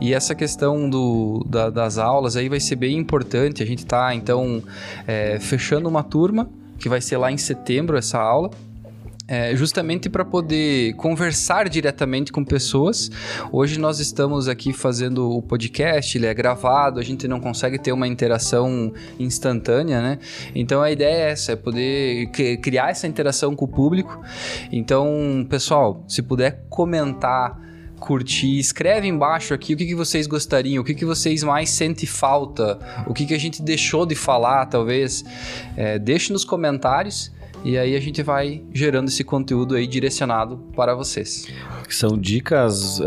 e 0.01 0.15
essa 0.15 0.37
questão 0.37 0.89
do, 0.89 1.45
da, 1.49 1.69
das 1.69 1.96
aulas 1.99 2.37
aí 2.37 2.49
vai 2.49 2.61
ser 2.61 2.77
bem 2.77 2.97
importante. 2.97 3.63
A 3.63 3.67
gente 3.67 3.81
está 3.81 4.15
então 4.15 4.63
é, 5.07 5.39
fechando 5.39 5.89
uma 5.89 6.03
turma 6.03 6.49
que 6.79 6.89
vai 6.89 7.01
ser 7.01 7.17
lá 7.17 7.31
em 7.33 7.39
setembro 7.39 7.97
essa 7.97 8.19
aula. 8.19 8.51
É, 9.29 9.57
justamente 9.57 10.09
para 10.09 10.25
poder 10.25 10.95
conversar 10.95 11.69
diretamente 11.69 12.31
com 12.31 12.45
pessoas. 12.45 13.11
Hoje 13.51 13.77
nós 13.77 13.99
estamos 13.99 14.47
aqui 14.47 14.73
fazendo 14.73 15.29
o 15.29 15.43
podcast, 15.43 16.17
ele 16.17 16.27
é 16.27 16.33
gravado, 16.33 17.01
a 17.01 17.03
gente 17.03 17.27
não 17.27 17.41
consegue 17.41 17.77
ter 17.77 17.91
uma 17.91 18.07
interação 18.07 18.93
instantânea, 19.19 20.01
né? 20.01 20.21
Então 20.55 20.81
a 20.81 20.93
ideia 20.93 21.27
é 21.27 21.31
essa, 21.33 21.51
é 21.51 21.57
poder 21.57 22.29
criar 22.63 22.91
essa 22.91 23.09
interação 23.09 23.57
com 23.57 23.65
o 23.65 23.69
público. 23.69 24.23
Então, 24.71 25.45
pessoal, 25.51 26.05
se 26.07 26.23
puder 26.23 26.65
comentar 26.71 27.66
curtir. 27.99 28.59
Escreve 28.59 29.07
embaixo 29.07 29.55
aqui 29.55 29.75
o 29.75 29.77
que, 29.77 29.87
que 29.87 29.95
vocês 29.95 30.27
gostariam, 30.27 30.83
o 30.83 30.85
que, 30.85 30.95
que 30.95 31.05
vocês 31.05 31.43
mais 31.43 31.71
sentem 31.71 32.07
falta, 32.07 32.79
o 33.07 33.15
que, 33.15 33.27
que 33.27 33.35
a 33.35 33.39
gente 33.39 33.63
deixou 33.63 34.07
de 34.07 34.15
falar, 34.15 34.67
talvez. 34.67 35.25
É, 35.77 35.99
deixe 35.99 36.33
nos 36.33 36.45
comentários 36.45 37.31
e 37.67 37.77
aí 37.77 37.97
a 37.97 38.01
gente 38.01 38.23
vai 38.23 38.63
gerando 38.73 39.09
esse 39.09 39.25
conteúdo 39.25 39.75
aí 39.75 39.89
direcionado 39.89 40.57
para 40.77 40.95
vocês. 40.95 41.49
São 41.89 42.17
dicas 42.17 43.01
é, 43.01 43.05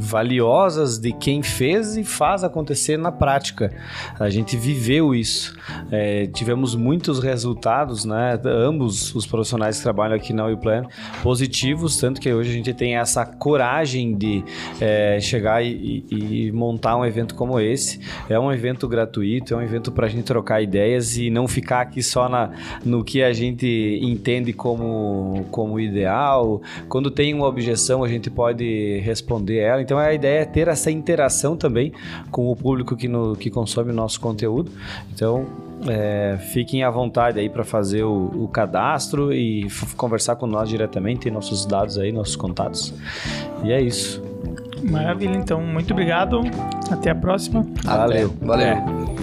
valiosas 0.00 0.98
de 0.98 1.12
quem 1.12 1.44
fez 1.44 1.96
e 1.96 2.02
faz 2.02 2.42
acontecer 2.42 2.96
na 2.96 3.12
prática. 3.12 3.72
A 4.18 4.28
gente 4.28 4.56
viveu 4.56 5.14
isso. 5.14 5.56
É, 5.92 6.26
tivemos 6.26 6.74
muitos 6.74 7.20
resultados, 7.20 8.04
né? 8.04 8.36
Ambos 8.44 9.14
os 9.14 9.26
profissionais 9.26 9.76
que 9.76 9.84
trabalham 9.84 10.16
aqui 10.16 10.32
na 10.32 10.46
WePlan 10.46 10.86
positivos, 11.22 11.96
tanto 11.96 12.20
que 12.20 12.32
hoje 12.32 12.50
a 12.50 12.52
gente 12.52 12.74
tem 12.74 12.96
essa 12.96 13.24
coragem 13.24 14.16
de 14.16 14.42
é, 14.80 15.20
chegar 15.20 15.64
e, 15.64 16.04
e, 16.10 16.50
montar 16.50 16.96
um 16.96 17.04
evento 17.04 17.36
como 17.36 17.60
esse. 17.60 18.00
É 18.28 18.40
um 18.40 18.52
evento 18.52 18.88
gratuito, 18.88 19.54
é 19.54 19.56
um 19.56 19.62
evento 19.62 19.92
para 19.92 20.06
a 20.06 20.10
gente 20.10 20.24
trocar 20.24 20.60
ideias 20.60 21.16
e 21.16 21.30
não 21.30 21.46
ficar 21.46 21.82
aqui 21.82 22.02
só 22.02 22.28
na, 22.28 22.50
no 22.84 23.04
que 23.04 23.22
a 23.22 23.32
gente 23.84 24.04
entende 24.04 24.52
como, 24.52 25.46
como 25.50 25.78
ideal. 25.78 26.60
Quando 26.88 27.10
tem 27.10 27.34
uma 27.34 27.46
objeção, 27.46 28.04
a 28.04 28.08
gente 28.08 28.30
pode 28.30 29.00
responder 29.00 29.58
ela. 29.58 29.82
Então 29.82 29.98
a 29.98 30.12
ideia 30.12 30.40
é 30.40 30.44
ter 30.44 30.68
essa 30.68 30.90
interação 30.90 31.56
também 31.56 31.92
com 32.30 32.50
o 32.50 32.56
público 32.56 32.96
que, 32.96 33.08
no, 33.08 33.36
que 33.36 33.50
consome 33.50 33.90
o 33.90 33.94
nosso 33.94 34.20
conteúdo. 34.20 34.70
Então 35.12 35.46
é, 35.88 36.38
fiquem 36.52 36.82
à 36.82 36.90
vontade 36.90 37.38
aí 37.38 37.48
para 37.48 37.64
fazer 37.64 38.04
o, 38.04 38.30
o, 38.34 38.48
cadastro 38.48 39.32
e 39.32 39.68
conversar 39.96 40.36
com 40.36 40.46
nós 40.46 40.68
diretamente, 40.68 41.22
tem 41.22 41.32
nossos 41.32 41.66
dados 41.66 41.98
aí, 41.98 42.12
nossos 42.12 42.36
contatos. 42.36 42.94
E 43.62 43.72
é 43.72 43.80
isso. 43.80 44.22
Maravilha, 44.82 45.36
então, 45.36 45.60
muito 45.62 45.92
obrigado. 45.92 46.40
Até 46.90 47.10
a 47.10 47.14
próxima. 47.14 47.66
Valeu. 47.82 48.34
Valeu. 48.42 48.66
É. 48.66 49.13